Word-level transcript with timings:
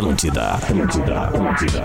Atlântida, 0.00 0.52
Atlântida, 0.52 1.20
Atlântida. 1.24 1.82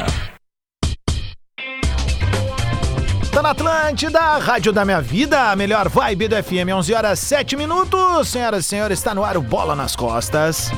Tá 3.30 3.42
na 3.42 3.50
Atlântida, 3.50 4.38
Rádio 4.38 4.72
da 4.72 4.86
Minha 4.86 5.02
Vida, 5.02 5.52
a 5.52 5.56
melhor 5.58 5.90
vibe 5.90 6.30
do 6.30 6.42
FM, 6.42 6.72
11 6.74 6.94
horas 6.94 7.20
7 7.20 7.58
minutos. 7.58 8.30
Senhoras 8.30 8.64
e 8.64 8.68
senhores, 8.70 9.00
está 9.00 9.14
no 9.14 9.22
ar 9.22 9.36
o 9.36 9.42
Bola 9.42 9.76
nas 9.76 9.98
Costas. 9.98 10.72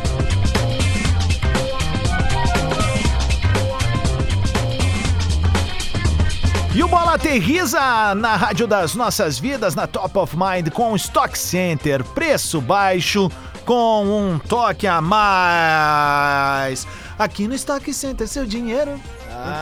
E 6.74 6.84
o 6.84 6.88
Bola 6.88 7.14
aterriza 7.14 8.16
na 8.16 8.36
Rádio 8.36 8.66
das 8.66 8.96
Nossas 8.96 9.38
Vidas, 9.38 9.76
na 9.76 9.86
Top 9.86 10.18
of 10.18 10.36
Mind, 10.36 10.72
com 10.72 10.92
o 10.92 10.96
Stock 10.96 11.38
Center, 11.38 12.04
preço 12.04 12.60
baixo, 12.60 13.30
com 13.64 14.06
um 14.06 14.40
toque 14.40 14.88
a 14.88 15.00
mais. 15.02 16.88
Aqui 17.18 17.48
no 17.48 17.56
Stock 17.56 17.92
Center, 17.94 18.28
seu 18.28 18.46
dinheiro 18.46 19.00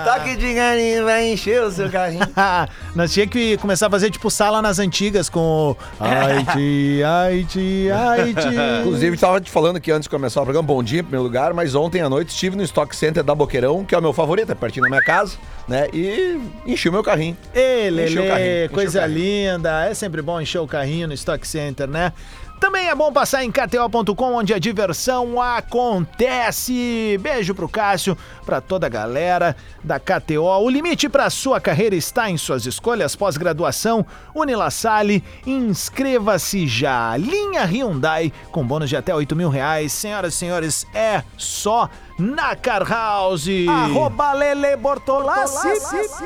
Toque 0.06 0.36
de 0.36 0.54
galinha 0.54 1.04
vai 1.04 1.32
encher 1.34 1.62
o 1.62 1.72
seu 1.72 1.90
carrinho. 1.90 2.26
Nós 2.96 3.12
tinha 3.12 3.28
que 3.28 3.58
começar 3.58 3.88
a 3.88 3.90
fazer 3.90 4.10
tipo 4.10 4.32
sala 4.32 4.62
nas 4.62 4.80
antigas 4.80 5.28
com 5.28 5.72
o 5.72 5.78
Haiti, 6.00 7.02
Haiti, 7.04 7.90
Haiti. 7.92 8.48
Inclusive, 8.82 9.16
estava 9.16 9.42
te 9.42 9.52
falando 9.52 9.82
que 9.82 9.92
antes 9.92 10.04
de 10.04 10.10
começar 10.10 10.42
o 10.42 10.44
programa, 10.44 10.66
bom 10.66 10.82
dia 10.82 11.00
em 11.02 11.04
primeiro 11.04 11.24
lugar, 11.24 11.54
mas 11.54 11.76
ontem 11.76 12.02
à 12.02 12.10
noite 12.10 12.30
estive 12.30 12.56
no 12.56 12.64
Stock 12.64 12.96
Center 12.96 13.24
da 13.24 13.36
Boqueirão, 13.36 13.84
que 13.84 13.94
é 13.94 13.98
o 13.98 14.02
meu 14.02 14.14
favorito, 14.14 14.52
é 14.52 14.56
pertinho 14.56 14.84
da 14.84 14.90
minha 14.90 15.04
casa, 15.04 15.38
né? 15.68 15.88
E 15.94 16.40
enchi 16.66 16.88
o 16.88 16.92
meu 16.92 17.04
carrinho. 17.04 17.36
Ei, 17.54 17.90
Encheu 17.90 18.24
o 18.24 18.28
carrinho, 18.28 18.48
Lelê, 18.48 18.64
encheu 18.64 18.68
o 18.68 18.74
coisa 18.74 19.00
carrinho. 19.02 19.18
linda. 19.58 19.86
É 19.86 19.94
sempre 19.94 20.22
bom 20.22 20.40
encher 20.40 20.60
o 20.60 20.68
carrinho 20.68 21.08
no 21.08 21.14
Stock 21.14 21.46
Center, 21.46 21.88
né? 21.88 22.14
Também 22.60 22.88
é 22.88 22.96
bom 22.96 23.12
passar 23.12 23.44
em 23.44 23.52
KTO.com, 23.52 24.34
onde 24.34 24.54
a 24.54 24.60
diversão 24.60 25.42
acontece. 25.42 27.18
Beijo 27.22 27.54
pro 27.54 27.70
Cássio, 27.70 28.18
pra 28.46 28.62
toda 28.62 28.88
a 28.88 28.90
galera 28.90 29.56
da 29.84 30.00
KTO. 30.00 30.44
O 30.44 30.70
limite 30.70 31.10
pra 31.10 31.30
sua 31.30 31.60
carreira 31.60 31.96
está 31.96 32.30
em 32.30 32.38
suas 32.38 32.66
escolhas. 32.66 33.16
Pós-graduação, 33.16 34.06
Unila 34.34 34.72
Salle, 34.72 35.24
inscreva-se 35.46 36.66
já. 36.68 37.16
Linha 37.18 37.66
Hyundai, 37.66 38.32
com 38.52 38.66
bônus 38.66 38.90
de 38.90 38.98
até 38.98 39.14
8 39.14 39.36
mil 39.36 39.50
reais. 39.50 39.92
Senhoras 39.92 40.34
e 40.34 40.38
senhores, 40.38 40.88
é 40.94 41.24
só 41.38 41.90
na 42.18 42.56
Car 42.56 42.90
House. 42.90 43.48
Arroba 43.68 44.32
Lele 44.34 44.76
Bortolassi. 44.78 45.68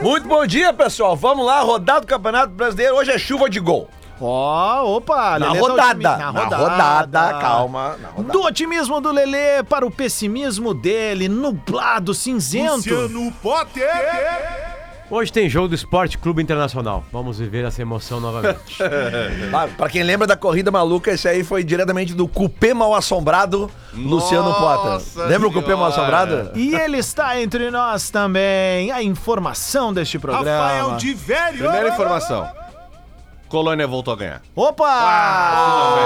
Muito 0.02 0.28
bom 0.28 0.46
dia, 0.46 0.72
pessoal. 0.74 1.16
Vamos 1.16 1.46
lá, 1.46 1.62
rodada 1.62 2.02
do 2.02 2.08
Campeonato 2.08 2.54
Brasileiro. 2.54 2.96
Hoje 2.96 3.12
é 3.12 3.18
chuva 3.18 3.50
de 3.50 3.60
gol. 3.60 3.90
Ó, 4.22 4.98
opa, 4.98 5.40
Na 5.40 5.48
Lelê 5.54 5.60
tá 5.60 5.68
rodada. 5.68 5.90
otimi- 5.92 6.24
Na 6.50 6.58
rodada, 6.58 7.34
calma. 7.40 7.96
Na 8.02 8.08
rodada. 8.10 8.34
Do 8.34 8.42
otimismo 8.46 9.00
do 9.00 9.12
Lelê 9.12 9.64
para 9.64 9.86
o 9.86 9.92
pessimismo 9.92 10.74
dele, 10.74 11.30
nublado, 11.30 12.14
cinzento. 12.14 12.84
Hoje 15.12 15.32
tem 15.34 15.50
jogo 15.50 15.70
do 15.70 15.74
Esporte 15.74 16.20
Clube 16.20 16.40
Internacional. 16.44 17.04
Vamos 17.12 17.40
viver 17.40 17.66
essa 17.66 17.82
emoção 17.82 18.20
novamente. 18.20 18.78
Ah, 19.52 19.68
pra 19.76 19.90
quem 19.90 20.04
lembra 20.04 20.28
da 20.28 20.38
corrida 20.38 20.70
maluca, 20.70 21.10
esse 21.12 21.28
aí 21.28 21.44
foi 21.44 21.64
diretamente 21.64 22.14
do 22.14 22.28
Cupê 22.28 22.74
Mal 22.76 22.94
Assombrado, 22.94 23.72
Luciano 23.94 24.54
Potter. 24.54 25.28
Lembra 25.28 25.48
o 25.48 25.52
Cupê 25.52 25.74
Mal 25.74 25.86
Assombrado? 25.88 26.52
E 26.56 26.76
ele 26.76 26.98
está 26.98 27.42
entre 27.42 27.72
nós 27.72 28.12
também. 28.12 28.92
A 28.92 29.02
informação 29.02 29.92
deste 29.92 30.20
programa. 30.20 30.46
Primeira 31.58 31.90
informação. 31.90 32.48
Colônia 33.50 33.88
voltou 33.88 34.14
a 34.14 34.18
ganhar. 34.18 34.42
Opa! 34.56 35.98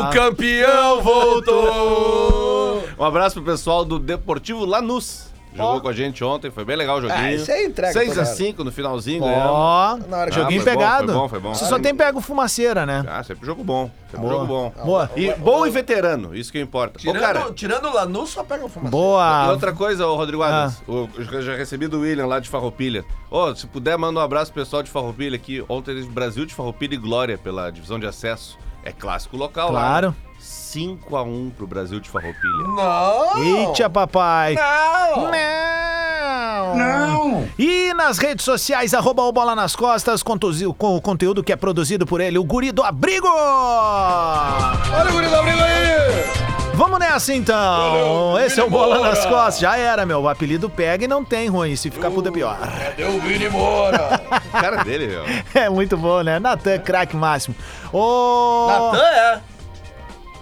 O 0.00 0.10
campeão 0.12 1.00
voltou! 1.00 2.82
Um 2.98 3.04
abraço 3.04 3.36
pro 3.36 3.44
pessoal 3.44 3.84
do 3.84 3.98
Deportivo 3.98 4.64
Lanús. 4.64 5.29
Jogou 5.54 5.80
com 5.80 5.88
a 5.88 5.92
gente 5.92 6.22
ontem, 6.22 6.50
foi 6.50 6.64
bem 6.64 6.76
legal 6.76 6.98
o 6.98 7.00
joguinho. 7.02 7.18
Ah, 7.20 7.32
isso 7.32 7.50
aí 7.50 7.66
entrega 7.66 7.92
6 7.92 8.08
toda 8.10 8.20
a 8.20 8.24
hora. 8.24 8.34
5 8.36 8.64
no 8.64 8.70
finalzinho, 8.72 9.20
ganhamos. 9.24 9.50
Ó, 9.50 9.98
Na 10.08 10.16
hora 10.18 10.30
que- 10.30 10.36
joguinho 10.36 10.60
Ah, 10.60 10.64
foi 10.64 10.72
bom, 10.74 10.78
pegado. 10.78 11.04
foi 11.06 11.14
bom, 11.14 11.28
foi 11.28 11.40
bom. 11.40 11.54
Você 11.54 11.64
só 11.66 11.78
tem 11.78 11.94
pego 11.94 12.20
fumaceira, 12.20 12.86
né? 12.86 13.04
Ah, 13.08 13.22
sempre 13.24 13.44
jogo 13.46 13.64
bom. 13.64 13.90
Sempre 14.10 14.20
Boa. 14.26 14.32
jogo 14.32 14.46
bom. 14.46 14.72
Boa. 14.84 15.10
E 15.16 15.32
bom 15.34 15.66
e 15.66 15.70
veterano, 15.70 16.34
isso 16.36 16.52
que 16.52 16.60
importa. 16.60 16.98
Ô, 16.98 17.00
Tirando, 17.00 17.20
cara, 17.20 17.52
tirando 17.52 17.86
o 17.86 17.92
Lanús, 17.94 18.30
só 18.30 18.44
pega 18.44 18.64
o 18.64 18.68
fumaça. 18.68 18.88
E 18.88 18.90
Boa. 18.90 19.50
outra 19.50 19.72
coisa, 19.72 20.06
ô 20.06 20.14
Rodrigo 20.16 20.42
Adams, 20.42 20.82
o- 20.86 21.08
eu 21.16 21.42
já 21.42 21.56
recebi 21.56 21.86
do 21.88 22.00
William 22.00 22.26
lá 22.26 22.38
de 22.38 22.48
Farroupilha. 22.48 23.04
Ô, 23.30 23.54
se 23.54 23.66
puder, 23.66 23.96
manda 23.98 24.20
um 24.20 24.22
abraço 24.22 24.52
pro 24.52 24.62
pessoal 24.62 24.82
de 24.82 24.90
Farroupilha 24.90 25.34
aqui. 25.36 25.64
Ontem 25.68 25.90
eles 25.92 26.06
Brasil 26.06 26.46
de 26.46 26.54
Farroupilha 26.54 26.94
e 26.94 26.98
Glória 26.98 27.36
pela 27.36 27.70
divisão 27.70 27.98
de 27.98 28.06
acesso. 28.06 28.56
É 28.84 28.92
clássico 28.92 29.36
local 29.36 29.72
lá. 29.72 29.80
Claro. 29.80 30.16
5x1 30.40 31.52
pro 31.52 31.66
Brasil 31.66 32.00
de 32.00 32.08
Farroupilha. 32.08 32.64
Não! 32.68 33.68
Eita, 33.68 33.90
papai. 33.90 34.54
Não! 34.54 35.30
Não! 35.30 36.76
Não! 36.76 37.48
E 37.58 37.92
nas 37.94 38.18
redes 38.18 38.44
sociais, 38.44 38.94
arroba 38.94 39.22
o 39.22 39.32
Bola 39.32 39.54
nas 39.54 39.76
Costas, 39.76 40.22
com 40.22 40.34
o 40.34 41.00
conteúdo 41.00 41.42
que 41.42 41.52
é 41.52 41.56
produzido 41.56 42.06
por 42.06 42.20
ele, 42.20 42.38
o 42.38 42.44
Guri 42.44 42.72
do 42.72 42.82
Abrigo! 42.82 43.26
Olha 43.26 45.10
o 45.10 45.12
guri 45.12 45.28
do 45.28 45.36
abrigo 45.36 45.60
aí! 45.60 46.50
Vamos 46.74 46.98
nessa 46.98 47.34
então! 47.34 48.38
Esse 48.40 48.58
é 48.58 48.64
o 48.64 48.70
Bola 48.70 49.00
nas 49.00 49.26
Costas. 49.26 49.58
Já 49.58 49.76
era, 49.76 50.06
meu. 50.06 50.22
O 50.22 50.28
apelido 50.28 50.70
pega 50.70 51.04
e 51.04 51.08
não 51.08 51.22
tem 51.22 51.46
ruim. 51.46 51.76
Se 51.76 51.90
ficar 51.90 52.10
puta 52.10 52.30
é 52.30 52.32
pior. 52.32 52.56
Cadê 52.58 53.04
o 53.04 53.20
Vini 53.20 53.50
Moura? 53.50 54.18
Cara 54.50 54.82
dele, 54.82 55.08
meu. 55.08 55.24
É 55.54 55.68
muito 55.68 55.98
bom, 55.98 56.22
né? 56.22 56.38
Natan, 56.38 56.78
craque 56.78 57.14
máximo. 57.14 57.54
Ô. 57.92 58.66
Natan 58.68 59.04
é. 59.04 59.40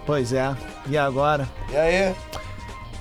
Pois 0.09 0.33
é. 0.33 0.55
E 0.89 0.97
agora? 0.97 1.47
E 1.71 1.77
aí? 1.77 2.15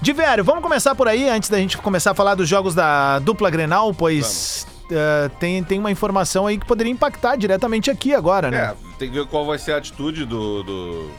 De 0.02 0.12
velho, 0.12 0.44
vamos 0.44 0.62
começar 0.62 0.94
por 0.94 1.08
aí 1.08 1.26
antes 1.26 1.48
da 1.48 1.56
gente 1.56 1.78
começar 1.78 2.10
a 2.10 2.14
falar 2.14 2.34
dos 2.34 2.46
jogos 2.46 2.74
da 2.74 3.18
dupla 3.20 3.48
Grenal, 3.48 3.94
pois 3.94 4.66
eh, 4.90 5.30
tem, 5.40 5.64
tem 5.64 5.78
uma 5.78 5.90
informação 5.90 6.46
aí 6.46 6.58
que 6.58 6.66
poderia 6.66 6.92
impactar 6.92 7.36
diretamente 7.36 7.90
aqui 7.90 8.12
agora, 8.14 8.50
né? 8.50 8.58
É, 8.58 8.74
tem 8.98 9.08
que 9.08 9.14
ver 9.14 9.26
qual 9.26 9.46
vai 9.46 9.58
ser 9.58 9.72
a 9.72 9.78
atitude 9.78 10.26
do, 10.26 10.62
do- 10.62 11.10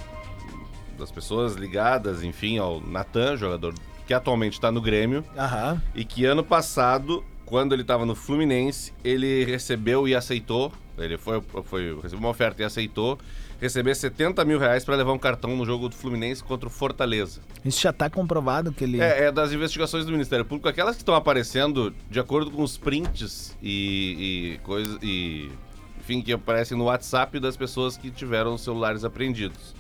das 0.96 1.10
pessoas 1.12 1.56
ligadas, 1.56 2.22
enfim, 2.22 2.60
ao 2.60 2.80
Natan, 2.82 3.36
jogador 3.36 3.74
que 4.06 4.14
atualmente 4.14 4.54
está 4.54 4.72
no 4.72 4.82
Grêmio 4.82 5.24
Aham. 5.36 5.82
e 5.96 6.06
que 6.06 6.24
ano 6.24 6.44
passado, 6.44 7.24
quando 7.48 7.74
ele 7.74 7.82
estava 7.82 8.06
no 8.06 8.14
Fluminense, 8.14 8.94
ele 9.04 9.44
recebeu 9.44 10.08
e 10.08 10.14
aceitou, 10.14 10.72
ele 11.00 11.18
foi, 11.18 11.42
foi 11.64 11.96
recebeu 11.96 12.20
uma 12.20 12.30
oferta 12.30 12.62
e 12.62 12.66
aceitou 12.66 13.18
receber 13.60 13.96
70 13.96 14.44
mil 14.46 14.58
reais 14.60 14.84
para 14.86 14.96
levar 14.96 15.12
um 15.14 15.18
cartão 15.20 15.56
no 15.56 15.66
jogo 15.66 15.90
do 15.90 15.96
Fluminense 15.96 16.44
contra 16.44 16.68
o 16.68 16.72
Fortaleza. 16.72 17.42
Isso 17.66 17.82
já 17.82 17.92
tá 17.92 18.10
comprovado 18.10 18.72
que 18.72 18.84
ele. 18.84 19.02
É, 19.02 19.26
é 19.26 19.32
das 19.32 19.52
investigações 19.52 20.06
do 20.06 20.12
Ministério 20.12 20.46
Público, 20.46 20.68
aquelas 20.70 20.96
que 20.96 21.02
estão 21.02 21.16
aparecendo 21.16 21.94
de 22.10 22.20
acordo 22.20 22.50
com 22.52 22.64
os 22.64 22.78
prints 22.78 23.58
e, 23.62 24.56
e 24.56 24.58
coisas 24.64 24.98
e 25.02 25.52
enfim 26.00 26.22
que 26.22 26.32
aparecem 26.34 26.78
no 26.78 26.86
WhatsApp 26.86 27.40
das 27.40 27.56
pessoas 27.58 27.96
que 27.98 28.10
tiveram 28.10 28.54
os 28.56 28.62
celulares 28.64 29.04
apreendidos. 29.04 29.76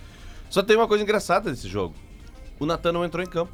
Só 0.49 0.61
tem 0.61 0.75
uma 0.75 0.87
coisa 0.87 1.03
engraçada 1.03 1.49
nesse 1.49 1.67
jogo: 1.67 1.95
o 2.59 2.65
Natan 2.65 2.91
não 2.91 3.05
entrou 3.05 3.23
em 3.23 3.27
campo. 3.27 3.51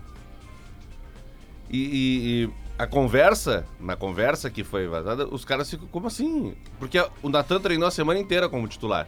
E, 1.69 1.77
e- 1.77 2.43
e 2.45 2.49
a 2.77 2.85
conversa, 2.85 3.65
na 3.79 3.95
conversa 3.95 4.49
que 4.49 4.63
foi 4.63 4.87
vazada, 4.87 5.27
os 5.27 5.45
caras 5.45 5.69
ficam 5.69 5.87
como 5.87 6.07
assim? 6.07 6.53
Porque 6.79 6.99
o 7.23 7.29
Natan 7.29 7.59
treinou 7.59 7.87
a 7.87 7.91
semana 7.91 8.19
inteira 8.19 8.49
como 8.49 8.67
titular. 8.67 9.07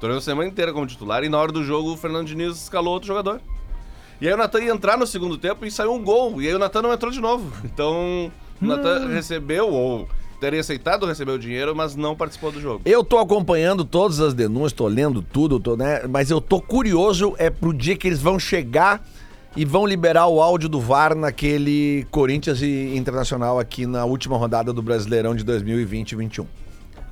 Treinou 0.00 0.18
a 0.18 0.22
semana 0.22 0.48
inteira 0.48 0.72
como 0.72 0.86
titular 0.86 1.22
e 1.22 1.28
na 1.28 1.38
hora 1.38 1.52
do 1.52 1.62
jogo 1.62 1.92
o 1.92 1.96
Fernando 1.96 2.26
Diniz 2.26 2.56
escalou 2.56 2.94
outro 2.94 3.06
jogador. 3.06 3.40
E 4.18 4.26
aí 4.26 4.32
o 4.32 4.36
Natan 4.36 4.60
ia 4.60 4.72
entrar 4.72 4.96
no 4.96 5.06
segundo 5.06 5.36
tempo 5.36 5.64
e 5.66 5.70
saiu 5.70 5.92
um 5.92 6.02
gol. 6.02 6.40
E 6.40 6.48
aí 6.48 6.54
o 6.54 6.58
Natan 6.58 6.82
não 6.82 6.92
entrou 6.92 7.12
de 7.12 7.20
novo. 7.20 7.52
Então, 7.64 8.32
o 8.60 8.66
Natan 8.66 9.08
recebeu, 9.08 9.68
ou 9.68 10.08
teria 10.40 10.60
aceitado 10.60 11.06
receber 11.06 11.32
o 11.32 11.38
dinheiro, 11.38 11.76
mas 11.76 11.94
não 11.94 12.16
participou 12.16 12.50
do 12.50 12.60
jogo. 12.60 12.80
Eu 12.84 13.04
tô 13.04 13.18
acompanhando 13.18 13.84
todas 13.84 14.20
as 14.20 14.32
denúncias, 14.32 14.72
tô 14.72 14.86
lendo 14.88 15.22
tudo, 15.22 15.60
tô, 15.60 15.76
né? 15.76 16.06
Mas 16.08 16.30
eu 16.30 16.40
tô 16.40 16.60
curioso 16.60 17.34
é 17.38 17.50
pro 17.50 17.72
dia 17.72 17.94
que 17.94 18.08
eles 18.08 18.20
vão 18.20 18.38
chegar 18.38 19.06
e 19.54 19.64
vão 19.64 19.86
liberar 19.86 20.26
o 20.28 20.40
áudio 20.40 20.68
do 20.68 20.80
VAR 20.80 21.14
naquele 21.14 22.06
Corinthians 22.10 22.62
e 22.62 22.96
Internacional 22.96 23.58
aqui 23.58 23.84
na 23.86 24.04
última 24.04 24.36
rodada 24.36 24.72
do 24.72 24.82
Brasileirão 24.82 25.34
de 25.34 25.44
2020 25.44 26.12
e 26.12 26.16
21. 26.16 26.46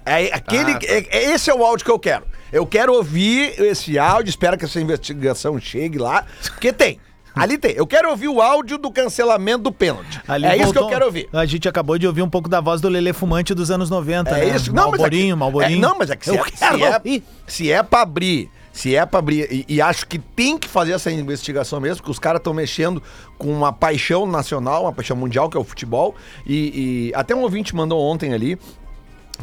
É, 0.08 0.34
aquele, 0.34 0.72
Ah, 0.72 0.78
tá. 0.78 0.86
é- 0.86 1.24
esse 1.32 1.50
é 1.50 1.54
o 1.54 1.64
áudio 1.64 1.84
que 1.84 1.90
eu 1.90 1.98
quero. 1.98 2.24
Eu 2.52 2.66
quero 2.66 2.94
ouvir 2.94 3.60
esse 3.60 3.98
áudio, 3.98 4.30
espero 4.30 4.56
que 4.56 4.64
essa 4.64 4.80
investigação 4.80 5.58
chegue 5.60 5.98
lá, 5.98 6.24
porque 6.42 6.72
tem. 6.72 6.98
Ali 7.34 7.56
tem. 7.56 7.72
Eu 7.72 7.86
quero 7.86 8.10
ouvir 8.10 8.26
o 8.26 8.40
áudio 8.42 8.78
do 8.78 8.90
cancelamento 8.90 9.62
do 9.64 9.70
pênalti. 9.72 10.20
Ali 10.26 10.44
é 10.46 10.56
isso 10.56 10.56
que 10.56 10.78
eu 10.78 10.82
voltou- 10.82 10.88
quero 10.88 11.04
ouvir. 11.04 11.28
A 11.32 11.44
gente 11.46 11.68
acabou 11.68 11.96
de 11.98 12.04
ouvir 12.06 12.22
um 12.22 12.28
pouco 12.28 12.48
da 12.48 12.60
voz 12.60 12.80
do 12.80 12.88
Lelê 12.88 13.12
Fumante 13.12 13.54
dos 13.54 13.70
anos 13.70 13.88
90, 13.90 14.30
É 14.36 14.46
né? 14.46 14.56
isso. 14.56 14.72
Não, 14.72 14.90
mas 14.90 14.94
é 14.94 15.02
Malborinho, 15.02 15.36
Malborinho. 15.36 15.78
é, 15.78 15.80
não, 15.80 15.96
mas 15.98 16.10
é 16.10 16.16
que 16.16 16.24
se, 16.24 16.30
Eu 16.30 16.44
é, 16.44 16.50
quero 16.50 16.78
se, 16.78 16.82
é, 16.84 16.94
ouvir. 16.96 17.24
se 17.46 17.70
é 17.70 17.82
pra 17.82 18.00
abrir, 18.00 18.50
se 18.72 18.96
é 18.96 19.06
pra 19.06 19.20
abrir, 19.20 19.46
e, 19.52 19.64
e 19.68 19.80
acho 19.80 20.06
que 20.08 20.18
tem 20.18 20.58
que 20.58 20.66
fazer 20.66 20.92
essa 20.92 21.12
investigação 21.12 21.78
mesmo, 21.80 21.98
porque 21.98 22.10
os 22.10 22.18
caras 22.18 22.40
estão 22.40 22.52
mexendo 22.52 23.00
com 23.36 23.52
uma 23.52 23.72
paixão 23.72 24.26
nacional, 24.26 24.82
uma 24.84 24.92
paixão 24.92 25.16
mundial, 25.16 25.48
que 25.48 25.56
é 25.56 25.60
o 25.60 25.64
futebol, 25.64 26.16
e, 26.44 27.10
e 27.10 27.14
até 27.14 27.36
um 27.36 27.42
ouvinte 27.42 27.72
mandou 27.76 28.00
ontem 28.00 28.32
ali, 28.32 28.58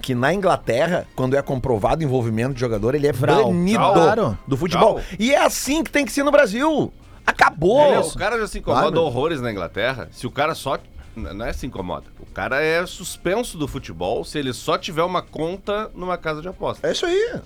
que 0.02 0.14
na 0.16 0.34
Inglaterra, 0.34 1.08
quando 1.16 1.36
é 1.36 1.42
comprovado 1.42 2.02
o 2.02 2.04
envolvimento 2.04 2.54
de 2.54 2.60
jogador, 2.60 2.96
ele 2.96 3.08
é 3.08 3.12
Vral. 3.12 3.46
banido 3.46 4.38
do 4.48 4.56
futebol. 4.58 4.96
Vral. 4.96 5.06
E 5.20 5.34
é 5.34 5.44
assim 5.44 5.84
que 5.84 5.90
tem 5.92 6.06
que 6.06 6.12
ser 6.12 6.24
no 6.24 6.32
Brasil. 6.32 6.92
Acabou! 7.26 7.82
Ele- 7.94 7.98
o 8.08 8.14
cara 8.16 8.38
já 8.40 8.48
se 8.48 8.60
incomoda 8.60 8.84
Claro. 8.92 9.02
horrores 9.02 9.42
na 9.42 9.52
Inglaterra. 9.52 10.08
Se 10.12 10.28
o 10.28 10.32
cara 10.32 10.54
só. 10.54 10.78
Não 11.16 11.46
é 11.46 11.54
se 11.54 11.66
incomoda. 11.66 12.06
O 12.20 12.26
cara 12.26 12.62
é 12.62 12.86
suspenso 12.86 13.58
do 13.58 13.68
futebol 13.70 14.26
se 14.26 14.38
ele 14.38 14.52
só 14.54 14.78
tiver 14.78 15.02
uma 15.04 15.22
conta 15.22 15.90
numa 15.96 16.18
casa 16.18 16.42
de 16.42 16.48
aposta. 16.50 16.86
É 16.88 16.92
isso 16.92 17.06
aí. 17.06 17.40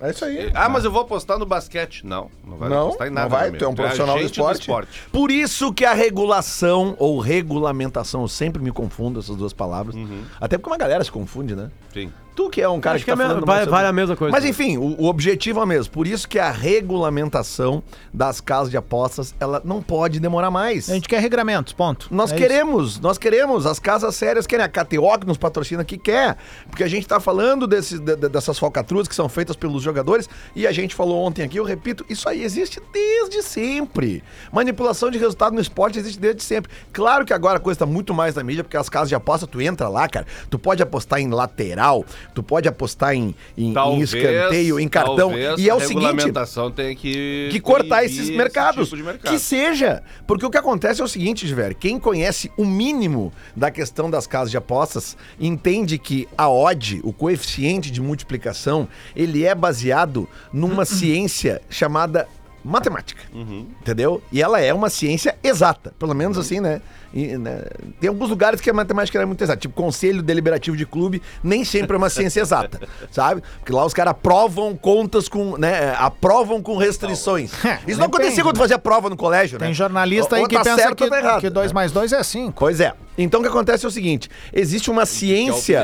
É 0.00 0.10
isso 0.10 0.24
aí. 0.24 0.50
Ah, 0.54 0.68
mas 0.68 0.84
eu 0.84 0.90
vou 0.90 1.02
apostar 1.02 1.38
no 1.38 1.44
basquete. 1.44 2.06
Não, 2.06 2.30
não 2.46 2.56
vai 2.56 2.68
Não, 2.70 2.86
apostar 2.86 3.06
em 3.06 3.10
nada. 3.10 3.28
não 3.28 3.36
vai. 3.36 3.50
meu 3.50 3.58
Tu 3.58 3.64
é 3.64 3.66
um 3.66 3.70
amigo. 3.70 3.82
profissional 3.82 4.14
do 4.16 4.20
agente 4.24 4.40
esporte. 4.60 5.02
Por 5.12 5.30
isso 5.30 5.72
que 5.74 5.84
a 5.84 5.92
regulação 5.92 6.94
ou 6.98 7.18
regulamentação, 7.20 8.22
eu 8.22 8.28
sempre 8.28 8.62
me 8.62 8.72
confundo 8.72 9.20
essas 9.20 9.36
duas 9.36 9.52
palavras. 9.52 9.94
Uhum. 9.94 10.22
Até 10.40 10.56
porque 10.56 10.70
uma 10.70 10.78
galera 10.78 11.04
se 11.04 11.12
confunde, 11.12 11.54
né? 11.54 11.70
Sim. 11.92 12.10
Tu 12.34 12.48
que 12.48 12.62
é 12.62 12.68
um 12.68 12.80
cara 12.80 12.96
Acho 12.96 13.04
que, 13.04 13.10
que 13.10 13.16
tá 13.16 13.22
é 13.24 13.26
falando 13.26 13.44
vale- 13.46 13.66
vale 13.70 13.88
a 13.88 13.92
mesma 13.92 14.16
coisa. 14.16 14.32
Mas 14.32 14.44
enfim, 14.44 14.78
o, 14.78 15.02
o 15.02 15.06
objetivo 15.06 15.60
é 15.60 15.64
o 15.64 15.66
mesmo. 15.66 15.92
Por 15.92 16.06
isso 16.06 16.28
que 16.28 16.38
a 16.38 16.50
regulamentação 16.50 17.82
das 18.12 18.40
casas 18.40 18.70
de 18.70 18.76
apostas, 18.76 19.34
ela 19.40 19.60
não 19.64 19.82
pode 19.82 20.20
demorar 20.20 20.50
mais. 20.50 20.88
A 20.88 20.94
gente 20.94 21.08
quer 21.08 21.20
regramentos, 21.20 21.72
ponto. 21.72 22.08
Nós 22.10 22.32
É 22.32 22.36
queremos, 22.36 23.00
nós 23.00 23.18
queremos. 23.18 23.66
As 23.66 23.78
casas 23.78 24.14
sérias 24.14 24.46
querem. 24.46 24.64
A 24.64 24.68
KTO 24.68 25.18
que 25.18 25.26
nos 25.26 25.38
patrocina 25.38 25.82
aqui 25.82 25.96
quer. 25.98 26.36
Porque 26.68 26.84
a 26.84 26.88
gente 26.88 27.06
tá 27.06 27.18
falando 27.18 27.66
desse, 27.66 27.98
de- 27.98 28.16
de- 28.16 28.28
dessas 28.28 28.58
falcatruas 28.58 29.08
que 29.08 29.14
são 29.14 29.28
feitas 29.28 29.56
pelos 29.56 29.82
jogadores. 29.82 30.28
E 30.54 30.66
a 30.66 30.72
gente 30.72 30.94
falou 30.94 31.22
ontem 31.24 31.42
aqui, 31.42 31.56
eu 31.58 31.64
repito, 31.64 32.04
isso 32.08 32.28
aí 32.28 32.42
existe 32.42 32.80
desde 32.92 33.42
sempre. 33.42 34.22
Manipulação 34.52 35.10
de 35.10 35.18
resultado 35.18 35.54
no 35.54 35.60
esporte 35.60 35.98
existe 35.98 36.18
desde 36.20 36.42
sempre. 36.42 36.70
Claro 36.92 37.24
que 37.24 37.32
agora 37.32 37.56
a 37.58 37.60
coisa 37.60 37.80
tá 37.80 37.86
muito 37.86 38.12
mais 38.14 38.34
na 38.34 38.42
mídia, 38.42 38.62
porque 38.64 38.76
as 38.76 38.88
casas 38.88 39.08
de 39.08 39.14
aposta, 39.14 39.46
tu 39.46 39.60
entra 39.60 39.88
lá, 39.88 40.08
cara, 40.08 40.26
tu 40.48 40.58
pode 40.58 40.82
apostar 40.82 41.20
em 41.20 41.28
lateral, 41.30 42.04
tu 42.34 42.42
pode 42.42 42.68
apostar 42.68 43.14
em, 43.14 43.34
em, 43.56 43.70
em 43.70 43.72
Talvez, 43.72 44.12
escanteio, 44.14 44.80
em 44.80 44.88
cartão. 44.88 45.32
E 45.58 45.68
é 45.68 45.74
o 45.74 45.80
seguinte 45.80 46.10
regulamentação 46.10 46.70
tem 46.70 46.96
que, 46.96 47.48
que 47.50 47.60
cortar 47.60 48.04
esses 48.04 48.20
esse 48.20 48.32
mercados. 48.32 48.88
tipo 48.88 49.04
mercado. 49.04 49.32
Que 49.32 49.38
seja. 49.38 50.02
Porque 50.26 50.44
o 50.44 50.50
que 50.50 50.58
acontece 50.58 51.00
é 51.00 51.04
o 51.04 51.08
seguinte, 51.08 51.46
Giver, 51.46 51.76
quem 51.76 51.98
conhece 51.98 52.50
o 52.56 52.64
mínimo 52.64 53.32
da 53.54 53.70
questão 53.70 54.10
das 54.10 54.26
casas 54.26 54.50
de 54.50 54.56
apostas 54.56 55.16
entende 55.38 55.98
que 55.98 56.28
a 56.36 56.48
odd, 56.50 57.00
o 57.04 57.12
coeficiente 57.12 57.90
de 57.90 58.00
multiplicação, 58.00 58.88
ele 59.14 59.44
é 59.44 59.54
baseado 59.54 60.28
numa 60.52 60.84
ciência 60.86 61.60
chamada 61.68 62.26
matemática. 62.64 63.22
Uhum. 63.32 63.66
Entendeu? 63.80 64.22
E 64.30 64.42
ela 64.42 64.60
é 64.60 64.72
uma 64.72 64.90
ciência 64.90 65.36
exata, 65.42 65.92
pelo 65.98 66.14
menos 66.14 66.38
assim, 66.38 66.60
né? 66.60 66.80
E, 67.12 67.36
né, 67.36 67.64
Tem 68.00 68.08
alguns 68.08 68.30
lugares 68.30 68.60
que 68.60 68.70
a 68.70 68.72
matemática 68.72 69.18
não 69.18 69.24
é 69.24 69.26
muito 69.26 69.42
exata, 69.42 69.58
tipo 69.58 69.74
conselho 69.74 70.22
deliberativo 70.22 70.76
de 70.76 70.86
clube, 70.86 71.20
nem 71.42 71.64
sempre 71.64 71.94
é 71.94 71.98
uma 71.98 72.08
ciência 72.08 72.40
exata, 72.40 72.80
sabe? 73.10 73.42
Porque 73.58 73.72
lá 73.72 73.84
os 73.84 73.92
caras 73.92 74.12
aprovam 74.12 74.76
contas 74.76 75.28
com, 75.28 75.56
né, 75.56 75.92
aprovam 75.98 76.62
com 76.62 76.76
restrições. 76.76 77.50
Isso 77.86 77.98
não 77.98 78.06
acontecia 78.06 78.42
quando 78.44 78.58
fazia 78.58 78.78
prova 78.78 79.10
no 79.10 79.16
colégio, 79.16 79.58
né? 79.58 79.66
Tem 79.66 79.74
jornalista 79.74 80.36
aí 80.36 80.42
Ou 80.42 80.48
que 80.48 80.54
tá 80.54 80.62
pensa 80.62 80.76
certo 80.76 81.04
que, 81.04 81.10
tá 81.10 81.18
errado. 81.18 81.40
que 81.40 81.50
2 81.50 81.72
mais 81.72 81.90
2 81.90 82.12
é 82.12 82.22
5. 82.22 82.52
Pois 82.56 82.80
é. 82.80 82.92
Então 83.22 83.40
o 83.40 83.42
que 83.42 83.48
acontece 83.48 83.84
é 83.84 83.88
o 83.88 83.90
seguinte: 83.90 84.28
existe 84.52 84.90
uma 84.90 85.04
ciência, 85.06 85.82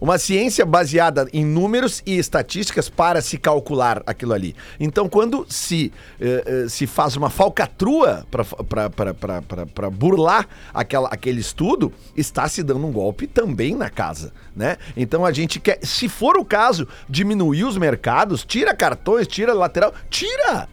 uma 0.00 0.18
ciência 0.18 0.64
baseada 0.66 1.28
em 1.32 1.44
números 1.44 2.02
e 2.06 2.16
estatísticas 2.18 2.88
para 2.88 3.20
se 3.20 3.38
calcular 3.38 4.02
aquilo 4.06 4.32
ali. 4.32 4.54
Então 4.78 5.08
quando 5.08 5.46
se 5.48 5.92
eh, 6.20 6.44
eh, 6.46 6.68
se 6.68 6.86
faz 6.86 7.16
uma 7.16 7.30
falcatrua 7.30 8.26
para 9.74 9.90
burlar 9.90 10.48
aquela, 10.72 11.08
aquele 11.08 11.40
estudo, 11.40 11.92
está 12.16 12.48
se 12.48 12.62
dando 12.62 12.86
um 12.86 12.92
golpe 12.92 13.26
também 13.26 13.74
na 13.74 13.88
casa, 13.88 14.32
né? 14.54 14.76
Então 14.96 15.24
a 15.24 15.32
gente 15.32 15.58
quer, 15.60 15.78
se 15.82 16.08
for 16.08 16.36
o 16.36 16.44
caso, 16.44 16.86
diminuir 17.08 17.64
os 17.64 17.76
mercados, 17.76 18.44
tira 18.44 18.74
cartões, 18.74 19.26
tira 19.26 19.52
lateral, 19.52 19.94
tira. 20.10 20.68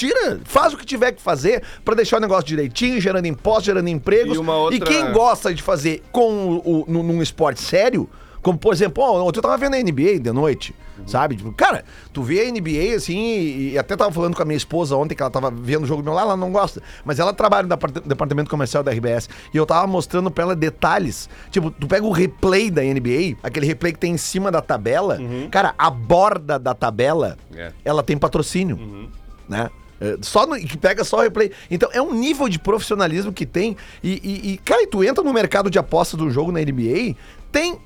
Tira, 0.00 0.40
faz 0.44 0.72
o 0.72 0.78
que 0.78 0.86
tiver 0.86 1.12
que 1.12 1.20
fazer 1.20 1.62
pra 1.84 1.94
deixar 1.94 2.16
o 2.16 2.20
negócio 2.20 2.44
direitinho, 2.46 2.98
gerando 3.00 3.26
impostos, 3.26 3.64
gerando 3.66 3.88
empregos. 3.88 4.34
E 4.34 4.38
outra- 4.40 4.76
E 4.78 4.80
quem 4.80 5.12
gosta 5.12 5.52
de 5.54 5.62
fazer 5.62 6.02
com 6.10 6.62
o, 6.64 6.80
o- 6.80 6.84
num, 6.88 7.20
esporte 7.20 7.60
sério, 7.60 8.08
como 8.40 8.56
por 8.58 8.72
exemplo, 8.72 9.04
ó, 9.04 9.22
ontem 9.22 9.38
eu 9.38 9.42
tava 9.42 9.58
vendo 9.58 9.74
a 9.74 9.78
NBA 9.78 10.18
de 10.18 10.32
noite, 10.32 10.74
sabe? 11.06 11.36
Tipo, 11.36 11.52
cara, 11.52 11.84
tu 12.14 12.22
vê 12.22 12.40
a 12.40 12.44
NBA 12.50 12.96
assim, 12.96 13.18
e, 13.18 13.72
e 13.72 13.78
até 13.78 13.94
tava 13.94 14.10
falando 14.10 14.34
com 14.34 14.40
a 14.40 14.46
minha 14.46 14.56
esposa 14.56 14.96
ontem, 14.96 15.14
que 15.14 15.20
ela 15.20 15.30
tava 15.30 15.50
vendo 15.50 15.82
o 15.84 15.86
jogo 15.86 16.02
meu 16.02 16.14
lá, 16.14 16.22
ela 16.22 16.34
não 16.38 16.50
gosta, 16.50 16.82
mas 17.04 17.18
ela 17.18 17.34
trabalha 17.34 17.64
no 17.64 17.68
depart- 17.68 18.02
departamento 18.02 18.48
comercial 18.48 18.82
da 18.82 18.90
RBS, 18.92 19.28
e 19.52 19.56
eu 19.58 19.66
tava 19.66 19.86
mostrando 19.86 20.30
pra 20.30 20.44
ela 20.44 20.56
detalhes. 20.56 21.28
Tipo, 21.50 21.70
tu 21.70 21.86
pega 21.86 22.06
o 22.06 22.10
replay 22.10 22.70
da 22.70 22.82
NBA, 22.82 23.36
aquele 23.42 23.66
replay 23.66 23.92
que 23.92 23.98
tem 23.98 24.12
em 24.14 24.16
cima 24.16 24.50
da 24.50 24.62
tabela, 24.62 25.18
cara, 25.50 25.74
a 25.76 25.90
borda 25.90 26.58
da 26.58 26.72
tabela, 26.72 27.36
É. 27.54 27.72
ela 27.84 28.02
tem 28.02 28.16
patrocínio 28.16 29.10
né? 29.46 29.68
É, 30.00 30.16
Só 30.22 30.46
no, 30.46 30.56
que 30.58 30.78
pega 30.78 31.04
só 31.04 31.18
o 31.18 31.20
replay. 31.20 31.52
Então 31.70 31.90
é 31.92 32.00
um 32.00 32.14
nível 32.14 32.48
de 32.48 32.58
profissionalismo 32.58 33.32
que 33.32 33.44
tem. 33.44 33.76
E, 34.02 34.12
e, 34.24 34.52
e, 34.52 34.58
cara, 34.58 34.82
e 34.82 34.86
tu 34.86 35.04
entra 35.04 35.22
no 35.22 35.32
mercado 35.32 35.68
de 35.70 35.78
apostas 35.78 36.18
do 36.18 36.30
jogo 36.30 36.50
na 36.50 36.60
NBA, 36.60 37.14
tem 37.52 37.78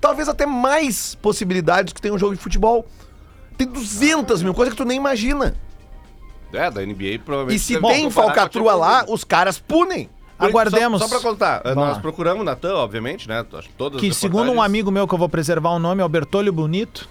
talvez 0.00 0.28
até 0.28 0.46
mais 0.46 1.16
possibilidades 1.16 1.92
que 1.92 2.00
tem 2.00 2.12
um 2.12 2.18
jogo 2.18 2.34
de 2.36 2.40
futebol. 2.40 2.86
Tem 3.58 3.66
200 3.66 4.42
mil 4.42 4.54
coisas 4.54 4.74
que 4.74 4.78
tu 4.78 4.84
nem 4.86 4.96
imagina. 4.96 5.56
É, 6.52 6.70
da 6.70 6.80
NBA 6.84 7.18
provavelmente. 7.24 7.56
E 7.56 7.58
se 7.58 7.74
deve 7.74 7.86
tem 7.88 8.10
falcatrua 8.10 8.74
lá, 8.74 9.04
os 9.08 9.24
caras 9.24 9.58
punem. 9.58 10.08
Aguardemos. 10.38 11.00
Só, 11.00 11.08
só 11.08 11.14
pra 11.18 11.30
contar, 11.30 11.62
eh, 11.64 11.70
Vamos 11.70 11.84
nós 11.88 11.96
lá. 11.96 12.02
procuramos 12.02 12.42
o 12.42 12.44
Natan, 12.44 12.74
obviamente, 12.74 13.26
né? 13.26 13.44
Acho 13.54 13.68
que 13.68 13.74
todas 13.74 13.98
Que 14.00 14.08
as 14.10 14.16
segundo 14.18 14.40
um 14.40 14.42
reportagens- 14.42 14.66
amigo 14.66 14.90
meu 14.90 15.08
que 15.08 15.14
eu 15.14 15.18
vou 15.18 15.28
preservar 15.30 15.70
o 15.70 15.78
nome, 15.78 16.02
é 16.02 16.04
o 16.04 16.08
Bertolho 16.08 16.52
Bonito. 16.52 17.08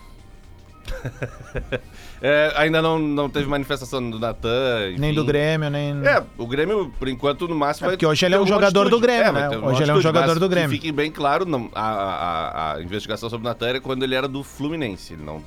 É, 2.21 2.53
ainda 2.55 2.81
não, 2.81 2.97
não 2.97 3.29
teve 3.29 3.45
manifestação 3.47 4.09
do 4.09 4.17
Natan. 4.17 4.95
Nem 4.97 5.13
do 5.13 5.23
Grêmio, 5.23 5.69
nem. 5.69 5.91
É, 6.07 6.23
o 6.37 6.47
Grêmio, 6.47 6.91
por 6.97 7.07
enquanto, 7.07 7.47
no 7.47 7.53
máximo 7.53 7.87
É 7.87 7.91
porque 7.91 8.05
hoje 8.05 8.25
ele 8.25 8.35
é 8.35 8.39
um 8.39 8.47
jogador 8.47 8.89
do 8.89 8.99
Grêmio, 8.99 9.33
vai 9.33 9.49
né? 9.49 9.57
Hoje 9.57 9.83
ele 9.83 9.91
é 9.91 9.93
um 9.93 10.01
jogador 10.01 10.39
do 10.39 10.49
Grêmio. 10.49 10.69
Que 10.69 10.75
fique 10.75 10.91
bem 10.91 11.11
claro, 11.11 11.45
não, 11.45 11.69
a, 11.75 11.83
a, 11.83 12.73
a 12.75 12.81
investigação 12.81 13.29
sobre 13.29 13.45
o 13.45 13.49
Natan 13.49 13.67
era 13.67 13.81
quando 13.81 14.03
ele 14.03 14.15
era 14.15 14.27
do 14.27 14.43
Fluminense. 14.43 15.13
Ele 15.13 15.23
não, 15.23 15.43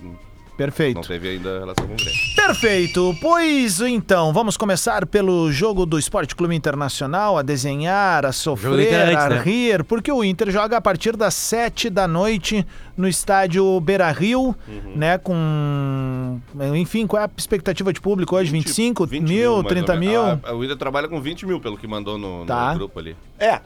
não 0.59 0.67
Perfeito. 0.67 1.07
teve 1.07 1.29
ainda 1.29 1.61
relação 1.61 1.87
com 1.87 1.93
o 1.93 1.97
Grêmio. 1.97 2.13
Perfeito. 2.35 3.17
Pois 3.21 3.81
então, 3.81 4.33
vamos 4.33 4.57
começar 4.57 5.07
pelo 5.07 5.53
jogo 5.53 5.87
do 5.87 5.99
Esporte 5.99 6.35
Clube 6.35 6.55
Internacional, 6.55 7.39
a 7.39 7.43
desenhar, 7.43 8.27
a 8.27 8.33
sofrer, 8.33 9.17
a 9.17 9.29
né? 9.29 9.41
rir, 9.41 9.85
porque 9.85 10.11
o 10.11 10.25
Inter 10.25 10.51
joga 10.51 10.77
a 10.77 10.81
partir 10.81 11.17
das 11.17 11.35
7 11.35 11.89
da 11.89 12.09
noite 12.09 12.67
no 12.97 13.07
estádio 13.07 13.79
Beira 13.81 14.11
Rio, 14.11 14.55
Uhum. 14.67 14.93
né? 14.97 15.17
Com. 15.19 16.41
Enfim, 16.77 17.07
qual 17.07 17.23
é 17.23 17.27
a 17.27 17.31
expectativa 17.37 17.93
de 17.93 18.01
público 18.01 18.35
hoje? 18.37 18.51
25 18.51 19.07
20 19.07 19.23
mil, 19.29 19.53
mais 19.53 19.57
ou 19.59 19.65
30 19.65 19.97
menos. 19.97 20.09
mil? 20.11 20.21
A, 20.23 20.39
a, 20.51 20.55
o 20.55 20.65
Inter 20.65 20.77
trabalha 20.77 21.07
com 21.09 21.21
20 21.21 21.47
mil, 21.47 21.61
pelo 21.61 21.77
que 21.79 21.87
mandou 21.87 22.19
no, 22.19 22.41
no 22.41 22.47
Tá. 22.47 22.75
grupo 22.75 22.99
ali. 22.99 23.17
É, 23.39 23.61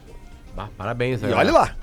Bah, 0.54 0.68
parabéns, 0.76 1.22
e 1.22 1.26
né? 1.26 1.34
olha 1.34 1.50
lá. 1.52 1.74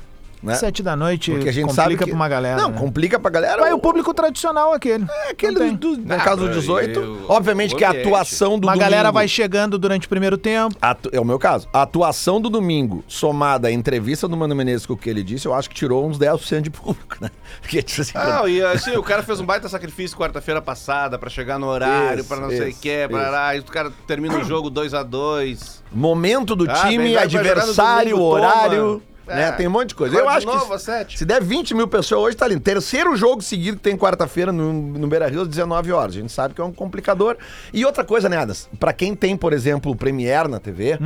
Né? 0.41 0.55
7 0.55 0.81
da 0.81 0.95
noite 0.95 1.31
Porque 1.31 1.49
a 1.49 1.51
gente 1.51 1.63
complica 1.65 1.81
sabe 1.83 1.97
que... 1.97 2.05
pra 2.05 2.13
uma 2.15 2.29
galera. 2.29 2.61
Não, 2.61 2.69
né? 2.71 2.77
complica 2.77 3.19
pra 3.19 3.29
galera. 3.29 3.61
Vai 3.61 3.73
o 3.73 3.79
público 3.79 4.13
tradicional 4.13 4.73
aquele. 4.73 5.05
É 5.25 5.31
aquele 5.31 5.71
do, 5.73 5.95
do, 5.97 6.07
na 6.07 6.15
Ah, 6.15 6.19
casa 6.19 6.37
do 6.37 6.45
pra- 6.45 6.53
18. 6.55 6.99
eu- 6.99 7.25
Obviamente 7.27 7.75
que 7.75 7.83
a 7.83 7.89
atuação 7.89 8.57
do 8.57 8.65
Uma 8.65 8.77
galera 8.77 9.03
domingo- 9.03 9.13
vai 9.15 9.27
chegando 9.27 9.77
durante 9.77 10.05
o 10.05 10.09
primeiro 10.09 10.37
tempo. 10.37 10.75
Atu- 10.81 11.09
É 11.11 11.19
o 11.19 11.25
meu 11.25 11.37
caso. 11.37 11.67
A 11.73 11.81
atuação 11.81 12.39
do 12.39 12.49
domingo, 12.49 13.03
somada 13.05 13.67
à 13.67 13.71
entrevista 13.71 14.29
do 14.29 14.37
Mano 14.37 14.55
Menezes 14.55 14.85
com 14.85 14.93
o 14.93 14.97
que 14.97 15.09
ele 15.09 15.23
disse, 15.23 15.45
eu 15.45 15.53
acho 15.53 15.69
que 15.69 15.75
tirou 15.75 16.07
uns 16.07 16.17
10% 16.17 16.61
de 16.61 16.69
público, 16.69 17.17
né? 17.19 17.29
Porque, 17.61 17.81
tipo 17.83 18.01
assim, 18.01 18.13
Ah, 18.15 18.43
e 18.47 18.61
assim, 18.61 18.95
o 18.95 19.03
cara 19.03 19.21
fez 19.23 19.41
um 19.41 19.45
baita 19.45 19.67
sacrifício 19.69 20.17
quarta-feira 20.17 20.61
passada 20.61 21.19
pra 21.19 21.29
chegar 21.29 21.59
no 21.59 21.67
horário, 21.67 22.19
Isso, 22.21 22.29
pra 22.29 22.37
não 22.37 22.47
sei 22.49 22.61
o 22.61 22.67
isso, 22.69 22.79
que, 22.79 23.07
pra 23.09 23.55
e 23.57 23.59
o 23.59 23.63
cara 23.65 23.91
termina 24.07 24.37
o 24.37 24.43
jogo 24.45 24.69
2 24.69 24.93
a 24.93 25.03
2 25.03 25.83
momento 25.91 26.55
do 26.55 26.69
Ah, 26.69 26.73
time, 26.87 27.13
no 27.13 27.19
adversário, 27.19 28.11
domingo, 28.11 28.29
horário, 28.29 28.83
toma. 28.85 29.01
Né? 29.35 29.49
É. 29.49 29.51
Tem 29.51 29.67
um 29.67 29.71
monte 29.71 29.89
de 29.89 29.95
coisa. 29.95 30.15
Eu 30.17 30.23
de 30.23 30.27
acho 30.29 30.47
novo 30.47 30.73
que 30.73 30.79
sete. 30.79 31.17
se 31.17 31.25
der 31.25 31.41
20 31.43 31.73
mil 31.73 31.87
pessoas 31.87 32.21
hoje, 32.27 32.37
tá 32.37 32.47
lindo. 32.47 32.61
Terceiro 32.61 33.15
jogo 33.15 33.41
seguido 33.41 33.77
que 33.77 33.83
tem 33.83 33.97
quarta-feira 33.97 34.51
no, 34.51 34.73
no 34.73 35.07
Beira-Rio 35.07 35.41
às 35.41 35.47
19 35.47 35.91
horas. 35.91 36.15
A 36.15 36.19
gente 36.19 36.31
sabe 36.31 36.53
que 36.53 36.61
é 36.61 36.63
um 36.63 36.71
complicador. 36.71 37.37
E 37.73 37.85
outra 37.85 38.03
coisa, 38.03 38.27
né, 38.29 38.37
Adas? 38.37 38.69
Pra 38.79 38.93
quem 38.93 39.15
tem, 39.15 39.35
por 39.37 39.53
exemplo, 39.53 39.91
o 39.91 39.95
Premiere 39.95 40.47
na 40.47 40.59
TV, 40.59 40.99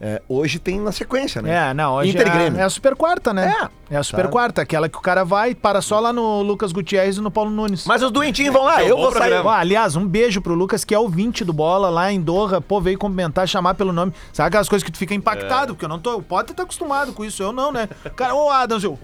é, 0.00 0.20
hoje 0.28 0.58
tem 0.58 0.80
na 0.80 0.92
sequência, 0.92 1.40
né? 1.40 1.70
É, 1.70 1.74
não, 1.74 1.94
hoje 1.94 2.10
Inter 2.10 2.26
é, 2.26 2.30
Grêmio. 2.30 2.60
é 2.60 2.64
a 2.64 2.70
Super 2.70 2.94
Quarta, 2.94 3.32
né? 3.32 3.54
É. 3.72 3.86
É 3.88 3.96
a 3.96 4.02
Super 4.02 4.24
Tá. 4.24 4.28
Quarta, 4.32 4.62
aquela 4.62 4.88
que 4.88 4.98
o 4.98 5.00
cara 5.00 5.24
vai, 5.24 5.54
para 5.54 5.80
só 5.80 6.00
lá 6.00 6.12
no 6.12 6.42
Lucas 6.42 6.72
Gutierrez 6.72 7.18
e 7.18 7.20
no 7.20 7.30
Paulo 7.30 7.50
Nunes. 7.50 7.84
Mas 7.86 8.02
os 8.02 8.10
doentinhos 8.10 8.52
vão 8.52 8.64
lá, 8.64 8.82
É 8.82 8.90
eu 8.90 8.96
vou 8.96 9.12
sair. 9.12 9.34
Ó, 9.34 9.48
aliás, 9.48 9.94
um 9.94 10.04
beijo 10.06 10.40
pro 10.40 10.54
Lucas, 10.54 10.84
que 10.84 10.92
é 10.92 10.98
o 10.98 11.08
20 11.08 11.44
do 11.44 11.52
bola 11.52 11.88
lá 11.88 12.10
em 12.12 12.20
Doha. 12.20 12.60
Pô, 12.60 12.80
veio 12.80 12.98
cumprimentar, 12.98 13.46
chamar 13.46 13.74
pelo 13.74 13.92
nome. 13.92 14.12
Sabe 14.32 14.48
aquelas 14.48 14.68
coisas 14.68 14.84
que 14.84 14.90
tu 14.90 14.98
fica 14.98 15.14
impactado? 15.14 15.74
Porque 15.74 15.84
eu 15.84 15.88
não 15.88 16.00
tô. 16.00 16.16
O 16.16 16.22
Potter 16.22 16.54
tá 16.56 16.64
acostumado 16.64 17.12
com 17.12 17.24
isso, 17.24 17.42
eu 17.42 17.52
não, 17.52 17.65
né? 17.72 17.88
Cara, 18.16 18.34
ô 18.34 18.50
Adams, 18.50 18.84
eu. 18.84 18.98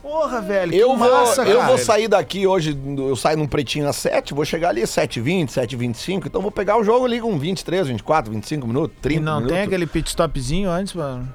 Porra, 0.00 0.40
velho, 0.40 0.70
que 0.72 0.78
Eu 0.78 0.96
vou, 0.96 1.10
massa, 1.10 1.42
eu 1.42 1.62
vou 1.66 1.76
sair 1.76 2.06
daqui 2.06 2.46
hoje, 2.46 2.78
eu 2.96 3.16
saio 3.16 3.36
num 3.36 3.48
pretinho 3.48 3.88
às 3.88 3.96
7, 3.96 4.32
vou 4.32 4.44
chegar 4.44 4.68
ali 4.70 4.80
às 4.82 4.90
7h20, 4.90 5.48
7h25, 5.48 6.26
então 6.26 6.40
vou 6.40 6.52
pegar 6.52 6.78
o 6.78 6.84
jogo 6.84 7.04
ali 7.04 7.20
com 7.20 7.36
23, 7.36 7.88
24, 7.88 8.32
25 8.32 8.66
minutos, 8.66 8.96
E 8.96 9.00
30 9.02 9.20
não 9.22 9.34
minutos. 9.38 9.56
tem 9.56 9.66
aquele 9.66 9.86
pit 9.86 10.08
stopzinho 10.08 10.70
antes, 10.70 10.94
mano? 10.94 11.28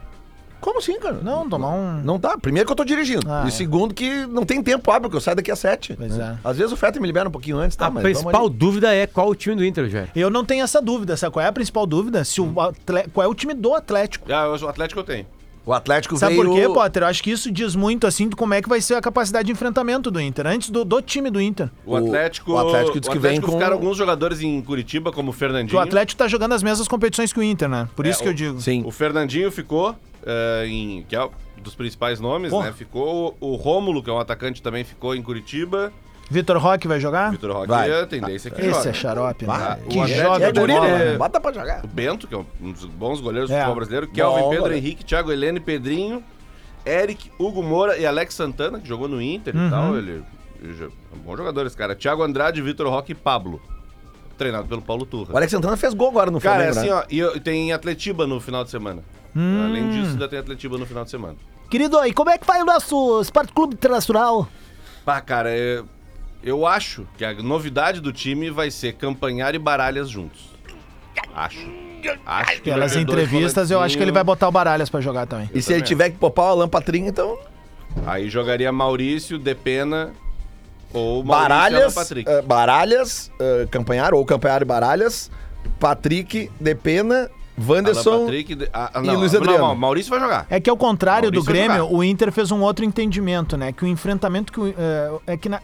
Como 0.62 0.80
assim, 0.80 0.98
cara? 0.98 1.20
Não, 1.22 1.48
tomar 1.50 1.72
um. 1.72 2.02
Não 2.06 2.18
tá. 2.18 2.38
Primeiro 2.38 2.66
que 2.66 2.72
eu 2.72 2.76
tô 2.78 2.86
dirigindo. 2.86 3.30
Ah, 3.30 3.42
e 3.44 3.50
é. 3.50 3.52
segundo 3.52 3.94
que 3.94 4.26
não 4.28 4.46
tem 4.46 4.64
tempo 4.64 4.90
hábil, 4.92 5.10
porque 5.10 5.18
eu 5.18 5.22
saio 5.22 5.36
daqui 5.36 5.52
às 5.52 5.60
sete. 5.60 5.94
Pois 5.94 6.18
é. 6.18 6.38
Às 6.42 6.58
vezes 6.58 6.72
o 6.72 6.78
Feta 6.78 7.02
me 7.02 7.06
libera 7.06 7.28
um 7.28 7.32
pouquinho 7.34 7.58
antes, 7.58 7.76
tá? 7.76 7.88
a 7.88 7.90
mas 7.92 8.02
principal 8.02 8.32
vamos 8.32 8.48
ali. 8.52 8.58
dúvida 8.58 8.96
é 8.96 9.06
qual 9.06 9.28
o 9.28 9.36
time 9.36 9.58
do 9.58 9.66
Inter, 9.66 9.90
Jair. 9.90 10.08
Eu 10.16 10.30
não 10.30 10.46
tenho 10.46 10.64
essa 10.64 10.82
dúvida, 10.82 11.18
sabe 11.18 11.34
qual 11.34 11.44
é 11.46 11.50
a 11.50 11.52
principal 11.52 11.86
dúvida? 11.86 12.24
Se 12.24 12.40
o 12.40 12.62
atle... 12.62 13.04
Qual 13.14 13.26
é 13.26 13.28
o 13.28 13.36
time 13.36 13.54
do 13.54 13.74
Atlético? 13.76 14.26
Ah, 14.32 14.46
eu- 14.46 14.66
o 14.66 14.70
Atlético 14.70 15.02
eu 15.02 15.04
tenho. 15.04 15.26
O 15.66 15.72
Atlético 15.72 16.18
Sabe 16.18 16.36
veio... 16.36 16.46
por 16.48 16.56
quê, 16.56 16.68
Potter? 16.68 17.04
Eu 17.04 17.08
acho 17.08 17.24
que 17.24 17.32
isso 17.32 17.50
diz 17.50 17.74
muito, 17.76 18.06
assim, 18.06 18.28
de 18.28 18.36
como 18.36 18.54
é 18.54 18.62
que 18.62 18.68
vai 18.68 18.82
ser 18.82 18.96
a 18.96 19.02
capacidade 19.02 19.46
de 19.46 19.52
enfrentamento 19.54 20.12
do 20.12 20.20
Inter, 20.20 20.46
antes 20.46 20.70
do, 20.70 20.84
do 20.84 21.02
time 21.02 21.30
do 21.30 21.40
Inter. 21.42 21.70
O 21.86 21.94
O- 21.94 21.96
Atlético. 21.96 22.52
o 22.52 22.58
Atlético 22.58 23.00
diz 23.00 23.08
que 23.10 23.18
vem 23.20 23.40
com- 23.40 23.54
ficaram 23.54 23.74
alguns 23.76 23.96
jogadores 23.96 24.42
em 24.42 24.62
Curitiba, 24.62 25.12
como 25.12 25.30
o 25.30 25.34
Fernandinho. 25.34 25.78
o 25.78 25.82
Atlético 25.82 26.18
tá 26.18 26.28
jogando 26.28 26.52
as 26.52 26.62
mesmas 26.64 26.88
competições 26.88 27.32
que 27.32 27.40
o 27.40 27.44
Inter, 27.44 27.70
né? 27.70 27.88
Por 27.96 28.06
É, 28.06 28.10
isso 28.10 28.20
que 28.22 28.28
o- 28.28 28.32
eu 28.32 28.34
digo. 28.34 28.60
Sim. 28.62 28.84
O 28.86 28.92
Fernandinho 28.92 29.50
ficou 29.52 29.96
eh, 30.26 30.66
em. 30.68 31.06
que 31.08 31.16
é 31.16 31.24
um 31.24 31.30
dos 31.62 31.76
principais 31.76 32.20
nomes, 32.20 32.50
Porra. 32.50 32.68
né? 32.68 32.74
Ficou. 32.74 33.38
O 33.40 33.56
Rômulo, 33.56 34.04
que 34.04 34.10
é 34.10 34.14
um 34.14 34.20
atacante, 34.20 34.62
também 34.62 34.84
ficou 34.84 35.16
em 35.16 35.22
Curitiba. 35.22 35.94
Vitor 36.30 36.58
Roque 36.58 36.88
vai 36.88 37.00
jogar? 37.00 37.32
Vitor 37.32 37.52
Roque 37.52 37.68
Vai. 37.68 37.92
é 37.92 38.02
a 38.02 38.08
tendência 38.08 38.50
que 38.50 38.62
Esse 38.62 38.72
joga. 38.72 38.90
é 38.90 38.94
xarope, 38.94 39.46
né? 39.46 39.54
Ah, 39.56 39.78
que 39.88 40.00
o 40.00 40.08
joga 40.08 40.46
É 40.48 40.52
de 40.52 40.60
guri, 40.60 40.74
bola, 40.74 40.88
né? 40.88 41.18
Bota 41.18 41.40
pra 41.40 41.52
jogar. 41.54 41.84
O 41.84 41.88
Bento, 41.88 42.28
que 42.28 42.34
é 42.34 42.38
um 42.38 42.72
dos 42.72 42.86
bons 42.86 43.20
goleiros 43.22 43.50
do 43.50 43.54
É. 43.54 43.58
futebol 43.60 43.76
brasileiro. 43.76 44.08
Kelvin, 44.08 44.36
Pedro 44.50 44.58
goleiro. 44.62 44.76
Henrique, 44.78 45.04
Thiago 45.06 45.32
Helene, 45.32 45.60
Pedrinho, 45.60 46.24
Eric, 46.86 47.32
Hugo 47.38 47.62
Moura 47.62 47.98
e 47.98 48.06
Alex 48.06 48.34
Santana, 48.34 48.80
que 48.80 48.88
jogou 48.88 49.08
no 49.08 49.22
Inter 49.22 49.56
Uhum. 49.56 49.68
e 49.68 49.70
tal. 49.70 49.98
Ele, 49.98 50.24
ele 50.62 50.84
é 50.84 51.16
um 51.16 51.20
bom 51.20 51.38
jogador 51.38 51.66
esse 51.68 51.78
cara. 51.78 51.96
Thiago 51.96 52.24
Andrade, 52.24 52.62
Vitor 52.62 52.88
Roque 52.90 53.12
e 53.12 53.16
Pablo. 53.16 53.62
Treinado 54.38 54.68
pelo 54.68 54.82
Paulo 54.82 55.06
Turra. 55.06 55.34
O 55.34 55.38
Alex 55.38 55.52
Santana 55.52 55.78
fez 55.78 55.94
gol 55.94 56.10
agora 56.10 56.32
no 56.32 56.42
Cara, 56.42 56.64
é 56.64 56.74
Flamengo, 56.74 56.80
assim, 56.96 57.02
né? 57.02 57.06
ó, 57.08 57.14
e 57.14 57.20
eu- 57.20 57.40
tem 57.40 57.72
Atletiba 57.72 58.26
no 58.26 58.40
final 58.40 58.64
de 58.64 58.72
semana. 58.72 59.04
Hum. 59.36 59.66
Além 59.66 59.90
disso, 59.92 60.12
ainda 60.14 60.28
tem 60.28 60.40
Atletiba 60.40 60.78
no 60.78 60.86
final 60.86 61.04
de 61.04 61.12
semana. 61.12 61.36
Querido, 61.70 62.04
e 62.06 62.12
como 62.14 62.30
é 62.32 62.38
que 62.38 62.46
vai 62.46 62.62
o 62.62 62.66
nosso 62.66 63.22
Sport 63.22 63.52
Clube 63.52 63.76
Internacional? 63.76 64.48
Pá, 65.06 65.22
cara, 65.22 65.50
é- 65.52 65.84
eu 66.44 66.66
acho 66.68 67.08
que 67.18 67.24
a 67.26 67.34
novidade 67.34 68.00
do 68.02 68.12
time 68.12 68.50
vai 68.50 68.70
ser 68.70 68.94
Campanhar 68.94 69.56
e 69.56 69.60
Baralhas 69.60 70.10
juntos. 70.10 70.52
Acho. 71.36 71.60
Acho 72.26 72.62
que 72.62 72.70
vai 72.70 72.80
Pelas 72.80 72.96
entrevistas, 72.98 73.72
eu 73.72 73.80
acho 73.80 73.96
que 73.98 74.04
ele 74.04 74.12
vai 74.12 74.24
botar 74.24 74.48
o 74.50 74.52
Baralhas 74.52 74.90
pra 74.90 75.00
jogar 75.00 75.26
também. 75.26 75.50
E 75.54 75.62
se 75.62 75.72
ele 75.72 75.80
também 75.82 75.88
tiver 75.88 76.10
que 76.10 76.18
poupar 76.18 76.48
o 76.48 76.50
Alan 76.50 76.68
Patrinho, 76.68 77.08
então... 77.08 77.38
Aí 78.06 78.30
jogaria 78.30 78.72
Maurício, 78.72 79.38
Depena 79.40 80.12
ou 80.92 81.24
Maurício 81.24 81.26
e 81.26 81.50
Baralhas, 81.50 81.82
Alan 81.84 81.94
Patrick. 81.94 82.30
eh, 82.30 82.42
Baralhas, 82.42 83.32
eh, 83.40 83.68
Campanhar, 83.72 84.14
ou 84.14 84.26
Campanhar 84.26 84.62
e 84.62 84.66
Baralhas, 84.66 85.32
Patrick, 85.80 86.52
Depena, 86.60 87.30
Alan 87.58 87.68
Wanderson... 87.68 88.22
Patrick, 88.26 88.56
de- 88.56 88.70
ah, 88.74 88.92
ah, 88.96 89.00
e 89.02 89.08
não, 89.08 89.16
Luiz 89.16 89.32
não, 89.32 89.40
Adriano. 89.42 89.68
não, 89.68 89.76
Maurício 89.76 90.10
vai 90.10 90.20
jogar. 90.20 90.46
É 90.50 90.60
que 90.60 90.70
ao 90.70 90.76
contrário 90.76 91.30
do 91.32 91.36
Maurício 91.36 91.54
vai 91.54 91.68
Grêmio, 91.68 91.84
jogar. 91.88 91.98
o 91.98 92.04
Inter 92.04 92.32
fez 92.32 92.52
um 92.52 92.62
outro 92.62 92.84
entendimento, 92.84 93.56
né? 93.56 93.72
Que 93.72 93.86
o 93.86 93.88
enfrentamento 93.88 94.52
que 94.52 94.60
o, 94.60 94.68
é, 94.78 95.12
é 95.34 95.38
que 95.38 95.48
na- 95.48 95.62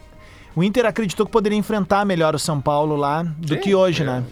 o 0.54 0.62
Inter 0.62 0.86
acreditou 0.86 1.24
que 1.26 1.32
poderia 1.32 1.56
enfrentar 1.58 2.04
melhor 2.04 2.34
o 2.34 2.38
São 2.38 2.60
Paulo 2.60 2.96
lá 2.96 3.22
do 3.22 3.54
Sim, 3.54 3.60
que 3.60 3.74
hoje, 3.74 4.02
é, 4.02 4.06
né? 4.06 4.24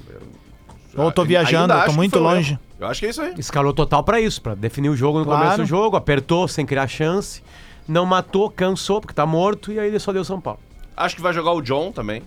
é, 0.95 1.01
Ou 1.01 1.07
eu 1.07 1.13
tô 1.13 1.25
viajando, 1.25 1.73
eu 1.73 1.77
acho 1.79 1.87
tô 1.87 1.93
que 1.93 1.97
muito 1.97 2.19
longe. 2.19 2.59
Eu 2.81 2.87
acho 2.87 3.01
que 3.01 3.07
é 3.07 3.11
isso 3.11 3.21
aí. 3.23 3.35
Escalou 3.39 3.73
total 3.73 4.03
pra 4.05 4.21
isso, 4.21 4.41
pra 4.41 4.55
definir 4.55 4.89
o 4.89 4.97
jogo 4.97 5.19
no 5.19 5.25
Claro. 5.25 5.41
começo 5.43 5.59
do 5.63 5.67
jogo, 5.67 5.97
apertou 5.97 6.47
sem 6.49 6.65
criar 6.65 6.87
chance, 6.89 7.43
não 7.87 8.05
matou, 8.07 8.51
cansou 8.51 9.01
porque 9.01 9.15
tá 9.15 9.27
morto 9.27 9.73
e 9.73 9.79
aí 9.81 9.89
ele 9.89 9.99
só 9.99 10.13
deu 10.13 10.25
São 10.25 10.41
Paulo. 10.41 10.61
Acho 10.97 11.17
que 11.17 11.23
vai 11.23 11.33
jogar 11.33 11.53
o 11.53 11.61
John 11.63 11.93
também. 11.93 12.23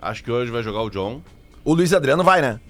Acho 0.00 0.22
que 0.22 0.30
hoje 0.30 0.50
vai 0.50 0.62
jogar 0.62 0.82
o 0.82 0.90
John. 0.90 1.20
O 1.64 1.74
Luiz 1.74 1.92
Adriano 1.94 2.22
vai, 2.22 2.40
né? 2.42 2.60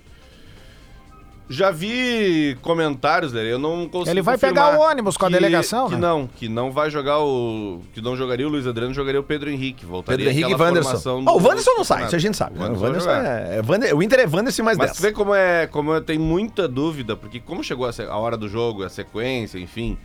Já 1.47 1.71
vi 1.71 2.57
comentários 2.63 3.31
dele, 3.31 3.53
eu 3.53 3.59
não 3.59 3.87
consigo 3.87 4.11
Ele 4.11 4.23
vai 4.23 4.39
pegar 4.39 4.79
o 4.79 4.81
ônibus 4.81 5.15
com 5.19 5.27
a 5.27 5.29
que- 5.29 5.35
delegação, 5.35 5.89
Que 5.89 5.95
né? 5.95 6.01
não, 6.01 6.27
que 6.27 6.49
não 6.49 6.73
vai 6.73 6.89
jogar 6.89 7.19
o... 7.21 7.83
Que 7.93 8.01
não 8.01 8.17
jogaria 8.17 8.47
o 8.47 8.51
Luiz 8.51 8.67
Adriano, 8.67 8.95
jogaria 8.95 9.21
o 9.21 9.23
Pedro 9.23 9.51
Henrique. 9.51 9.85
Voltaria 9.85 10.25
Pedro 10.25 10.33
Henrique 10.33 10.51
e 10.51 10.55
Wanderson. 10.63 10.89
formação 10.91 11.25
Oh, 11.27 11.37
o 11.37 11.41
do- 11.41 11.47
Wanderson 11.47 11.71
não 11.73 11.79
do 11.81 11.85
sai, 11.85 12.07
isso 12.07 12.17
a 12.17 12.19
gente 12.19 12.35
sabe. 12.37 12.57
O 12.57 12.63
né? 12.63 12.65
O, 12.65 12.69
Wanderson 12.71 12.87
Wanderson 12.87 13.07
vai 13.09 13.17
jogar. 13.19 13.53
é, 13.53 13.57
é 13.59 13.63
Wander- 13.63 13.95
o 13.97 14.03
Inter 14.03 14.21
é 14.21 14.27
Wanderson 14.27 14.63
mais 14.63 14.79
Mas 14.79 14.87
10. 14.93 14.97
tu 14.97 15.03
vê 15.03 15.13
como 15.13 15.35
é, 15.35 15.67
como 15.67 15.93
eu 15.93 16.01
tenho 16.01 16.21
muita 16.23 16.67
dúvida, 16.67 17.15
porque 17.15 17.39
como 17.41 17.63
chegou 17.63 17.87
a, 17.87 17.93
se- 17.93 18.03
a 18.03 18.17
hora 18.17 18.39
do 18.39 18.49
jogo, 18.49 18.83
a 18.83 18.89
sequência, 18.89 19.59
enfim, 19.59 19.99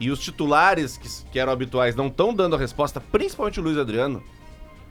e 0.00 0.10
os 0.10 0.18
titulares 0.20 0.96
que, 0.96 1.06
que 1.32 1.38
eram 1.38 1.52
habituais 1.52 1.94
não 1.94 2.06
estão 2.06 2.32
dando 2.32 2.56
a 2.56 2.58
resposta, 2.58 2.98
principalmente 2.98 3.60
o 3.60 3.62
Luiz 3.62 3.76
Adriano, 3.76 4.22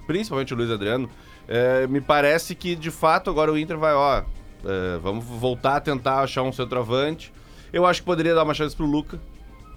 principalmente 0.05 0.53
o 0.53 0.57
Luiz 0.57 0.69
Adriano, 0.69 1.09
é, 1.47 1.87
me 1.87 1.99
parece 2.01 2.53
que 2.53 2.75
de 2.75 2.91
fato 2.91 3.31
agora 3.31 3.51
o 3.51 3.57
Inter 3.57 3.77
vai, 3.79 3.93
ó, 3.95 4.21
é, 4.65 4.97
vamos 4.99 5.23
voltar 5.25 5.77
a 5.77 5.79
tentar 5.81 6.19
achar 6.21 6.43
um 6.43 6.51
centroavante. 6.51 7.31
Eu 7.71 7.85
acho 7.85 8.01
que 8.01 8.05
poderia 8.05 8.33
dar 8.33 8.43
uma 8.43 8.53
chance 8.53 8.75
pro 8.75 8.85
Luca. 8.85 9.19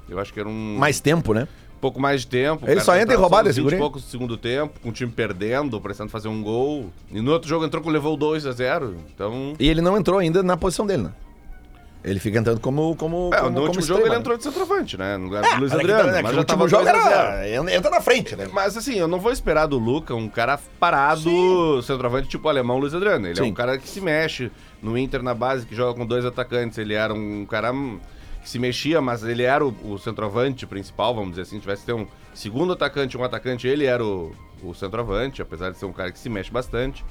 Eu 0.09 0.19
acho 0.19 0.33
que 0.33 0.41
era 0.41 0.49
um 0.49 0.77
Mais 0.79 1.01
tempo, 1.01 1.33
né? 1.35 1.47
pouco 1.81 1.99
mais 1.99 2.21
de 2.21 2.27
tempo. 2.27 2.69
Ele 2.69 2.79
só 2.81 2.95
entra 2.95 3.17
roubada, 3.17 3.45
nos 3.45 3.53
esse 3.53 3.61
20 3.61 3.65
guri. 3.65 3.77
e 3.77 3.79
poucos 3.79 4.03
do 4.03 4.09
segundo 4.11 4.37
tempo, 4.37 4.79
com 4.81 4.91
o 4.91 4.93
time 4.93 5.11
perdendo, 5.11 5.81
precisando 5.81 6.11
fazer 6.11 6.29
um 6.29 6.43
gol. 6.43 6.93
E 7.11 7.23
no 7.23 7.33
outro 7.33 7.49
jogo 7.49 7.65
entrou 7.65 7.83
com 7.83 7.89
levou 7.89 8.19
2 8.19 8.45
a 8.45 8.53
0 8.53 8.97
Então. 9.15 9.55
E 9.59 9.67
ele 9.67 9.81
não 9.81 9.97
entrou 9.97 10.19
ainda 10.19 10.43
na 10.43 10.59
posição 10.59 10.87
dele, 10.87 11.05
né? 11.05 11.13
Ele 12.05 12.19
fica 12.21 12.39
entrando 12.39 12.61
como. 12.61 12.95
como 12.97 13.31
É, 13.33 13.39
como, 13.39 13.51
no 13.51 13.63
último 13.63 13.83
jogo 13.83 14.01
ele 14.03 14.11
né? 14.11 14.17
entrou 14.17 14.37
de 14.37 14.43
centroavante, 14.43 14.97
né? 14.99 15.17
No 15.19 15.25
lugar 15.25 15.45
É, 15.45 15.55
do 15.55 15.61
Luiz 15.61 15.73
é 15.73 15.75
que- 15.77 15.81
Adriano. 15.83 16.09
é 16.11 16.17
que 16.17 16.23
mas 16.23 16.33
o 16.33 16.35
já 16.37 16.45
tava 16.45 16.69
jogo 16.69 16.85
2 16.85 16.97
a 16.97 17.01
0. 17.09 17.15
era. 17.15 17.75
Entra 17.77 17.91
na 17.91 18.01
frente, 18.01 18.37
né? 18.37 18.49
Mas 18.53 18.75
assim, 18.77 18.95
eu 18.95 19.07
não 19.09 19.19
vou 19.21 19.31
esperar 19.33 19.67
do 19.67 19.79
Luca 19.79 20.15
um 20.15 20.27
cara 20.29 20.59
parado, 20.79 21.83
centroavante 21.83 22.29
tipo 22.29 22.47
o 22.47 22.51
alemão 22.51 22.79
Luiz 22.79 22.95
Adriano. 22.95 23.27
Ele 23.27 23.39
é 23.39 23.43
Sim. 23.43 23.51
um 23.51 23.55
cara 23.55 23.77
que 23.79 23.87
se 23.89 24.01
mexe 24.01 24.51
no 24.83 24.97
Inter 24.97 25.23
na 25.23 25.35
base, 25.35 25.67
que 25.67 25.75
joga 25.75 25.99
com 25.99 26.07
dois 26.07 26.25
atacantes. 26.25 26.79
Ele 26.79 26.95
era 26.95 27.13
um 27.15 27.45
cara 27.47 27.73
que 28.43 28.49
se 28.49 28.59
mexia, 28.59 29.01
mas 29.01 29.23
ele 29.23 29.43
era 29.43 29.65
o, 29.65 29.75
o 29.85 29.99
centroavante 29.99 30.67
principal, 30.67 31.15
vamos 31.15 31.31
dizer 31.31 31.43
assim. 31.43 31.57
Se 31.57 31.61
tivesse 31.63 31.81
que 31.83 31.87
ter 31.87 31.93
um 31.93 32.07
segundo 32.35 32.73
atacante 32.73 33.17
e 33.17 33.21
um 33.21 33.25
atacante, 33.25 33.67
ele 33.69 33.85
era 33.85 34.05
o, 34.05 34.35
o 34.63 34.75
centroavante, 34.75 35.43
apesar 35.43 35.71
de 35.71 35.79
ser 35.79 35.87
um 35.87 35.93
cara 35.93 36.11
que 36.11 36.19
se 36.19 36.29
mexe 36.29 36.51
bastante. 36.51 37.05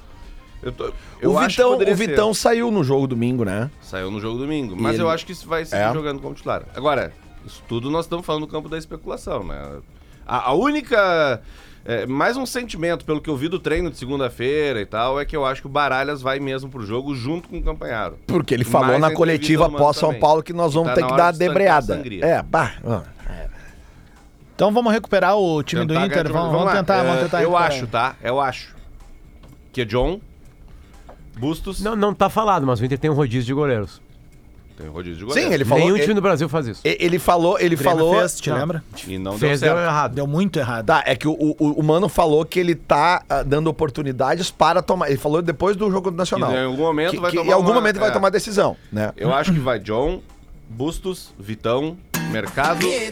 Eu, 0.62 0.72
tô, 0.72 0.92
eu 1.22 1.30
o 1.34 1.38
Vitão, 1.40 1.76
o 1.76 1.78
ser. 1.78 1.94
Vitão 1.94 2.34
saiu 2.34 2.70
no 2.70 2.84
jogo 2.84 3.06
domingo, 3.06 3.44
né? 3.44 3.70
Saiu 3.80 4.10
no 4.10 4.20
jogo 4.20 4.38
domingo. 4.38 4.76
Mas 4.78 4.94
ele- 4.94 5.04
eu 5.04 5.08
acho 5.08 5.24
que 5.24 5.32
isso 5.32 5.48
vai 5.48 5.64
seguir 5.64 5.80
É. 5.82 5.92
jogando 5.92 6.20
como 6.20 6.34
titular. 6.34 6.64
Agora, 6.76 7.12
isso 7.46 7.62
tudo 7.66 7.90
nós 7.90 8.04
estamos 8.04 8.26
falando 8.26 8.42
no 8.42 8.48
campo 8.48 8.68
da 8.68 8.76
especulação, 8.76 9.42
né? 9.42 9.78
A, 10.26 10.50
a 10.50 10.52
única. 10.52 11.40
É, 11.90 12.06
mais 12.06 12.36
um 12.36 12.46
sentimento, 12.46 13.04
pelo 13.04 13.20
que 13.20 13.28
eu 13.28 13.36
vi 13.36 13.48
do 13.48 13.58
treino 13.58 13.90
de 13.90 13.96
segunda-feira 13.98 14.80
e 14.80 14.86
tal, 14.86 15.18
é 15.18 15.24
que 15.24 15.36
eu 15.36 15.44
acho 15.44 15.60
que 15.60 15.66
o 15.66 15.70
Baralhas 15.70 16.22
vai 16.22 16.38
mesmo 16.38 16.70
pro 16.70 16.86
jogo 16.86 17.16
junto 17.16 17.48
com 17.48 17.58
o 17.58 17.62
Campanharo. 17.62 18.16
Porque 18.28 18.54
ele 18.54 18.62
falou 18.62 18.88
Mais 18.88 19.00
na 19.00 19.12
coletiva 19.12 19.64
entrevista 19.64 19.68
do 19.68 19.72
Mano 19.72 19.84
pós 19.84 19.96
São 19.96 20.08
também. 20.10 20.20
Paulo 20.20 20.42
que 20.42 20.52
nós 20.52 20.72
vamos 20.72 20.90
tá 20.90 20.94
ter 20.94 21.04
que 21.04 21.16
dar 21.16 21.28
a 21.28 21.32
debreada. 21.32 22.00
É, 22.22 22.42
bah. 22.42 22.74
ó. 22.84 23.00
Então 24.54 24.70
vamos 24.72 24.92
recuperar 24.92 25.36
o 25.36 25.62
time 25.64 25.84
Tentar 25.86 26.00
do 26.00 26.06
Inter. 26.06 26.24
de- 26.26 26.32
Vamos, 26.32 26.52
vamos 26.52 26.72
tentar, 26.72 26.96
É, 26.98 27.02
vamos 27.04 27.20
tentar. 27.22 27.42
Eu 27.42 27.50
recuperar. 27.50 27.72
acho, 27.72 27.86
tá? 27.88 28.16
Eu 28.22 28.40
acho. 28.40 28.76
Que 29.72 29.80
é 29.80 29.84
John, 29.84 30.20
Bustos. 31.38 31.82
Não, 31.82 31.96
não 31.96 32.14
tá 32.14 32.28
falado, 32.28 32.66
mas 32.66 32.78
o 32.80 32.84
Inter 32.84 32.98
tem 32.98 33.10
um 33.10 33.14
rodízio 33.14 33.46
de 33.46 33.54
goleiros. 33.54 34.00
Tem 34.80 34.88
rodízio 34.88 35.18
de 35.18 35.24
goleiro. 35.26 35.48
Sim, 35.48 35.54
ele 35.54 35.64
falou. 35.64 35.84
Nenhum 35.84 35.96
ele, 35.96 36.02
time 36.04 36.14
no 36.14 36.20
Brasil 36.22 36.48
faz 36.48 36.66
isso. 36.66 36.80
ele 36.84 37.18
falou, 37.18 37.58
ele 37.60 37.76
falou. 37.76 38.18
fez, 38.18 38.40
te 38.40 38.48
Não. 38.50 38.56
lembra? 38.56 38.82
E 39.06 39.18
não 39.18 39.36
Fez, 39.38 39.60
deu 39.60 39.68
deu 39.70 39.78
certo. 39.78 39.90
errado. 39.90 40.14
Deu 40.14 40.26
muito 40.26 40.58
errado. 40.58 40.86
Tá, 40.86 41.02
é 41.06 41.14
que 41.14 41.28
o, 41.28 41.32
o, 41.32 41.56
o 41.58 41.82
Mano 41.82 42.08
falou 42.08 42.44
que 42.44 42.58
ele 42.58 42.74
tá 42.74 43.22
ah, 43.28 43.42
dando 43.42 43.68
oportunidades 43.68 44.50
para 44.50 44.80
tomar. 44.80 45.08
Ele 45.10 45.18
falou 45.18 45.42
depois 45.42 45.76
do 45.76 45.90
jogo 45.90 46.10
do 46.10 46.16
Nacional. 46.16 46.50
Que 46.50 46.56
em 46.56 46.64
algum 46.64 46.82
momento 46.82 47.10
Que- 47.10 47.18
vai 47.20 47.30
que 47.30 47.36
tomar 47.36 47.50
Em 47.50 47.52
algum 47.52 47.68
uma- 47.68 47.74
momento 47.74 47.96
ele 47.96 48.00
vai 48.00 48.08
é. 48.10 48.12
tomar 48.12 48.30
decisão, 48.30 48.76
né? 48.90 49.12
Eu 49.16 49.34
acho 49.34 49.52
que 49.52 49.58
vai 49.58 49.78
John, 49.78 50.22
Bustos, 50.68 51.34
Vitão, 51.38 51.98
Mercado 52.30 52.86
e 52.86 53.10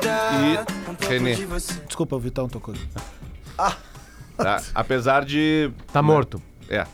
René. 1.07 1.37
Desculpa, 1.87 2.17
o 2.17 2.21
Vitão 2.21 2.49
tocou. 2.49 2.75
tá? 4.37 4.63
Apesar 4.75 5.25
de. 5.25 5.71
Tá 5.93 6.01
morto. 6.01 6.41
É. 6.71 6.87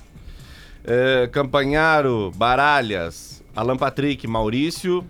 É, 0.87 1.28
Campanharo, 1.33 2.31
Baralhas, 2.37 3.43
Alan 3.54 3.76
Patrick, 3.76 4.26
Maurício, 4.26 5.04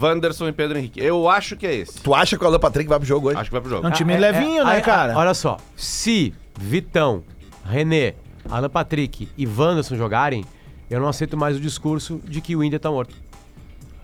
Wanderson 0.00 0.48
e 0.48 0.52
Pedro 0.52 0.78
Henrique. 0.78 1.00
Eu 1.00 1.28
acho 1.28 1.56
que 1.56 1.66
é 1.66 1.74
esse. 1.74 2.00
Tu 2.00 2.14
acha 2.14 2.36
que 2.38 2.44
o 2.44 2.46
Alan 2.46 2.58
Patrick 2.60 2.88
vai 2.88 2.98
pro 2.98 3.06
jogo 3.08 3.28
hoje? 3.28 3.38
Acho 3.38 3.50
que 3.50 3.52
vai 3.52 3.60
pro 3.60 3.70
É 3.70 3.74
jogo. 3.76 3.88
um 3.88 3.90
time 3.90 4.12
Ah, 4.12 4.16
é- 4.16 4.20
levinho, 4.20 4.62
é- 4.62 4.64
né, 4.64 4.72
aí- 4.76 4.82
cara? 4.82 5.16
Olha 5.16 5.34
só, 5.34 5.56
se 5.76 6.32
Vitão, 6.58 7.22
René, 7.64 8.14
Alan 8.48 8.68
Patrick 8.70 9.28
e 9.36 9.46
Wanderson 9.46 9.96
jogarem, 9.96 10.44
eu 10.88 11.00
não 11.00 11.08
aceito 11.08 11.36
mais 11.36 11.56
o 11.56 11.60
discurso 11.60 12.20
de 12.24 12.40
que 12.40 12.54
o 12.56 12.62
Inter 12.64 12.78
tá 12.80 12.90
morto. 12.90 13.14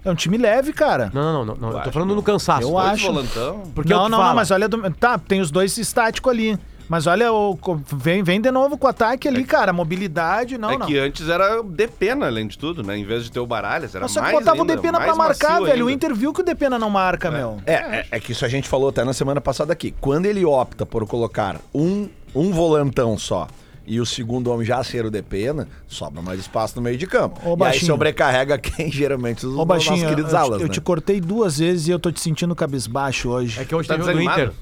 É 0.04 0.10
um 0.10 0.14
time 0.14 0.36
leve, 0.38 0.72
cara. 0.72 1.10
Não, 1.12 1.32
não, 1.32 1.44
não, 1.44 1.54
não, 1.56 1.68
eu 1.68 1.75
tô 1.75 1.80
acho 1.80 1.92
falando 1.92 2.10
que 2.10 2.14
no 2.14 2.22
cansaço. 2.22 2.62
Eu 2.62 2.78
acho. 2.78 3.06
volantão. 3.06 3.62
Porque 3.75 3.92
é 3.92 3.96
não, 3.96 4.04
que 4.04 4.10
não, 4.12 4.18
não, 4.22 4.34
mas 4.36 4.50
olha. 4.52 4.68
do- 4.68 4.88
Tá, 4.92 5.18
tem 5.18 5.40
os 5.40 5.50
dois 5.50 5.76
estáticos 5.78 6.30
ali. 6.32 6.56
Mas 6.88 7.06
olha, 7.06 7.32
o, 7.32 7.58
vem, 7.92 8.22
vem 8.22 8.40
de 8.40 8.50
novo 8.50 8.78
com 8.78 8.86
o 8.86 8.90
ataque 8.90 9.26
ali, 9.26 9.44
cara. 9.44 9.72
Mobilidade, 9.72 10.56
não, 10.56 10.70
é 10.70 10.78
não. 10.78 10.86
que 10.86 10.98
antes 10.98 11.28
era 11.28 11.62
Depena, 11.62 12.26
além 12.26 12.46
de 12.46 12.56
tudo, 12.56 12.82
né? 12.82 12.96
Em 12.96 13.04
vez 13.04 13.24
de 13.24 13.32
ter 13.32 13.40
o 13.40 13.46
Baralhas, 13.46 13.94
era 13.94 14.04
Mas 14.04 14.12
só 14.12 14.20
que 14.20 14.26
mais 14.26 14.38
botava 14.38 14.60
ainda, 14.60 14.72
o 14.72 14.76
Depena 14.76 15.00
pra 15.00 15.14
marcar, 15.14 15.60
velho. 15.62 15.86
O 15.86 15.88
ainda. 15.88 16.06
Inter 16.06 16.14
viu 16.14 16.32
que 16.32 16.40
o 16.40 16.44
Depena 16.44 16.78
não 16.78 16.88
marca, 16.88 17.30
meu. 17.30 17.58
É, 17.66 17.74
é, 17.74 18.06
é 18.12 18.20
que 18.20 18.32
isso 18.32 18.44
a 18.44 18.48
gente 18.48 18.68
falou 18.68 18.88
até 18.88 19.04
na 19.04 19.12
semana 19.12 19.40
passada 19.40 19.72
aqui. 19.72 19.94
Quando 20.00 20.26
ele 20.26 20.44
opta 20.44 20.86
por 20.86 21.06
colocar 21.06 21.60
um, 21.74 22.08
um 22.34 22.52
volantão 22.52 23.18
só 23.18 23.48
e 23.86 24.00
o 24.00 24.06
segundo 24.06 24.50
homem 24.50 24.66
já 24.66 24.82
ser 24.82 25.06
o 25.06 25.10
Depena, 25.10 25.68
sobra 25.86 26.20
mais 26.20 26.40
espaço 26.40 26.76
no 26.76 26.82
meio 26.82 26.96
de 26.96 27.06
campo. 27.06 27.40
Ô, 27.48 27.56
e 27.56 27.68
aí 27.68 27.80
sobrecarrega 27.80 28.58
quem 28.62 28.90
geralmente 28.90 29.46
os 29.46 29.52
Ô, 29.52 29.64
nossos 29.64 29.66
baixinho, 29.66 30.08
queridos 30.08 30.32
eu, 30.32 30.38
alas, 30.38 30.60
eu 30.60 30.68
né? 30.68 30.72
te 30.72 30.80
cortei 30.80 31.20
duas 31.20 31.58
vezes 31.58 31.88
e 31.88 31.90
eu 31.90 31.98
tô 31.98 32.10
te 32.10 32.20
sentindo 32.20 32.54
cabisbaixo 32.54 33.28
hoje. 33.28 33.60
É 33.60 33.64
que 33.64 33.74
hoje 33.74 33.88
Tá 33.88 33.94
tem 33.94 34.04
jogo 34.04 34.18
do? 34.18 34.22
Inter. 34.22 34.52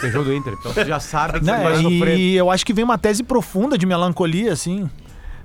Tem 0.00 0.10
jogo 0.10 0.24
do 0.26 0.34
Inter. 0.34 0.54
Então 0.58 0.72
tu 0.72 0.84
já 0.84 0.98
sabe 1.00 1.40
que 1.40 1.44
Né, 1.46 1.56
você 1.58 1.62
vai 1.62 1.82
sofrer. 1.82 2.18
E 2.18 2.34
eu 2.34 2.50
acho 2.50 2.64
que 2.64 2.72
vem 2.72 2.84
uma 2.84 2.96
tese 2.98 3.22
profunda 3.22 3.76
de 3.76 3.84
melancolia, 3.86 4.52
assim. 4.52 4.88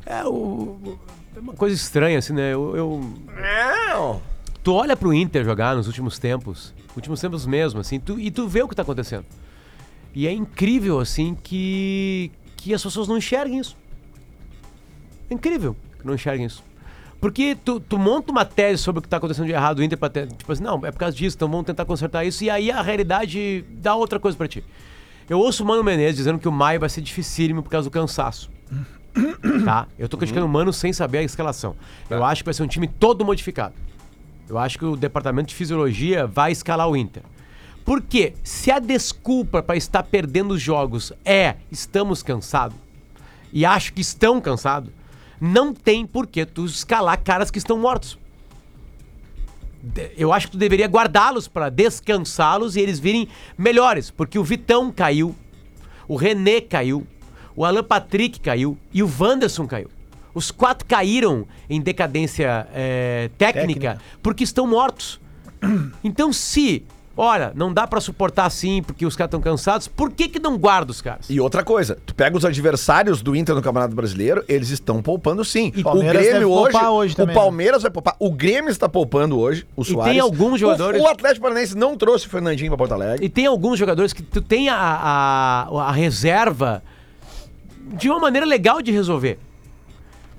É, 0.05 0.23
o, 0.25 0.97
é 1.35 1.39
uma 1.39 1.53
coisa 1.53 1.75
estranha, 1.75 2.17
assim, 2.19 2.33
né? 2.33 2.53
Eu, 2.53 2.75
eu- 2.75 4.21
tu 4.63 4.73
olha 4.73 4.95
pro 4.95 5.13
Inter 5.13 5.43
jogar 5.43 5.75
nos 5.75 5.87
últimos 5.87 6.17
tempos, 6.17 6.73
últimos 6.95 7.19
tempos 7.19 7.45
mesmo, 7.45 7.79
assim, 7.81 7.99
tu- 7.99 8.19
e 8.19 8.31
tu 8.31 8.47
vê 8.47 8.61
o 8.63 8.67
que 8.67 8.75
tá 8.75 8.81
acontecendo. 8.83 9.25
E 10.15 10.25
é 10.25 10.31
incrível, 10.31 10.99
assim, 10.99 11.35
que, 11.43 12.31
que 12.55 12.73
as 12.73 12.81
pessoas 12.81 13.07
não 13.07 13.17
enxerguem 13.17 13.59
isso. 13.59 13.75
É 15.29 15.33
incrível 15.33 15.75
que 15.99 16.07
não 16.07 16.13
enxerguem 16.15 16.45
isso. 16.45 16.63
Porque 17.19 17.57
tu, 17.65 17.79
tu 17.79 17.97
monta 17.97 18.31
uma 18.31 18.45
tese 18.45 18.81
sobre 18.81 18.99
o 18.99 19.01
que 19.01 19.07
tá 19.09 19.17
acontecendo 19.17 19.47
de 19.47 19.51
errado 19.51 19.79
no 19.79 19.83
Inter 19.83 19.97
pra 19.97 20.09
ter, 20.09 20.27
tipo 20.27 20.51
assim, 20.51 20.63
não, 20.63 20.85
é 20.85 20.91
por 20.91 20.99
causa 20.99 21.15
disso, 21.15 21.35
então 21.35 21.49
vamos 21.49 21.65
tentar 21.65 21.83
consertar 21.85 22.23
isso, 22.23 22.43
e 22.43 22.49
aí 22.49 22.69
a 22.69 22.81
realidade 22.81 23.65
dá 23.69 23.95
outra 23.95 24.19
coisa 24.19 24.37
pra 24.37 24.47
ti. 24.47 24.63
Eu 25.29 25.39
ouço 25.39 25.63
o 25.63 25.65
Mano 25.65 25.83
Menezes 25.83 26.17
dizendo 26.17 26.39
que 26.39 26.47
o 26.47 26.51
maio 26.51 26.79
vai 26.79 26.89
ser 26.89 27.01
dificílimo 27.01 27.63
por 27.63 27.69
causa 27.69 27.89
do 27.89 27.91
cansaço. 27.91 28.49
Tá? 29.65 29.87
Eu 29.97 30.07
tô 30.07 30.15
criticando 30.15 30.45
o 30.45 30.49
Mano 30.49 30.71
sem 30.71 30.93
saber 30.93 31.17
a 31.17 31.23
escalação. 31.23 31.75
Eu 32.09 32.23
acho 32.23 32.43
que 32.43 32.45
vai 32.45 32.53
ser 32.53 32.63
um 32.63 32.67
time 32.67 32.87
todo 32.87 33.25
modificado. 33.25 33.73
Eu 34.47 34.57
acho 34.57 34.77
que 34.77 34.85
o 34.85 34.95
departamento 34.95 35.49
de 35.49 35.55
fisiologia 35.55 36.25
vai 36.27 36.51
escalar 36.51 36.87
o 36.87 36.95
Inter. 36.95 37.23
Porque 37.83 38.33
se 38.43 38.69
a 38.69 38.79
desculpa 38.79 39.63
para 39.63 39.75
estar 39.75 40.03
perdendo 40.03 40.53
os 40.53 40.61
jogos 40.61 41.11
é 41.25 41.55
estamos 41.71 42.21
cansados, 42.21 42.77
e 43.51 43.65
acho 43.65 43.93
que 43.93 44.01
estão 44.01 44.39
cansados, 44.39 44.91
não 45.39 45.73
tem 45.73 46.05
por 46.05 46.27
que 46.27 46.45
tu 46.45 46.65
escalar 46.65 47.21
caras 47.23 47.51
que 47.51 47.57
estão 47.57 47.77
mortos. 47.77 48.17
Eu 50.17 50.33
acho 50.33 50.47
que 50.47 50.51
tu 50.53 50.57
deveria 50.57 50.87
guardá-los 50.87 51.47
para 51.47 51.69
descansá-los 51.69 52.75
e 52.75 52.81
eles 52.81 52.99
virem 52.99 53.27
melhores, 53.57 54.11
porque 54.11 54.37
o 54.37 54.43
Vitão 54.43 54.91
caiu, 54.91 55.35
o 56.07 56.15
René 56.15 56.59
caiu, 56.59 57.05
o 57.55 57.63
Alan 57.63 57.83
Patrick 57.83 58.39
caiu 58.39 58.77
e 58.93 59.01
o 59.01 59.11
Wanderson 59.19 59.65
caiu. 59.65 59.89
Os 60.33 60.51
quatro 60.51 60.85
caíram 60.85 61.47
em 61.69 61.81
decadência 61.81 62.67
eh, 62.73 63.31
técnica, 63.37 63.93
Técnica. 63.93 64.01
porque 64.21 64.43
estão 64.43 64.67
mortos. 64.67 65.19
Então, 66.03 66.31
se, 66.31 66.85
olha, 67.17 67.51
não 67.55 67.73
dá 67.73 67.87
pra 67.87 67.99
suportar 67.99 68.45
assim 68.45 68.81
porque 68.83 69.05
os 69.05 69.15
caras 69.15 69.29
estão 69.29 69.41
cansados, 69.41 69.87
por 69.87 70.11
que 70.11 70.29
que 70.29 70.39
não 70.39 70.57
guarda 70.57 70.91
os 70.91 71.01
caras? 71.01 71.29
E 71.29 71.39
outra 71.39 71.63
coisa, 71.63 71.97
tu 72.05 72.13
pega 72.13 72.37
os 72.37 72.45
adversários 72.45 73.21
do 73.21 73.35
Inter 73.35 73.55
no 73.55 73.61
Campeonato 73.61 73.95
Brasileiro, 73.95 74.43
eles 74.47 74.69
estão 74.69 75.01
poupando 75.01 75.43
sim. 75.43 75.71
E 75.75 75.81
o 75.81 75.99
Grêmio 76.03 76.51
hoje, 76.51 76.71
poupar 76.71 76.91
hoje 76.91 77.13
o 77.13 77.17
também, 77.17 77.35
né? 77.35 77.41
Palmeiras 77.41 77.81
vai 77.81 77.91
poupar, 77.91 78.15
o 78.19 78.31
Grêmio 78.31 78.69
está 78.69 78.87
poupando 78.87 79.39
hoje, 79.39 79.65
o 79.75 79.83
Soares. 79.83 80.11
tem 80.13 80.19
alguns 80.21 80.53
O- 80.53 80.57
jogadores- 80.57 81.01
O, 81.01 81.07
Atlético 81.07 81.41
Paranaense 81.41 81.75
não 81.75 81.97
trouxe 81.97 82.27
o 82.27 82.29
Fernandinho 82.29 82.69
para 82.69 82.77
Porto 82.77 82.93
Alegre. 82.93 83.25
E 83.25 83.29
tem 83.29 83.45
alguns 83.47 83.79
jogadores 83.79 84.13
que 84.13 84.21
tu 84.21 84.41
tem 84.41 84.69
a, 84.69 84.75
a, 84.77 85.67
a 85.87 85.91
reserva 85.91 86.83
de 87.93 88.09
uma 88.09 88.19
maneira 88.19 88.45
legal 88.45 88.81
de 88.81 88.91
resolver. 88.91 89.39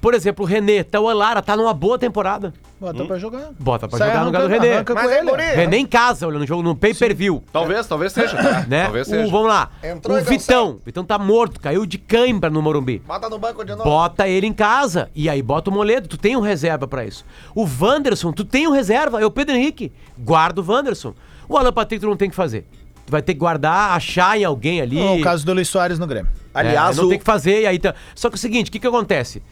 Por 0.00 0.14
exemplo, 0.14 0.44
o 0.44 0.48
René, 0.48 0.84
tá 0.84 1.00
o 1.00 1.12
Lara, 1.12 1.42
tá 1.42 1.56
numa 1.56 1.74
boa 1.74 1.98
temporada. 1.98 2.54
Bota 2.80 3.04
pra 3.04 3.18
jogar. 3.18 3.50
Bota 3.58 3.88
pra 3.88 3.98
Sai 3.98 4.08
jogar 4.08 4.20
no 4.20 4.26
lugar 4.26 4.42
do 4.42 4.48
René. 4.48 4.74
arranca 4.74 4.94
com 4.94 5.00
Mas 5.02 5.10
é 5.10 5.18
ele. 5.18 5.30
guri. 5.30 5.42
René 5.42 5.76
em 5.78 5.86
casa, 5.86 6.26
olhando 6.26 6.42
o 6.42 6.46
jogo 6.46 6.62
no 6.62 6.76
pay-per-view. 6.76 7.42
Talvez, 7.52 7.86
talvez 7.86 8.12
seja. 8.12 8.36
tá? 8.36 8.66
Né? 8.68 8.84
Talvez 8.84 9.06
O, 9.08 9.10
seja. 9.10 9.30
vamos 9.32 9.48
lá. 9.48 9.70
Entrou 9.82 10.16
o 10.16 10.20
Vitão. 10.22 10.70
O 10.70 10.80
Vitão 10.84 11.04
tá 11.04 11.18
morto, 11.18 11.60
caiu 11.60 11.84
de 11.84 11.98
cãibra 11.98 12.48
no 12.48 12.62
Morumbi. 12.62 13.02
Bota 13.06 13.28
no 13.28 13.38
banco 13.38 13.64
de 13.64 13.72
novo. 13.72 13.84
Bota 13.84 14.28
ele 14.28 14.46
em 14.46 14.52
casa. 14.52 15.10
E 15.14 15.28
aí 15.28 15.42
bota 15.42 15.70
o 15.70 15.72
Moledo. 15.72 16.06
Tu 16.08 16.16
tem 16.16 16.36
um 16.36 16.40
reserva 16.40 16.86
pra 16.86 17.04
isso. 17.04 17.24
O 17.54 17.66
Wanderson, 17.80 18.32
tu 18.32 18.44
tem 18.44 18.68
um 18.68 18.72
reserva. 18.72 19.20
É 19.20 19.26
o 19.26 19.30
Pedro 19.30 19.56
Henrique. 19.56 19.92
Guarda 20.16 20.60
o 20.60 20.64
Wanderson. 20.70 21.14
O 21.48 21.56
Alan 21.56 21.72
Patrick 21.72 22.00
tu 22.00 22.08
não 22.08 22.16
tem 22.16 22.30
que 22.30 22.36
fazer. 22.36 22.64
Tu 23.06 23.10
vai 23.10 23.22
ter 23.22 23.32
que 23.32 23.40
guardar, 23.40 23.92
achar 23.96 24.38
em 24.38 24.44
alguém 24.44 24.80
ali. 24.82 25.00
O 25.00 25.20
caso 25.22 25.44
do 25.44 25.52
Luiz 25.54 25.66
Soares 25.68 25.98
no 25.98 26.06
Grêmio. 26.06 26.30
Aliás, 26.54 26.96
é, 26.96 27.00
não 27.00 27.06
o- 27.06 27.10
tem 27.10 27.18
que 27.18 27.24
fazer, 27.24 27.62
e 27.62 27.66
aí 27.66 27.78
tá. 27.78 27.94
Só 28.14 28.28
que 28.28 28.34
é 28.34 28.36
o 28.36 28.38
seguinte, 28.38 28.68
o 28.68 28.72
que 28.72 28.78
que 28.78 28.86
acontece? 28.86 29.42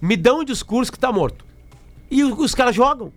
Me 0.00 0.16
dão 0.16 0.40
um 0.40 0.44
discurso 0.44 0.90
que 0.90 0.98
tá 0.98 1.12
morto. 1.12 1.44
E 2.12 2.22
os, 2.22 2.38
os 2.38 2.54
caras 2.54 2.74
jogam. 2.76 3.10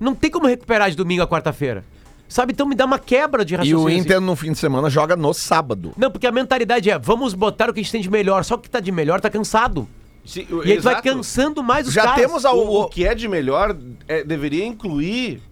Não 0.00 0.14
tem 0.14 0.30
como 0.30 0.46
recuperar 0.48 0.90
de 0.90 0.96
domingo 0.96 1.22
a 1.22 1.28
quarta-feira. 1.28 1.84
Sabe? 2.28 2.52
Então 2.52 2.66
me 2.66 2.74
dá 2.74 2.84
uma 2.86 2.98
quebra 2.98 3.44
de 3.44 3.54
E 3.54 3.56
raciocínio. 3.56 3.84
o 3.84 3.88
assim. 3.88 3.98
Inter 3.98 4.20
no 4.20 4.34
fim 4.34 4.52
de 4.52 4.58
semana 4.58 4.88
joga 4.90 5.14
no 5.14 5.32
sábado. 5.32 5.92
Não, 5.96 6.10
porque 6.10 6.26
a 6.26 6.32
mentalidade 6.32 6.90
é, 6.90 6.98
vamos 6.98 7.34
botar 7.34 7.70
o 7.70 7.74
que 7.74 7.80
a 7.80 7.82
gente 7.82 7.92
tem 7.92 8.00
de 8.00 8.10
melhor. 8.10 8.42
Só 8.44 8.56
que 8.56 8.68
tá 8.70 8.80
de 8.80 8.90
melhor 8.90 9.20
tá 9.20 9.28
cansado. 9.30 9.86
Sim, 10.24 10.46
o- 10.50 10.64
E 10.64 10.72
aí 10.72 10.76
tu 10.78 10.82
vai 10.82 11.00
cansando 11.02 11.62
mais 11.62 11.86
os 11.86 11.92
Já 11.94 12.02
caras. 12.04 12.20
temos 12.20 12.44
a- 12.44 12.52
O, 12.52 12.58
o- 12.58 12.82
o 12.82 12.88
que 12.88 13.06
é 13.06 13.14
de 13.14 13.28
melhor 13.28 13.76
é, 14.08 14.24
deveria 14.24 14.64
incluir 14.64 15.42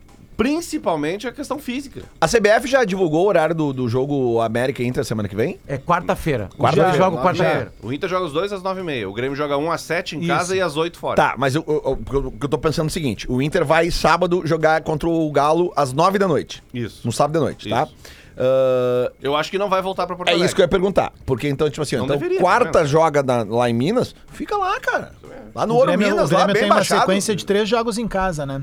principalmente 0.40 1.28
a 1.28 1.32
questão 1.32 1.58
física. 1.58 2.02
A 2.18 2.26
CBF 2.26 2.66
já 2.66 2.82
divulgou 2.84 3.24
o 3.24 3.28
horário 3.28 3.54
do, 3.54 3.72
do 3.74 3.88
jogo 3.88 4.40
América 4.40 4.82
e 4.82 4.86
Inter 4.86 5.04
semana 5.04 5.28
que 5.28 5.36
vem? 5.36 5.60
É 5.68 5.76
quarta-feira. 5.76 6.48
Quarta-feira, 6.58 7.34
Já. 7.34 7.68
O 7.86 7.92
Inter 7.92 8.08
joga 8.08 8.24
os 8.24 8.32
dois 8.32 8.50
às 8.52 8.62
nove 8.62 8.80
e 8.80 8.84
meia. 8.84 9.08
O 9.08 9.12
Grêmio 9.12 9.36
joga 9.36 9.58
um 9.58 9.70
às 9.70 9.82
sete 9.82 10.16
em 10.16 10.20
Isso. 10.20 10.28
casa 10.28 10.56
e 10.56 10.60
às 10.62 10.76
oito 10.78 10.98
fora. 10.98 11.16
Tá, 11.16 11.34
mas 11.36 11.54
eu, 11.54 11.62
eu, 11.68 11.98
eu- 12.12 12.26
o 12.28 12.32
que 12.32 12.44
eu 12.44 12.48
tô 12.48 12.56
pensando 12.56 12.86
é 12.86 12.88
o 12.88 12.92
seguinte: 12.92 13.30
o 13.30 13.42
Inter 13.42 13.64
vai 13.66 13.90
sábado 13.90 14.42
jogar 14.46 14.80
contra 14.82 15.06
o 15.08 15.30
Galo 15.30 15.72
às 15.76 15.92
nove 15.92 16.18
da 16.18 16.26
noite. 16.26 16.62
Isso. 16.72 17.00
No 17.04 17.12
sábado 17.12 17.34
da 17.34 17.40
noite, 17.40 17.68
tá? 17.68 17.82
Isso. 17.84 17.94
Ah, 18.38 19.12
Eu 19.20 19.36
acho 19.36 19.50
que 19.50 19.58
não 19.58 19.68
vai 19.68 19.82
voltar 19.82 20.06
pra 20.06 20.16
Porto 20.16 20.28
é 20.28 20.32
Alegre. 20.32 20.46
isso 20.46 20.54
que 20.54 20.62
eu 20.62 20.64
ia 20.64 20.68
perguntar. 20.68 21.12
Porque 21.26 21.46
então, 21.48 21.68
tipo 21.68 21.82
assim, 21.82 21.96
Não 21.96 22.04
então 22.04 22.16
deveria, 22.16 22.40
quarta 22.40 22.70
tá 22.70 22.78
vendo? 22.80 22.88
joga 22.88 23.22
na- 23.22 23.42
lá 23.42 23.68
em 23.68 23.74
Minas, 23.74 24.14
fica 24.32 24.56
lá, 24.56 24.80
cara. 24.80 25.12
Lá 25.54 25.66
no 25.66 25.74
O 25.74 25.76
Ouro 25.76 25.88
Grêmio, 25.88 26.08
Minas, 26.08 26.30
o 26.30 26.32
lá 26.34 26.38
Grêmio 26.44 26.52
bem 26.54 26.62
tem 26.62 26.70
uma 26.70 26.76
baixado. 26.76 27.00
sequência 27.00 27.36
de 27.36 27.44
três 27.44 27.68
jogos 27.68 27.98
em 27.98 28.08
casa, 28.08 28.46
né? 28.46 28.62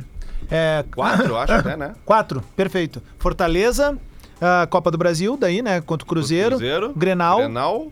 É, 0.49 0.83
Quatro, 0.93 1.37
acho 1.37 1.53
até, 1.53 1.75
né? 1.75 1.93
Quatro, 2.05 2.43
perfeito. 2.55 3.01
Fortaleza, 3.17 3.97
a 4.39 4.67
Copa 4.67 4.89
do 4.91 4.97
Brasil, 4.97 5.37
daí, 5.37 5.61
né? 5.61 5.81
Contra 5.81 6.05
o 6.05 6.07
Cruzeiro. 6.07 6.51
Cruzeiro, 6.57 6.93
Grenal. 6.95 7.37
Grenal. 7.37 7.91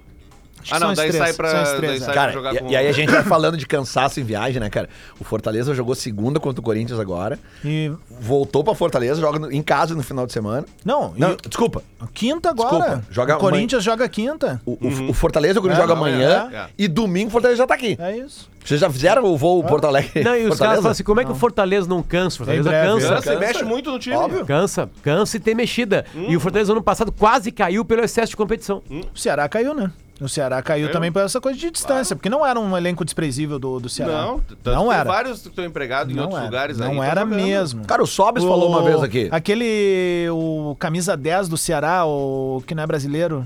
Ah, 0.71 0.79
não, 0.79 0.93
daí 0.93 1.09
três, 1.09 1.23
sai 1.23 1.33
pra, 1.33 1.51
daí 1.51 1.65
sai 1.65 1.95
é. 1.95 1.99
pra 1.99 2.13
Cara, 2.13 2.31
jogar 2.31 2.55
e, 2.55 2.59
com... 2.59 2.67
e 2.71 2.75
aí 2.75 2.87
a 2.87 2.91
gente 2.91 3.11
vai 3.11 3.23
falando 3.25 3.57
de 3.57 3.65
cansaço 3.67 4.19
em 4.19 4.23
viagem, 4.23 4.59
né, 4.59 4.69
cara? 4.69 4.89
O 5.19 5.23
Fortaleza 5.23 5.73
jogou 5.73 5.93
segunda 5.95 6.39
contra 6.39 6.59
o 6.59 6.63
Corinthians 6.63 6.99
agora, 6.99 7.39
E. 7.63 7.91
voltou 8.19 8.63
pra 8.63 8.73
Fortaleza, 8.75 9.19
joga 9.21 9.39
no- 9.39 9.51
em 9.51 9.61
casa 9.61 9.93
no 9.95 10.03
final 10.03 10.25
de 10.25 10.33
semana. 10.33 10.65
Não, 10.83 11.13
Não, 11.17 11.31
e- 11.33 11.37
desculpa. 11.47 11.83
quinta 12.13 12.49
agora. 12.49 12.77
Desculpa, 12.77 13.03
joga 13.11 13.35
o 13.35 13.39
Corinthians 13.39 13.83
joga 13.83 14.07
quinta. 14.09 14.61
O, 14.65 14.71
o- 14.73 15.09
o 15.09 15.13
Fortaleza, 15.13 15.59
o 15.59 15.61
Corinthians 15.61 15.83
É, 15.83 15.87
joga 15.87 15.99
não, 15.99 16.05
amanhã 16.07 16.49
é, 16.51 16.65
e 16.77 16.87
domingo 16.87 17.27
o 17.27 17.31
Fortaleza 17.31 17.57
já 17.59 17.67
tá 17.67 17.73
aqui. 17.75 17.95
É 17.99 18.17
isso. 18.17 18.49
Vocês 18.63 18.79
já 18.79 18.89
fizeram 18.89 19.23
o 19.25 19.37
voo 19.37 19.63
Porto 19.63 19.85
Alegre? 19.85 20.23
Não, 20.23 20.35
e 20.35 20.37
os 20.39 20.43
caras 20.45 20.57
Fortaleza? 20.57 20.81
falam 20.81 20.91
assim, 20.91 21.03
como 21.03 21.21
é 21.21 21.25
que 21.25 21.31
o 21.31 21.35
Fortaleza 21.35 21.87
não 21.87 22.01
cansa? 22.01 22.35
O 22.35 22.37
Fortaleza 22.39 22.67
Em 22.67 22.71
breve, 22.71 22.87
cansa. 22.87 23.07
Cansa, 23.09 23.19
e 23.19 23.33
Cansa. 23.35 23.39
mexe 23.47 23.63
muito 23.63 23.91
no 23.91 23.99
time. 23.99 24.15
Óbvio. 24.15 24.43
Cansa, 24.45 24.89
cansa 25.03 25.37
e 25.37 25.39
tem 25.39 25.53
mexida. 25.53 26.03
E 26.15 26.35
o 26.35 26.39
Fortaleza 26.39 26.71
ano 26.71 26.81
passado 26.81 27.11
quase 27.11 27.51
caiu 27.51 27.85
pelo 27.85 28.03
excesso 28.03 28.31
de 28.31 28.35
competição. 28.37 28.81
O 28.89 29.19
Ceará 29.19 29.47
caiu, 29.47 29.75
né? 29.75 29.91
O 30.19 30.29
Ceará 30.29 30.61
caiu 30.61 30.85
Caiu. 30.85 30.93
também 30.93 31.11
por 31.11 31.21
essa 31.21 31.41
coisa 31.41 31.59
de 31.59 31.69
distância, 31.69 32.15
porque 32.15 32.29
não 32.29 32.45
era 32.45 32.57
um 32.57 32.77
elenco 32.77 33.03
desprezível 33.03 33.59
do, 33.59 33.81
do 33.81 33.89
Ceará. 33.89 34.13
Não, 34.13 34.41
não 34.63 34.85
tem 34.87 34.93
era. 34.93 35.03
vários 35.03 35.41
que 35.41 35.49
estão 35.49 35.65
empregados 35.65 36.13
em 36.13 36.15
não 36.15 36.23
outros 36.23 36.39
era. 36.39 36.45
lugares 36.49 36.79
aí. 36.79 36.87
Não 36.87 36.95
tão 36.95 37.03
era 37.03 37.25
mesmo. 37.25 37.85
Cara, 37.85 38.01
o 38.01 38.07
Sobes 38.07 38.43
falou 38.43 38.69
uma 38.69 38.81
vez 38.81 39.03
aqui. 39.03 39.27
Aquele. 39.29 40.27
O 40.31 40.75
camisa 40.79 41.17
10 41.17 41.49
do 41.49 41.57
Ceará, 41.57 42.05
o 42.05 42.63
que 42.65 42.73
não 42.73 42.83
é 42.83 42.87
brasileiro. 42.87 43.45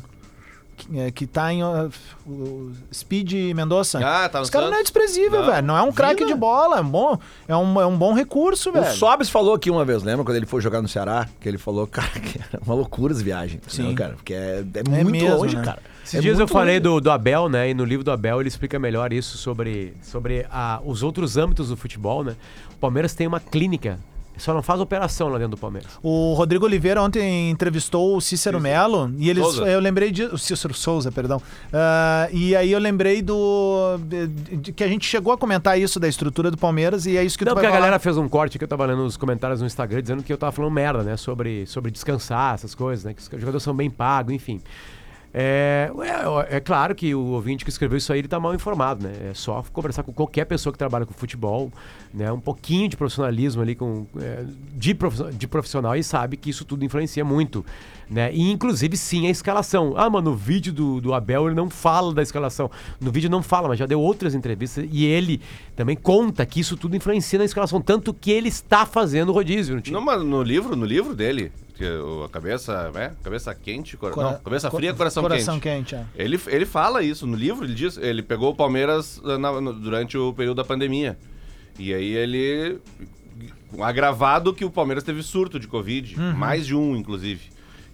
Que, 0.77 0.99
é, 0.99 1.12
que 1.12 1.27
tá 1.27 1.51
em. 1.51 1.62
o 1.63 2.71
Speed 2.93 3.34
Mendonça. 3.55 3.99
Ah, 4.01 4.29
tá 4.29 4.38
no 4.38 4.43
Esse 4.43 4.51
cara 4.51 4.65
não 4.67 4.73
é 4.73 4.77
Santos. 4.77 4.91
desprezível, 4.91 5.45
velho. 5.45 5.65
Não 5.67 5.75
é 5.75 5.82
um 5.82 5.91
craque 5.91 6.23
de 6.23 6.34
bola. 6.34 6.77
É 6.77 6.82
um 6.82 6.89
bom, 6.89 7.17
é 7.47 7.55
um, 7.58 7.82
é 7.82 7.86
um 7.86 7.97
bom 7.97 8.13
recurso, 8.13 8.69
O 8.69 8.73
velho. 8.73 8.93
Sobes 8.93 9.29
falou 9.29 9.55
aqui 9.55 9.69
uma 9.69 9.84
vez, 9.84 10.03
lembra? 10.03 10.23
Quando 10.23 10.38
ele 10.38 10.45
foi 10.45 10.62
jogar 10.62 10.82
no 10.82 10.88
Ceará, 10.88 11.27
que 11.41 11.49
ele 11.49 11.58
falou, 11.58 11.86
cara, 11.91 12.08
que 12.12 12.39
era 12.39 12.62
uma 12.63 12.75
loucura 12.75 13.12
as 13.12 13.21
viagens. 13.21 13.62
entendeu, 13.65 13.89
Sim. 13.89 13.95
cara. 13.95 14.13
Porque 14.13 14.34
é, 14.34 14.63
é 14.75 14.84
muito 15.03 15.12
mesmo, 15.12 15.36
longe, 15.36 15.58
né? 15.58 15.63
cara. 15.65 15.79
Esses 16.10 16.19
É 16.19 16.22
dias 16.22 16.39
eu 16.39 16.48
falei 16.48 16.80
do, 16.80 17.00
do 17.00 17.12
Abel, 17.12 17.48
né? 17.48 17.69
E 17.69 17.74
no 17.74 17.86
livro 17.86 18.04
do 18.04 18.12
Abel 18.12 18.39
ele 18.41 18.48
explica 18.50 18.80
melhor 18.80 19.13
isso 19.13 19.38
sobre, 19.38 19.93
sobre 20.02 20.45
a, 20.52 20.82
os 20.84 21.04
outros 21.04 21.38
âmbitos 21.38 21.69
do 21.69 21.78
futebol, 21.78 22.24
né? 22.24 22.36
O 22.74 22.78
Palmeiras 22.78 23.13
tem 23.13 23.28
uma 23.28 23.39
clínica, 23.39 24.00
só 24.38 24.54
não 24.54 24.63
faz 24.63 24.80
operação 24.80 25.28
lá 25.28 25.38
dentro 25.38 25.52
do 25.52 25.58
Palmeiras. 25.58 25.91
O 26.02 26.34
Rodrigo 26.34 26.65
Oliveira 26.65 27.02
ontem 27.02 27.50
entrevistou 27.52 28.15
o 28.15 28.22
Cícero 28.22 28.60
Melo 28.60 29.12
e 29.17 29.30
eles, 29.30 29.43
Souza. 29.43 29.63
eu 29.69 29.80
lembrei 29.82 30.12
de, 30.12 30.24
o 30.24 30.38
Cícero 30.38 30.74
Souza, 30.74 31.12
perdão. 31.12 31.41
Ah, 31.74 32.28
e 32.32 32.56
aí 32.56 32.72
eu 32.72 32.80
lembrei 32.80 33.22
do 33.22 33.98
de- 34.08 34.28
de- 34.28 34.72
que 34.72 34.84
a 34.84 34.88
gente 34.88 35.06
chegou 35.06 35.34
a 35.34 35.38
comentar 35.38 35.78
isso 35.78 36.00
da 36.00 36.08
estrutura 36.08 36.50
do 36.50 36.58
Palmeiras 36.58 37.06
e 37.06 37.17
é 37.17 37.24
isso 37.24 37.38
que 37.38 37.43
Não, 37.45 37.52
tu 37.52 37.56
porque 37.56 37.67
vai 37.67 37.72
a 37.72 37.76
falar. 37.76 37.86
galera 37.88 38.00
fez 38.00 38.15
um 38.17 38.30
corte 38.30 38.58
que 38.58 38.63
eu 38.63 38.67
tava 38.67 38.86
lendo 38.86 39.04
nos 39.04 39.17
comentários 39.17 39.60
no 39.60 39.67
Instagram 39.67 40.02
dizendo 40.02 40.24
que 40.24 40.32
eu 40.32 40.38
tava 40.38 40.54
falando 40.54 40.72
merda, 40.72 41.04
né? 41.04 41.17
Sobre, 41.17 41.65
sobre 41.67 41.91
descansar, 41.91 42.56
essas 42.56 42.74
coisas, 42.74 43.04
né? 43.06 43.13
Que 43.13 43.22
os 43.22 43.41
jogadores 43.41 43.62
são 43.62 43.76
bem 43.76 43.89
pagos, 43.89 44.34
enfim. 44.34 44.62
É, 45.32 45.92
é, 46.50 46.58
é 46.58 46.60
claro 46.60 46.96
que 46.96 47.13
o 47.13 47.20
ouvinte 47.28 47.63
que 47.63 47.70
escreveu 47.70 47.98
isso 47.98 48.12
aí 48.12 48.18
ele 48.20 48.28
tá 48.28 48.39
mal 48.39 48.56
informado, 48.56 49.04
né? 49.04 49.13
É 49.30 49.34
só 49.34 49.63
conversar 49.72 50.02
com 50.02 50.12
qualquer 50.12 50.46
pessoa 50.46 50.74
que 50.74 50.80
trabalha 50.80 51.06
com 51.06 51.13
futebol, 51.13 51.72
né? 52.12 52.32
Um 52.32 52.39
pouquinho 52.39 52.89
de 52.89 52.98
profissionalismo 52.98 53.62
ali 53.62 53.76
com 53.76 54.08
é, 54.20 54.44
de, 54.76 54.96
profi- 54.96 55.32
de 55.32 55.48
profissional 55.48 55.96
e 55.96 56.04
sabe 56.04 56.36
que 56.36 56.50
isso 56.50 56.65
tudo 56.65 56.84
influencia 56.84 57.24
muito, 57.24 57.63
né? 58.10 58.34
E 58.34 58.50
inclusive 58.52 58.98
sim 58.98 59.28
a 59.28 59.30
escalação. 59.30 59.94
Ah, 59.96 60.10
mano, 60.10 60.32
no 60.32 60.36
vídeo 60.36 60.74
do, 60.74 61.00
do 61.00 61.13
Abel 61.13 61.46
ele 61.46 61.56
não 61.56 61.70
fala 61.70 62.12
da 62.12 62.24
escalação. 62.24 62.72
No 63.00 63.12
vídeo 63.12 63.30
não 63.30 63.44
fala, 63.44 63.68
mas 63.68 63.78
já 63.78 63.86
deu 63.86 64.02
outras 64.02 64.34
entrevistas 64.34 64.88
e 64.92 65.06
ele 65.06 65.39
também 65.76 65.96
conta 65.96 66.44
que 66.44 66.60
isso 66.60 66.76
tudo 66.76 66.96
influencia 66.96 67.38
na 67.38 67.46
escalação, 67.46 67.80
tanto 67.80 68.15
que 68.15 68.32
ele 68.32 68.48
está 68.50 68.84
fazendo 68.84 69.32
rodízio 69.32 69.76
no 69.76 69.82
time. 69.82 69.94
Não, 69.94 70.02
mas 70.04 70.24
no 70.24 70.42
livro, 70.42 70.76
no 70.76 70.86
livro 70.86 71.13
dele, 71.13 71.52
que 71.80 71.86
o- 71.89 72.26
a 72.26 72.30
cabeça, 72.30 72.92
é, 72.94 73.12
cabeça 73.24 73.56
quente, 73.56 73.96
cora- 73.96 74.13
Cora- 74.13 74.32
não, 74.34 74.39
cabeça 74.39 74.70
fria, 74.70 74.94
coração, 74.94 75.24
coração 75.24 75.60
quente. 75.62 75.94
quente, 75.94 75.96
é. 75.96 76.06
Ele, 76.13 76.38
ele 76.48 76.65
fala 76.65 77.02
isso 77.02 77.26
no 77.26 77.38
livro, 77.38 77.63
ele 77.65 77.74
diz, 77.74 77.96
ele 77.98 78.22
pegou 78.22 78.52
o 78.52 78.56
Palmeiras 78.56 79.22
ah, 79.24 79.38
na- 79.38 79.62
no- 79.62 79.72
durante 79.74 80.18
o 80.18 80.34
período 80.34 80.58
da 80.58 80.65
pandemia. 80.65 81.18
E 81.80 81.94
aí 81.94 82.13
ele 82.13 82.80
agravado 83.82 84.54
que 84.54 84.65
o 84.65 84.70
Palmeiras 84.70 85.04
teve 85.04 85.24
surto 85.24 85.60
de 85.60 85.68
Covid, 85.68 86.20
mais 86.20 86.65
de 86.68 86.76
um, 86.76 86.96
inclusive. 86.96 87.42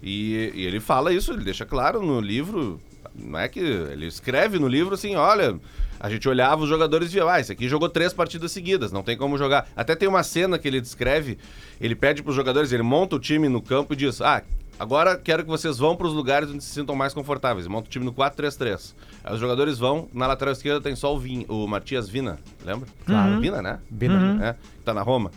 E, 0.01 0.51
e 0.55 0.65
ele 0.65 0.79
fala 0.79 1.13
isso, 1.13 1.31
ele 1.31 1.43
deixa 1.43 1.65
claro 1.65 2.01
no 2.01 2.19
livro. 2.19 2.79
Não 3.13 3.39
é 3.39 3.47
que. 3.47 3.59
Ele 3.59 4.07
escreve 4.07 4.57
no 4.57 4.67
livro 4.67 4.95
assim: 4.95 5.15
olha, 5.15 5.59
a 5.99 6.09
gente 6.09 6.27
olhava 6.27 6.63
os 6.63 6.69
jogadores 6.69 7.09
e 7.09 7.13
via, 7.13 7.29
ah, 7.29 7.39
esse 7.39 7.51
aqui 7.51 7.69
jogou 7.69 7.89
três 7.89 8.13
partidas 8.13 8.51
seguidas, 8.51 8.91
não 8.91 9.03
tem 9.03 9.17
como 9.17 9.37
jogar. 9.37 9.67
Até 9.75 9.95
tem 9.95 10.07
uma 10.07 10.23
cena 10.23 10.59
que 10.59 10.67
ele 10.67 10.81
descreve, 10.81 11.37
ele 11.79 11.95
pede 11.95 12.21
pros 12.21 12.35
jogadores, 12.35 12.71
ele 12.71 12.83
monta 12.83 13.15
o 13.15 13.19
time 13.19 13.47
no 13.49 13.61
campo 13.61 13.93
e 13.93 13.95
diz: 13.95 14.21
ah, 14.21 14.41
agora 14.79 15.17
quero 15.17 15.43
que 15.43 15.49
vocês 15.49 15.77
vão 15.77 15.95
pros 15.95 16.13
lugares 16.13 16.49
onde 16.49 16.63
se 16.63 16.69
sintam 16.69 16.95
mais 16.95 17.13
confortáveis. 17.13 17.65
Ele 17.65 17.73
monta 17.73 17.87
o 17.87 17.89
time 17.89 18.05
no 18.05 18.13
4-3-3. 18.13 18.93
Aí 19.23 19.33
os 19.33 19.39
jogadores 19.39 19.77
vão, 19.77 20.07
na 20.13 20.27
lateral 20.27 20.51
esquerda 20.51 20.81
tem 20.81 20.95
só 20.95 21.13
o, 21.13 21.19
Vin, 21.19 21.45
o 21.47 21.67
Matias 21.67 22.09
Vina, 22.09 22.39
lembra? 22.63 22.87
Claro. 23.05 23.39
Vina, 23.39 23.61
né? 23.61 23.79
Vina. 23.89 24.49
É, 24.49 24.53
que 24.53 24.83
tá 24.83 24.93
na 24.93 25.01
Roma. 25.01 25.31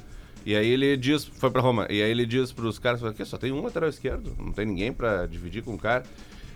E 0.44 0.57
aí 0.57 0.68
ele 0.68 0.96
diz, 0.96 1.24
foi 1.24 1.50
pra 1.50 1.61
Roma, 1.61 1.87
e 1.90 2.02
aí 2.02 2.11
ele 2.11 2.24
diz 2.24 2.52
pros 2.52 2.78
caras, 2.78 3.04
aqui 3.04 3.22
só 3.24 3.37
tem 3.37 3.52
um 3.52 3.62
lateral 3.62 3.88
esquerdo, 3.88 4.35
não 4.38 4.50
tem 4.50 4.64
ninguém 4.64 4.92
pra 4.92 5.26
dividir 5.26 5.62
com 5.62 5.74
o 5.74 5.78
cara. 5.78 6.04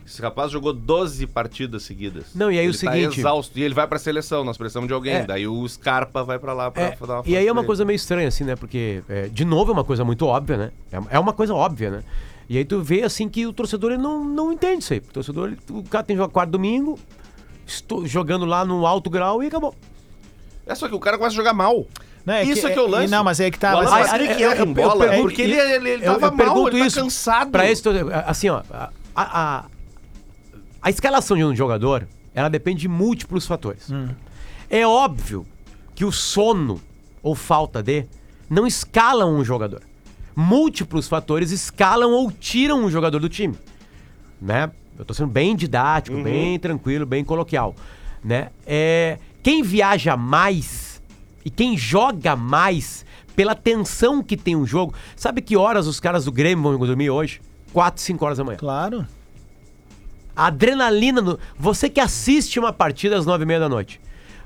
Esse 0.07 0.21
rapaz 0.21 0.51
jogou 0.51 0.73
12 0.73 1.27
partidas 1.27 1.85
seguidas. 1.85 2.27
Não, 2.35 2.51
e 2.51 2.59
aí 2.59 2.67
o 2.67 2.71
ele 2.71 2.79
tá 2.79 2.93
seguinte- 2.93 3.21
exausto, 3.21 3.59
e 3.59 3.62
ele 3.62 3.73
vai 3.75 3.87
pra 3.87 3.99
seleção, 3.99 4.45
nós 4.45 4.57
precisamos 4.59 4.88
de 4.88 4.93
alguém. 4.95 5.15
É. 5.15 5.25
Daí 5.25 5.47
o 5.47 5.67
Scarpa 5.69 6.23
vai 6.25 6.38
pra 6.38 6.53
lá 6.53 6.71
pra 6.71 6.83
É, 6.83 6.97
dar 7.07 7.15
uma 7.21 7.23
e 7.27 7.37
aí 7.37 7.47
é 7.47 7.53
uma 7.53 7.65
coisa 7.65 7.85
meio 7.85 7.97
estranha, 7.97 8.29
assim, 8.29 8.45
né? 8.45 8.57
Porque, 8.57 9.03
é, 9.09 9.29
de 9.29 9.45
novo, 9.45 9.71
é 9.71 9.75
uma 9.75 9.85
coisa 9.85 10.05
muito 10.05 10.27
óbvia, 10.27 10.57
né? 10.57 10.71
É, 10.93 11.17
é 11.17 11.19
uma 11.19 11.33
coisa 11.33 11.55
óbvia, 11.55 11.91
né? 11.91 12.03
E 12.49 12.59
aí 12.59 12.65
tu 12.65 12.83
vê, 12.83 13.03
assim, 13.03 13.29
que 13.29 13.47
o 13.47 13.53
torcedor 13.53 13.93
ele 13.93 14.03
não, 14.03 14.23
não 14.25 14.53
entende 14.53 14.83
isso 14.83 14.93
aí. 14.93 14.99
O 14.99 15.12
torcedor, 15.12 15.49
ele- 15.49 15.59
o 15.71 15.83
cara 15.85 16.05
tem 16.05 16.17
que 16.17 16.21
jogar 16.21 16.33
quarto 16.33 16.51
domingo, 16.51 16.99
estou 17.67 18.05
jogando 18.07 18.45
lá 18.45 18.65
no 18.65 18.85
alto 18.87 19.09
grau 19.09 19.43
e 19.43 19.47
acabou. 19.47 19.75
É 20.67 20.75
só 20.75 20.88
que 20.88 20.95
o 20.95 21.01
cara 21.01 21.17
começa 21.17 21.35
a 21.35 21.37
jogar 21.37 21.55
mal. 21.55 21.87
Não, 22.25 22.35
é 22.35 22.45
Isso 22.45 22.67
é 22.67 22.71
que 22.71 22.79
eu 22.79 22.87
lance. 22.87 23.11
Não, 23.11 23.25
mas 23.25 23.41
é 23.41 23.51
que 23.51 23.59
tá. 23.59 23.75
O 23.75 23.79
Alan 23.79 23.91
mas- 23.91 24.11
Patrick 24.11 24.41
eu- 24.43 24.51
erra 24.51 24.61
eu- 24.61 24.67
em 24.67 24.69
eu 24.69 24.75
bola, 24.75 25.07
porque 25.23 25.43
ele, 25.43 25.55
ele, 25.59 25.91
ele 25.91 26.03
eu, 26.07 26.12
tava 26.12 26.27
eu 26.27 26.33
pergunto 26.33 26.61
mal, 26.61 26.69
ele 26.69 26.81
isso 26.87 26.97
tá 26.97 27.03
cansado. 27.03 27.51
Pra 27.51 27.69
esse, 27.71 27.83
assim, 28.27 28.49
ó, 28.49 28.62
a, 28.71 28.91
a, 29.15 29.57
a 29.59 29.65
escalação 30.90 31.37
de 31.37 31.45
um 31.45 31.55
jogador, 31.55 32.07
ela 32.35 32.49
depende 32.49 32.81
de 32.83 32.88
múltiplos 32.88 33.47
fatores. 33.47 33.90
Hum. 33.90 34.09
É 34.71 34.87
óbvio 34.87 35.47
que 35.95 36.05
o 36.05 36.11
sono 36.12 36.81
ou 37.23 37.35
falta 37.35 37.83
de 37.83 38.05
não 38.49 38.66
escalam 38.66 39.35
um 39.37 39.45
jogador. 39.45 39.83
Múltiplos 40.35 41.09
fatores 41.09 41.51
escalam 41.51 42.11
ou 42.12 42.31
tiram 42.33 42.85
um 42.85 42.90
jogador 42.90 43.18
do 43.21 43.29
time, 43.29 43.55
né? 44.40 44.71
Eu 44.99 45.05
tô 45.05 45.12
sendo 45.12 45.31
bem 45.31 45.55
didático, 45.55 46.16
Uhum. 46.16 46.23
bem 46.23 46.59
tranquilo, 46.59 47.05
bem 47.05 47.23
coloquial, 47.25 47.75
né? 48.25 48.49
É, 48.66 49.18
quem 49.42 49.62
viaja 49.62 50.16
mais 50.16 51.03
e 51.45 51.51
quem 51.51 51.77
joga 51.77 52.35
mais 52.35 53.05
pela 53.37 53.55
tensão 53.55 54.23
que 54.23 54.37
tem 54.37 54.55
um 54.57 54.66
jogo, 54.66 54.95
sabe 55.16 55.42
que 55.42 55.57
horas 55.57 55.87
os 55.87 55.99
caras 56.01 56.25
do 56.25 56.33
Grêmio 56.33 56.62
vão 56.62 56.87
dormir 56.87 57.11
hoje? 57.11 57.40
4, 57.73 58.01
5 58.03 58.25
horas 58.25 58.38
da 58.38 58.45
manhã. 58.45 58.59
Claro. 58.59 59.07
A 60.35 60.47
adrenalina. 60.47 61.21
No... 61.21 61.38
Você 61.59 61.88
que 61.88 62.01
assiste 62.01 62.59
uma 62.59 62.73
partida 62.73 63.16
às 63.16 63.27
nove 63.27 63.45
e 63.45 63.47
meia 63.47 63.61
da 63.61 63.68
noite, 63.68 64.01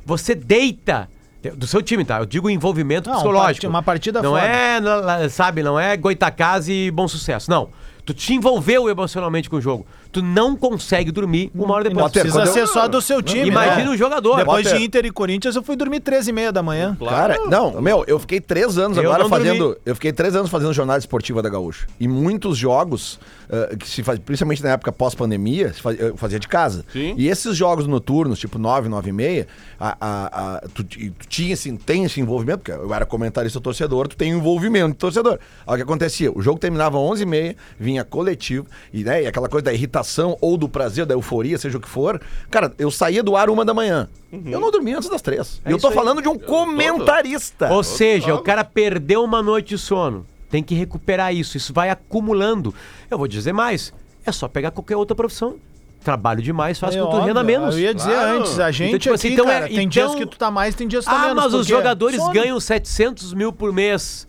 você 0.04 0.34
deita. 0.34 1.08
Do 1.54 1.66
seu 1.66 1.80
time, 1.80 2.04
tá? 2.04 2.18
Eu 2.18 2.26
digo 2.26 2.50
envolvimento 2.50 3.08
Não, 3.08 3.16
psicológico. 3.16 3.68
uma 3.68 3.82
partida 3.82 4.20
Não 4.20 4.32
foda. 4.32 4.44
é, 4.44 5.28
sabe, 5.28 5.62
não 5.62 5.78
é 5.78 5.96
Goitacazes 5.96 6.68
e 6.68 6.90
bom 6.90 7.06
sucesso. 7.06 7.48
Não. 7.48 7.68
Tu 8.06 8.14
te 8.14 8.32
envolveu 8.34 8.88
emocionalmente 8.88 9.50
com 9.50 9.56
o 9.56 9.60
jogo. 9.60 9.84
Tu 10.12 10.22
não 10.22 10.56
consegue 10.56 11.10
dormir 11.10 11.50
uma 11.52 11.74
hora 11.74 11.84
Não 11.84 11.90
depois. 11.90 12.04
Potter, 12.06 12.22
precisa 12.22 12.44
quando 12.44 12.56
eu- 12.56 12.66
ser 12.66 12.72
só 12.72 12.86
do 12.88 13.02
seu 13.02 13.20
time. 13.20 13.48
Imagina 13.48 13.84
né? 13.84 13.90
o 13.90 13.96
jogador. 13.96 14.36
Depois 14.36 14.62
Potter. 14.62 14.78
de 14.78 14.84
Inter 14.86 15.04
e 15.06 15.10
Corinthians, 15.10 15.56
eu 15.56 15.62
fui 15.62 15.74
dormir 15.76 15.98
13 16.00 16.30
e 16.30 16.32
meia 16.32 16.52
da 16.52 16.62
manhã. 16.62 16.96
Cara, 17.06 17.36
não, 17.50 17.82
meu, 17.82 18.04
eu 18.06 18.18
fiquei 18.20 18.40
três 18.40 18.78
anos 18.78 18.96
Eu 18.96 19.02
agora 19.04 19.24
não 19.24 19.28
dormi. 19.28 19.44
fazendo. 19.46 19.76
Eu 19.84 19.94
fiquei 19.96 20.12
três 20.12 20.36
anos 20.36 20.48
fazendo 20.48 20.72
jornada 20.72 21.00
esportiva 21.00 21.42
da 21.42 21.48
Gaúcha. 21.48 21.86
E 21.98 22.06
muitos 22.06 22.56
jogos, 22.56 23.18
eh, 23.50 23.76
que 23.76 23.88
se 23.88 24.02
faz, 24.04 24.18
principalmente 24.20 24.62
na 24.62 24.70
época 24.70 24.92
pós-pandemia, 24.92 25.74
eu 25.98 26.16
fazia 26.16 26.38
de 26.38 26.46
casa. 26.48 26.84
Sim. 26.92 27.12
E 27.18 27.28
esses 27.28 27.56
jogos 27.56 27.86
noturnos, 27.88 28.38
tipo 28.38 28.56
9, 28.58 28.88
9 28.88 29.10
e 29.10 29.12
meia, 29.12 29.48
a, 29.80 29.96
a, 30.00 30.26
a- 30.56 30.60
tu, 30.72 30.84
tu 30.84 31.26
tinha 31.28 31.52
esse, 31.52 31.70
tem 31.78 32.04
esse 32.04 32.20
envolvimento, 32.20 32.58
porque 32.60 32.72
eu 32.72 32.94
era 32.94 33.04
comentarista 33.04 33.60
torcedor, 33.60 34.06
tu 34.08 34.16
tem 34.16 34.30
envolvimento 34.30 34.92
de 34.92 34.98
torcedor. 34.98 35.38
Aí 35.66 35.74
o 35.74 35.76
que 35.76 35.82
acontecia? 35.82 36.30
O 36.32 36.40
jogo 36.40 36.58
terminava 36.60 36.96
às 36.96 37.02
11 37.02 37.22
e 37.24 37.26
meia, 37.26 37.56
vinha 37.78 37.95
coletivo, 38.04 38.66
e, 38.92 39.02
né, 39.04 39.22
e 39.22 39.26
aquela 39.26 39.48
coisa 39.48 39.64
da 39.64 39.72
irritação 39.72 40.36
ou 40.40 40.56
do 40.56 40.68
prazer, 40.68 41.06
da 41.06 41.14
euforia, 41.14 41.58
seja 41.58 41.78
o 41.78 41.80
que 41.80 41.88
for. 41.88 42.20
Cara, 42.50 42.72
eu 42.78 42.90
saía 42.90 43.22
do 43.22 43.36
ar 43.36 43.48
uma 43.50 43.64
da 43.64 43.72
manhã. 43.74 44.08
Eu 44.32 44.60
não 44.60 44.70
dormia 44.70 44.96
antes 44.96 45.08
das 45.08 45.22
três. 45.22 45.60
É 45.64 45.72
eu 45.72 45.78
tô 45.78 45.88
aí. 45.88 45.94
falando 45.94 46.20
de 46.20 46.28
um 46.28 46.38
comentarista. 46.38 47.72
Ou 47.72 47.82
seja, 47.82 48.34
o 48.34 48.42
cara 48.42 48.64
perdeu 48.64 49.22
uma 49.24 49.42
noite 49.42 49.70
de 49.70 49.78
sono. 49.78 50.26
Tem 50.50 50.62
que 50.62 50.74
recuperar 50.74 51.34
isso. 51.34 51.56
Isso 51.56 51.72
vai 51.72 51.90
acumulando. 51.90 52.74
Eu 53.10 53.18
vou 53.18 53.26
dizer 53.26 53.52
mais. 53.52 53.92
É 54.24 54.32
só 54.32 54.46
pegar 54.48 54.70
qualquer 54.70 54.96
outra 54.96 55.14
profissão. 55.14 55.56
Trabalho 56.04 56.40
demais 56.40 56.78
faz 56.78 56.94
É 56.94 57.00
com 57.00 57.06
que 57.06 57.16
tu 57.16 57.20
renda 57.22 57.42
menos. 57.42 57.74
Eu 57.74 57.80
ia 57.80 57.94
dizer 57.94 58.12
Claro. 58.12 58.38
antes, 58.38 58.60
a 58.60 58.70
gente 58.70 58.98
tipo 58.98 59.14
aqui, 59.14 59.26
assim, 59.26 59.34
então 59.34 59.48
é- 59.48 59.52
cara, 59.54 59.66
tem 59.68 59.88
dias 59.88 60.06
então- 60.06 60.18
que 60.20 60.26
tu 60.26 60.38
tá 60.38 60.50
mais, 60.52 60.74
tem 60.74 60.86
dias 60.86 61.04
que 61.04 61.10
tu 61.10 61.14
tá 61.14 61.20
Ah, 61.22 61.28
menos. 61.28 61.44
mas 61.44 61.54
os 61.54 61.66
jogadores 61.66 62.20
sono. 62.20 62.32
ganham 62.32 62.60
700 62.60 63.34
mil 63.34 63.52
por 63.52 63.72
mês. 63.72 64.26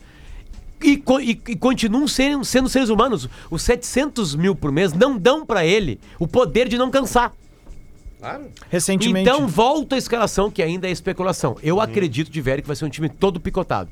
E, 0.84 1.02
e- 1.22 1.42
e 1.52 1.56
continuam 1.56 2.08
sendo, 2.08 2.46
sendo 2.46 2.70
seres 2.70 2.90
humanos. 2.90 3.28
Os 3.50 3.62
700 3.63 4.36
mil 4.36 4.56
por 4.56 4.72
mês 4.72 4.94
não 4.94 5.18
dão 5.18 5.46
pra 5.46 5.66
ele 5.66 6.00
o 6.20 6.28
poder 6.28 6.68
de 6.68 6.78
não 6.78 6.92
cansar. 6.92 7.34
Claro. 8.20 8.46
Recentemente. 8.70 9.30
Então 9.30 9.48
volta 9.48 9.96
a 9.96 9.98
escalação, 9.98 10.50
que 10.50 10.62
ainda 10.62 10.88
é 10.88 10.92
especulação. 10.92 11.56
Eu 11.62 11.80
acredito 11.80 12.32
de 12.32 12.42
velho 12.42 12.62
que 12.62 12.68
vai 12.68 12.76
ser 12.76 12.86
um 12.86 12.90
time 12.90 13.10
todo 13.10 13.40
picotado. 13.40 13.90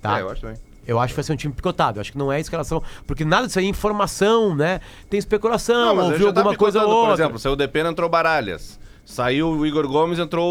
Tá? 0.00 0.18
É, 0.18 0.22
eu 0.22 0.30
acho 0.30 0.40
também. 0.40 0.56
Eu 0.84 0.98
acho 0.98 1.12
que 1.12 1.16
vai 1.16 1.24
ser 1.24 1.32
um 1.32 1.36
time 1.36 1.54
picotado. 1.54 1.98
Eu 1.98 2.00
acho 2.00 2.10
que 2.10 2.18
não 2.18 2.32
é 2.32 2.40
escalação. 2.40 2.82
Porque 3.06 3.24
nada 3.24 3.46
disso 3.46 3.58
aí 3.60 3.66
é 3.66 3.68
informação, 3.68 4.54
né? 4.54 4.80
Tem 5.08 5.16
especulação, 5.16 5.94
Não, 5.94 6.04
ouviu 6.06 6.32
tá 6.32 6.40
alguma 6.40 6.56
coisa 6.56 6.82
ou 6.82 6.88
outra. 6.90 7.14
Por 7.14 7.20
exemplo, 7.22 7.38
saiu 7.38 7.52
o 7.52 7.56
Depena, 7.56 7.90
entrou 7.90 8.08
Baralhas. 8.08 8.80
Saiu 9.04 9.48
o 9.50 9.66
Igor 9.66 9.86
Gomes, 9.86 10.18
entrou 10.18 10.44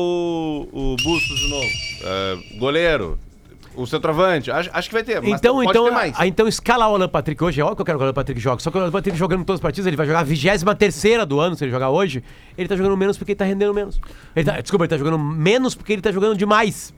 o, 0.71 0.93
o 0.93 0.95
Bustos 1.03 1.37
de 1.39 1.49
novo. 1.49 1.69
É, 2.03 2.57
goleiro. 2.57 3.19
O 3.75 3.85
centroavante. 3.87 4.51
Acho, 4.51 4.69
acho 4.73 4.89
que 4.89 4.93
vai 4.93 5.03
ter, 5.03 5.21
mas 5.21 5.39
Então, 5.39 5.55
pode 5.55 5.69
então, 5.69 5.85
ter 5.85 5.91
mais. 5.91 6.13
ah, 6.17 6.27
então 6.27 6.47
escala 6.47 6.87
o 6.89 6.95
Alan 6.95 7.07
Patrick 7.07 7.41
hoje. 7.43 7.61
É 7.61 7.63
óbvio 7.63 7.77
que 7.77 7.81
eu 7.81 7.85
quero 7.85 7.97
que 7.97 8.01
o 8.01 8.05
Alan 8.05 8.13
Patrick 8.13 8.39
jogue. 8.39 8.61
Só 8.61 8.69
que 8.69 8.77
o 8.77 8.81
Alan 8.81 8.91
Patrick 8.91 9.17
jogando 9.17 9.45
todas 9.45 9.59
as 9.59 9.61
partidas, 9.61 9.87
ele 9.87 9.95
vai 9.95 10.05
jogar 10.05 10.19
a 10.19 10.23
23 10.23 11.25
do 11.27 11.39
ano, 11.39 11.55
se 11.55 11.63
ele 11.63 11.71
jogar 11.71 11.89
hoje. 11.89 12.23
Ele 12.57 12.67
tá 12.67 12.75
jogando 12.75 12.97
menos 12.97 13.17
porque 13.17 13.31
ele 13.31 13.37
tá 13.37 13.45
rendendo 13.45 13.73
menos. 13.73 13.99
Ele 14.35 14.45
tá- 14.45 14.59
desculpa, 14.59 14.83
ele 14.85 14.89
tá 14.89 14.97
jogando 14.97 15.17
menos 15.17 15.73
porque 15.73 15.93
ele 15.93 16.01
tá 16.01 16.11
jogando 16.11 16.37
demais. 16.37 16.93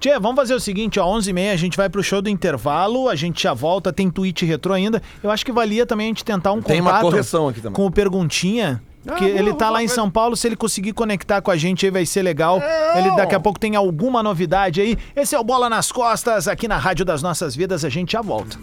Tia, 0.00 0.18
vamos 0.18 0.36
fazer 0.36 0.54
o 0.54 0.60
seguinte, 0.60 0.98
ó, 0.98 1.06
11h30 1.06 1.52
a 1.52 1.56
gente 1.56 1.76
vai 1.76 1.88
pro 1.88 2.02
show 2.02 2.20
do 2.20 2.28
intervalo, 2.28 3.08
a 3.08 3.14
gente 3.14 3.42
já 3.42 3.54
volta, 3.54 3.92
tem 3.92 4.10
tweet 4.10 4.44
retrô 4.44 4.72
ainda. 4.74 5.00
Eu 5.22 5.30
acho 5.30 5.44
que 5.46 5.52
valia 5.52 5.86
também 5.86 6.06
a 6.06 6.08
gente 6.08 6.24
tentar 6.24 6.52
um 6.52 6.60
Tem 6.60 6.80
uma 6.80 6.90
contato 6.90 7.02
correção 7.10 7.48
aqui 7.48 7.60
também. 7.60 7.74
com 7.74 7.86
o 7.86 7.90
Perguntinha, 7.90 8.82
porque 9.04 9.26
boa, 9.26 9.38
ele 9.38 9.54
tá 9.54 9.70
lá 9.70 9.82
em 9.82 9.88
São 9.88 10.10
Paulo, 10.10 10.36
se 10.36 10.46
ele 10.48 10.56
conseguir 10.56 10.92
conectar 10.92 11.40
com 11.40 11.50
a 11.50 11.56
gente 11.56 11.84
aí 11.84 11.90
vai 11.90 12.06
ser 12.06 12.22
legal. 12.22 12.60
Ele 12.96 13.14
daqui 13.16 13.34
a 13.34 13.40
pouco 13.40 13.58
tem 13.58 13.76
alguma 13.76 14.22
novidade 14.22 14.80
aí. 14.80 14.98
Esse 15.14 15.34
é 15.34 15.38
o 15.38 15.44
Bola 15.44 15.68
nas 15.68 15.92
Costas, 15.92 16.48
aqui 16.48 16.66
na 16.66 16.78
Rádio 16.78 17.04
das 17.04 17.22
Nossas 17.22 17.54
Vidas, 17.54 17.84
a 17.84 17.88
gente 17.88 18.12
já 18.12 18.22
volta. 18.22 18.58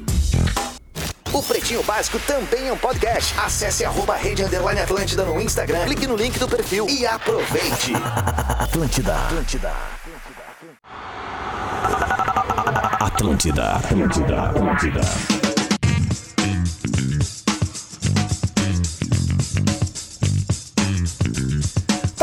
O 1.33 1.41
Pretinho 1.41 1.81
Básico 1.83 2.19
também 2.19 2.67
é 2.67 2.73
um 2.73 2.77
podcast. 2.77 3.33
Acesse 3.39 3.85
arroba 3.85 4.15
Rede 4.15 4.43
Underline 4.43 4.81
Atlântida 4.81 5.23
no 5.23 5.39
Instagram, 5.39 5.85
clique 5.85 6.05
no 6.05 6.15
link 6.15 6.37
do 6.37 6.47
perfil 6.47 6.87
e 6.89 7.05
aproveite. 7.05 7.93
Atlântida. 8.59 9.15
Atlântida. 9.15 9.71
Atlântida, 12.99 13.75
Atlântida, 13.75 14.41
Atlântida. 14.41 15.01
Tá 15.01 15.50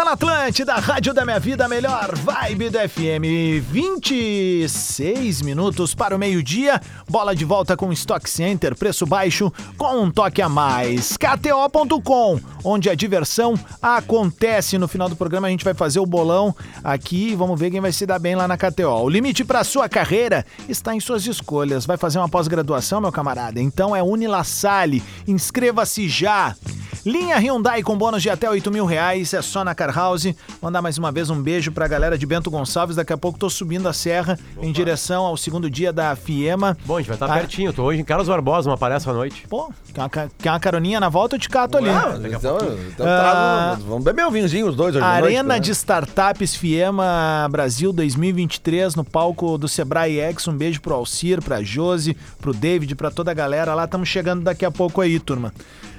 na 0.09 0.15
Atlântida, 0.15 0.75
Rádio 0.77 1.13
da 1.13 1.23
Minha 1.23 1.39
Vida, 1.39 1.69
melhor 1.69 2.17
vibe 2.17 2.71
do 2.71 2.79
FM. 2.79 3.61
26 3.71 5.43
minutos 5.43 5.95
para 5.95 6.17
o 6.17 6.19
meio-dia. 6.19 6.81
Bola 7.07 7.37
de 7.37 7.45
volta 7.45 7.77
com 7.77 7.93
Stock 7.93 8.29
Center, 8.29 8.75
preço 8.75 9.05
baixo 9.05 9.53
com 9.77 10.05
um 10.05 10.11
toque 10.11 10.41
a 10.41 10.49
mais. 10.49 11.15
KTO.com, 11.19 12.41
onde 12.65 12.89
a 12.89 12.95
diversão 12.95 13.53
acontece. 13.83 14.79
No 14.79 14.89
final 14.89 15.11
do 15.11 15.17
programa 15.17 15.47
a 15.47 15.51
gente 15.51 15.65
vai 15.65 15.75
fazer 15.75 16.01
o 16.01 16.07
bolão 16.07 16.57
aqui 16.83 17.33
e 17.33 17.37
vamos 17.37 17.61
ver 17.61 17.71
quem 17.71 17.81
vai 17.81 17.93
se 17.93 18.07
dar 18.07 18.19
bem 18.19 18.35
lá 18.35 18.49
na 18.49 18.57
KTO. 18.57 19.03
O 19.03 19.11
limite 19.11 19.45
para 19.45 19.63
sua 19.63 19.91
carreira 19.91 20.47
está 20.67 20.95
em 20.95 21.01
suas 21.01 21.27
escolhas. 21.27 21.85
Vai 21.85 21.99
fazer 21.99 22.19
uma 22.19 22.31
pós-graduação, 22.31 22.99
meu 22.99 23.13
camarada? 23.13 23.61
Então 23.61 23.95
é 23.95 24.03
Unilassale. 24.03 25.03
Inscreva-se 25.27 26.09
já. 26.09 26.57
Linha 27.05 27.37
Hyundai 27.39 27.83
com 27.83 27.97
bônus 27.97 28.23
de 28.23 28.31
até 28.31 28.51
8 28.51 28.71
mil 28.71 28.85
reais, 28.85 29.33
é 29.33 29.41
só 29.41 29.65
na 29.65 29.75
Car 29.75 29.91
House. 29.99 30.33
Mandar 30.63 30.81
mais 30.81 30.97
uma 30.97 31.11
vez 31.11 31.29
um 31.29 31.43
beijo 31.43 31.73
pra 31.73 31.89
galera 31.89 32.17
de 32.17 32.25
Bento 32.25 32.51
Gonçalves. 32.51 32.95
Daqui 32.97 33.13
a 33.13 33.17
pouco 33.17 33.39
tô 33.39 33.51
subindo 33.51 33.89
a 33.89 33.93
serra 33.93 34.39
em 34.63 34.71
direção 34.71 35.25
ao 35.27 35.37
segundo 35.37 35.69
dia 35.69 35.93
da 35.93 36.15
Fiema. 36.15 36.77
Bom, 36.87 36.97
a 36.97 37.01
gente 37.01 37.09
vai 37.09 37.17
estar 37.17 37.27
Ah. 37.27 37.35
pertinho. 37.39 37.73
Tô 37.73 37.83
hoje 37.83 38.01
em 38.01 38.05
Carlos 38.05 38.29
Barbosa, 38.29 38.71
uma 38.71 38.79
palestra 38.79 39.11
à 39.13 39.15
noite. 39.15 39.45
Pô, 39.49 39.73
quer 39.93 40.01
uma, 40.01 40.11
uma 40.53 40.61
caroninha 40.61 41.01
na 41.01 41.09
volta? 41.09 41.35
Eu 41.37 41.41
te 41.41 41.49
cato 41.49 41.77
ali. 41.79 41.89
Ah, 41.91 42.15
então, 42.17 42.57
então 42.89 43.07
Ah. 43.07 43.73
trago- 43.77 43.89
vamos 43.89 44.05
beber 44.05 44.25
um 44.27 44.31
vinhozinho 44.31 44.69
os 44.69 44.77
dois 44.77 44.95
hoje 44.95 45.05
Arena 45.05 45.43
noite, 45.43 45.47
né? 45.49 45.61
de 45.61 45.71
Startups 45.73 46.55
Fiema 46.55 47.49
Brasil 47.51 47.93
2023 47.93 48.95
no 48.95 49.05
palco 49.05 49.59
do 49.59 49.67
Sebrae 49.69 50.21
X. 50.21 50.47
Um 50.47 50.57
beijo 50.57 50.81
pro 50.81 50.95
Alcir, 50.95 51.43
pra 51.43 51.63
Josi, 51.63 52.17
pro 52.41 52.55
David, 52.55 52.95
pra 52.95 53.11
toda 53.11 53.31
a 53.31 53.35
galera 53.35 53.75
lá. 53.75 53.85
Estamos 53.85 54.09
chegando 54.09 54.43
daqui 54.43 54.65
a 54.65 54.71
pouco 54.71 55.01
aí, 55.01 55.19
turma. 55.19 55.53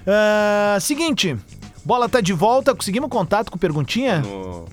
Ah, 0.07 0.77
seguinte, 0.79 1.35
bola 1.83 2.07
tá 2.09 2.21
de 2.21 2.33
volta. 2.33 2.73
Conseguimos 2.75 3.09
contato 3.09 3.51
com 3.51 3.57
perguntinha? 3.57 4.19
No, 4.19 4.65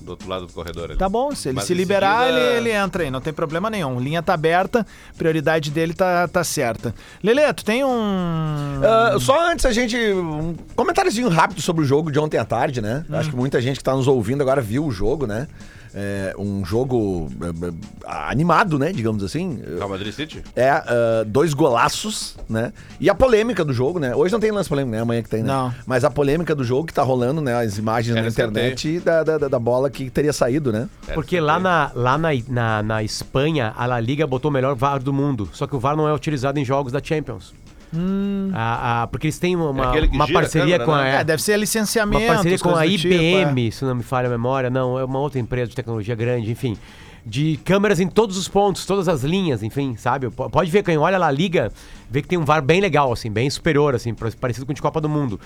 do 0.00 0.10
outro 0.10 0.28
lado 0.28 0.46
do 0.46 0.52
corredor 0.52 0.90
ali. 0.90 0.98
Tá 0.98 1.08
bom, 1.08 1.34
se 1.34 1.48
ele 1.48 1.56
Mas 1.56 1.64
se 1.64 1.72
liberar, 1.74 2.26
seguida- 2.26 2.40
ele, 2.40 2.68
ele 2.68 2.70
entra 2.72 3.02
aí, 3.04 3.10
não 3.10 3.20
tem 3.20 3.32
problema 3.32 3.70
nenhum. 3.70 3.98
Linha 3.98 4.22
tá 4.22 4.34
aberta, 4.34 4.86
prioridade 5.16 5.70
dele 5.70 5.94
tá, 5.94 6.28
tá 6.28 6.44
certa. 6.44 6.94
Lelê, 7.22 7.50
tu 7.52 7.64
tem 7.64 7.82
um. 7.84 8.80
Ah, 8.82 9.16
só 9.18 9.50
antes 9.50 9.64
a 9.64 9.72
gente. 9.72 9.96
Um 9.96 10.54
comentáriozinho 10.76 11.28
rápido 11.28 11.62
sobre 11.62 11.82
o 11.82 11.86
jogo 11.86 12.10
de 12.12 12.18
ontem 12.18 12.36
à 12.38 12.44
tarde, 12.44 12.80
né? 12.82 13.04
Hum. 13.08 13.16
Acho 13.16 13.30
que 13.30 13.36
muita 13.36 13.60
gente 13.62 13.78
que 13.78 13.84
tá 13.84 13.94
nos 13.94 14.06
ouvindo 14.06 14.42
agora 14.42 14.60
viu 14.60 14.84
o 14.84 14.90
jogo, 14.90 15.26
né? 15.26 15.48
É, 15.96 16.34
um 16.36 16.64
jogo 16.64 17.28
é, 17.40 17.66
é, 17.68 17.72
animado, 18.30 18.78
né? 18.78 18.92
Digamos 18.92 19.22
assim. 19.22 19.60
Real 19.76 19.88
Madrid 19.88 20.12
City? 20.12 20.42
É, 20.56 20.68
ah, 20.70 21.24
dois 21.26 21.54
golaços, 21.54 22.36
né? 22.48 22.72
E 22.98 23.08
a 23.08 23.14
polêmica 23.14 23.64
do 23.64 23.72
jogo, 23.72 23.98
né? 24.00 24.14
Hoje 24.14 24.32
não 24.32 24.40
tem 24.40 24.50
lance 24.50 24.68
polêmico, 24.68 24.96
né? 24.96 25.02
Amanhã 25.02 25.22
que 25.22 25.28
tem, 25.28 25.42
né? 25.42 25.48
Não. 25.48 25.72
Mas 25.86 26.02
a 26.04 26.10
polêmica 26.10 26.54
do 26.54 26.64
jogo 26.64 26.86
que 26.86 26.92
tá 26.94 27.02
rolando, 27.02 27.40
né? 27.40 27.54
As 27.54 27.78
imagens 27.78 28.16
Era 28.16 28.22
na 28.22 28.28
internet 28.28 28.98
da, 29.00 29.22
da, 29.22 29.38
da- 29.38 29.48
da 29.48 29.58
bola 29.58 29.88
que 29.88 30.10
teria 30.10 30.32
saído, 30.32 30.72
né? 30.72 30.88
Porque 31.14 31.38
lá, 31.38 31.58
na, 31.60 31.92
lá 31.94 32.18
na, 32.18 32.30
na, 32.48 32.82
na 32.82 33.02
Espanha, 33.02 33.72
a 33.76 33.86
La 33.86 34.00
Liga 34.00 34.26
botou 34.26 34.50
o 34.50 34.54
melhor 34.54 34.74
VAR 34.74 35.00
do 35.00 35.12
mundo. 35.12 35.48
Só 35.52 35.66
que 35.66 35.76
o 35.76 35.78
VAR 35.78 35.96
não 35.96 36.08
é 36.08 36.12
utilizado 36.12 36.58
em 36.58 36.64
jogos 36.64 36.92
da 36.92 37.00
Champions. 37.02 37.54
A- 38.52 39.02
a- 39.02 39.06
porque 39.06 39.26
eles 39.26 39.38
têm 39.38 39.56
uma, 39.56 39.68
É 39.96 40.00
uma 40.06 40.26
gira 40.26 40.38
a 40.38 40.40
parceria 40.42 40.78
câmera, 40.78 40.84
com 40.84 40.92
a. 40.92 41.02
né? 41.02 41.20
É, 41.20 41.24
deve 41.24 41.42
ser 41.42 41.52
uma 41.52 41.58
licenciamento. 41.58 42.26
parceria 42.26 42.58
com 42.58 42.70
a 42.70 42.84
do 42.84 42.90
tipo, 42.90 43.14
IBM, 43.14 43.68
é. 43.68 43.70
se 43.70 43.84
não 43.84 43.94
me 43.94 44.02
falha 44.02 44.26
a 44.28 44.30
memória. 44.30 44.70
Não, 44.70 44.98
é 44.98 45.04
uma 45.04 45.18
outra 45.18 45.38
empresa 45.40 45.70
de 45.70 45.76
tecnologia 45.76 46.14
grande, 46.14 46.50
enfim. 46.50 46.76
De 47.26 47.58
câmeras 47.64 48.00
em 48.00 48.06
todos 48.08 48.36
os 48.36 48.48
pontos, 48.48 48.84
todas 48.84 49.08
as 49.08 49.22
linhas, 49.24 49.62
enfim, 49.62 49.96
sabe? 49.96 50.28
Pode 50.30 50.70
ver, 50.70 50.82
quem 50.82 50.98
olha 50.98 51.16
lá 51.16 51.28
a 51.28 51.30
liga, 51.30 51.72
vê 52.10 52.20
que 52.20 52.28
tem 52.28 52.36
um 52.38 52.44
VAR 52.44 52.62
bem 52.62 52.80
legal, 52.82 53.10
assim, 53.12 53.30
bem 53.30 53.48
superior, 53.48 53.94
assim, 53.94 54.14
parecido 54.38 54.66
com 54.66 54.72
o 54.72 54.74
de 54.74 54.82
Copa 54.82 55.00
do 55.00 55.08
Mundo. 55.08 55.40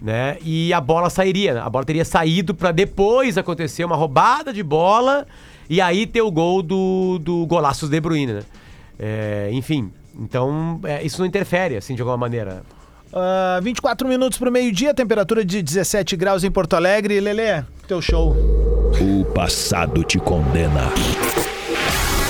Né? 0.00 0.38
E 0.42 0.72
a 0.72 0.80
bola 0.80 1.10
sairia, 1.10 1.54
né? 1.54 1.60
a 1.60 1.68
bola 1.68 1.84
teria 1.84 2.04
saído 2.04 2.54
pra 2.54 2.70
depois 2.70 3.36
acontecer 3.36 3.84
uma 3.84 3.96
roubada 3.96 4.52
de 4.52 4.62
bola 4.62 5.26
e 5.68 5.80
aí 5.80 6.06
ter 6.06 6.22
o 6.22 6.30
gol 6.30 6.62
do, 6.62 7.18
do 7.18 7.44
golaço 7.46 7.88
De 7.88 8.00
Bruyne, 8.00 8.32
né? 8.34 8.42
É, 8.98 9.50
enfim, 9.52 9.90
então 10.18 10.80
é, 10.84 11.02
isso 11.02 11.20
não 11.20 11.26
interfere, 11.26 11.76
assim, 11.76 11.94
de 11.94 12.02
alguma 12.02 12.16
maneira. 12.16 12.62
Ah, 13.12 13.60
24 13.62 14.06
minutos 14.06 14.38
pro 14.38 14.50
meio-dia, 14.52 14.92
temperatura 14.92 15.44
de 15.44 15.62
17 15.62 16.16
graus 16.16 16.44
em 16.44 16.50
Porto 16.50 16.74
Alegre. 16.74 17.20
Lelê, 17.20 17.62
teu 17.86 18.02
show. 18.02 18.36
O 19.00 19.24
passado 19.32 20.02
te 20.04 20.18
condena. 20.18 20.90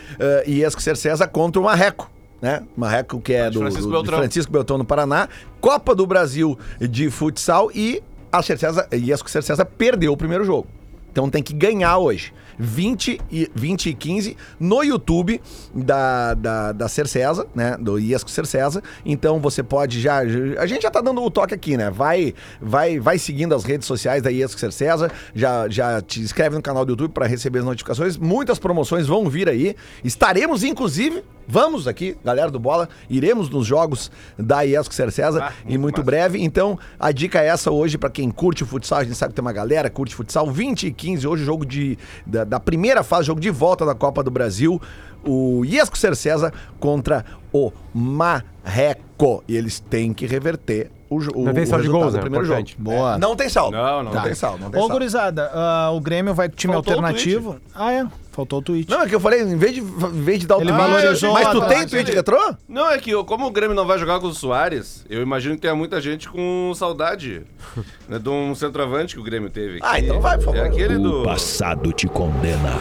Iesco 0.50 0.82
Ser 0.82 0.97
César 0.97 1.28
contra 1.28 1.62
o 1.62 1.65
Marreco. 1.65 2.10
Né? 2.41 2.63
Marreco 2.76 3.19
que 3.19 3.34
é 3.34 3.50
do, 3.50 3.60
Francisco 3.60 3.86
do- 3.88 3.89
de 3.89 3.93
Beltrão. 3.95 4.19
Francisco 4.19 4.52
Beltrão 4.52 4.78
no 4.78 4.86
Paraná, 4.86 5.28
Copa 5.60 5.95
do 5.95 6.06
Brasil 6.06 6.58
de 6.80 7.10
futsal 7.10 7.71
e 7.73 8.02
a 8.32 8.43
Ser 8.43 8.60
César, 8.60 8.88
Iesco 8.93 9.30
Ser 9.30 9.41
César 9.41 9.65
perdeu 9.65 10.13
o 10.13 10.17
primeiro 10.17 10.43
jogo. 10.45 10.67
Então 11.12 11.30
tem 11.32 11.41
que 11.41 11.54
ganhar 11.54 11.97
hoje. 11.97 12.32
20 12.58 13.22
e, 13.32 13.52
20 13.54 13.89
e 13.89 13.93
15 13.93 14.38
no 14.60 14.84
YouTube 14.84 15.41
da, 15.74 16.34
da, 16.34 16.72
da 16.72 16.88
Ser 16.88 17.08
César, 17.08 17.46
né? 17.54 17.78
Do 17.80 18.00
Iesco 18.00 18.30
Ser 18.30 18.46
César. 18.46 18.82
Então 19.06 19.39
você 19.39 19.62
pode 19.63 20.00
já. 20.02 20.17
A 20.17 20.65
gente 20.65 20.82
já 20.84 20.91
tá 20.91 21.02
dando 21.02 21.22
o 21.22 21.30
toque 21.30 21.54
aqui, 21.54 21.78
né? 21.78 21.89
Vai, 21.89 22.34
vai, 22.62 23.00
vai 23.00 23.17
seguindo 23.17 23.54
as 23.54 23.63
redes 23.63 23.88
sociais 23.88 24.22
da 24.22 24.30
Iesco 24.30 24.60
Ser 24.60 24.72
César. 24.72 25.12
Já, 25.34 25.67
já 25.70 26.02
te 26.02 26.20
inscreve 26.20 26.56
no 26.56 26.62
canal 26.62 26.86
do 26.86 26.91
YouTube 26.91 27.12
para 27.12 27.26
receber 27.28 27.60
as 27.60 27.65
notificações. 27.65 28.17
Muitas 28.17 28.60
promoções 28.60 29.08
vão 29.08 29.30
vir 29.30 29.48
aí. 29.50 29.76
Estaremos, 30.04 30.63
inclusive, 30.63 31.24
vamos 31.48 31.88
aqui, 31.88 32.17
galera 32.24 32.52
do 32.52 32.60
Bola, 32.60 32.89
iremos 33.10 33.50
nos 33.50 33.65
jogos 33.65 34.12
da 34.38 34.62
Iesco 34.62 34.93
Ser 34.93 35.12
César 35.12 35.43
Ah, 35.50 35.54
e 35.67 35.78
muito 35.78 35.98
massa. 35.98 36.06
breve. 36.06 36.43
Então, 36.43 36.78
a 37.00 37.12
dica 37.12 37.41
é 37.41 37.48
essa 37.48 37.72
hoje 37.72 37.98
para 37.98 38.10
quem 38.10 38.30
curte 38.32 38.63
o 38.63 38.65
futsal. 38.65 39.00
A 39.00 39.04
gente 39.04 39.15
sabe 39.15 39.32
que 39.32 39.36
tem 39.36 39.41
uma 39.46 39.54
galera 39.54 39.89
curte 39.89 40.15
futsal. 40.15 40.50
20 40.52 40.88
e 40.88 40.91
15, 40.91 41.28
hoje 41.28 41.43
jogo 41.43 41.65
de, 41.65 41.98
da, 42.26 42.43
da 42.47 42.60
primeira 42.60 43.03
fase, 43.03 43.27
jogo 43.27 43.39
de 43.39 43.49
volta 43.49 43.86
da 43.86 43.93
Copa 43.93 44.23
do 44.23 44.31
Brasil. 44.31 44.81
O 45.23 45.63
Iesco 45.65 45.97
Ser 45.97 46.15
César 46.15 46.53
contra 46.79 47.25
o 47.51 47.71
Marreco. 47.93 49.43
E 49.47 49.55
eles 49.55 49.79
têm 49.79 50.13
que 50.13 50.25
reverter 50.25 50.91
o, 51.10 51.15
o, 51.41 51.46
Não 51.46 51.54
tem 51.54 51.65
saldo 51.65 51.84
de 51.84 51.89
gols, 51.89 52.13
né? 52.13 52.20
primeiro 52.20 52.46
Importante. 52.46 52.72
jogo. 52.78 52.84
Boa. 52.84 53.15
É, 53.15 53.17
Não 53.17 53.36
tem 53.36 53.50
saldo. 53.50 53.78
Não, 53.78 54.04
não 54.04 54.13
Não 54.13 54.22
tem. 54.24 54.34
saldo, 54.36 54.60
não 54.63 54.70
tem 54.70 54.78
Ô, 54.80 54.84
saldo. 54.84 54.93
gurizada, 54.93 55.52
ah, 55.54 55.91
o 55.91 56.00
Grêmio 56.02 56.34
vai 56.34 56.50
com 56.50 56.56
time 56.56 56.74
Faltou 56.74 56.93
o 56.93 56.98
alternativo. 56.98 57.58
Ah, 57.74 57.93
é. 57.93 58.06
Faltou 58.32 58.60
o 58.60 58.62
tweet. 58.62 58.88
Não, 58.88 59.02
é 59.02 59.08
que 59.08 59.15
eu 59.15 59.20
falei, 59.20 59.41
em 59.41 59.58
vez 59.58 59.74
de, 59.74 59.80
em 59.80 60.22
vez 60.22 60.39
de 60.39 60.46
dar 60.46 60.58
o 60.58 60.62
Ele 60.62 60.72
tweet- 60.72 60.88
valorizou 60.91 61.34
Mas 61.34 61.48
tu 61.50 61.60
a- 61.62 61.65
tem 61.65 61.80
a- 61.80 61.88
tweet 61.88 62.12
retrô? 62.12 62.54
Não, 62.70 62.88
é 62.91 62.98
que 63.00 63.10
eu- 63.10 63.26
como 63.26 63.48
o 63.48 63.52
Grêmio 63.52 63.76
não 63.76 63.88
vai 63.88 63.98
jogar 63.98 64.20
com 64.20 64.28
o 64.28 64.34
Soares, 64.34 65.04
eu 65.10 65.24
imagino 65.24 65.56
que 65.56 65.62
tenha 65.62 65.74
muita 65.76 66.00
gente 66.00 66.30
com 66.30 66.72
saudade 66.76 67.41
né, 68.08 68.20
de 68.20 68.30
um 68.30 68.54
centroavante 68.54 69.15
que 69.15 69.20
o 69.22 69.24
Grêmio 69.24 69.50
teve. 69.50 69.80
Ah, 69.82 69.96
que 69.96 70.02
então 70.06 70.22
vai, 70.22 70.38
por 70.38 70.46
favor. 70.46 70.60
É 70.60 70.67
aquele 70.67 71.00
do. 71.00 71.22
O 71.22 71.24
passado 71.24 71.91
te 71.93 72.08
condena. 72.08 72.74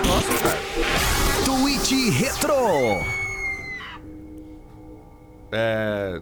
Tweet 1.47 2.11
Retro. 2.11 2.53
É, 5.53 6.21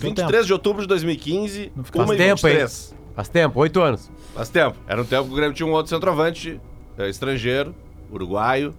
Tem 0.00 0.10
23 0.10 0.46
de 0.46 0.52
outubro 0.52 0.82
de 0.82 0.88
2015, 0.88 1.72
fica- 1.84 2.02
1 2.02 2.06
Faz 2.06 2.18
tempo, 2.18 2.48
hein? 2.48 2.54
23. 2.54 2.94
Faz 3.14 3.28
tempo, 3.28 3.60
oito 3.60 3.80
anos. 3.82 4.10
Faz 4.34 4.48
tempo. 4.48 4.76
Era 4.86 5.02
um 5.02 5.04
tempo 5.04 5.24
que 5.26 5.32
o 5.32 5.36
Grêmio 5.36 5.52
tinha 5.54 5.66
um 5.66 5.72
outro 5.72 5.90
centroavante 5.90 6.60
é, 6.96 7.08
estrangeiro, 7.08 7.74
uruguaio, 8.10 8.74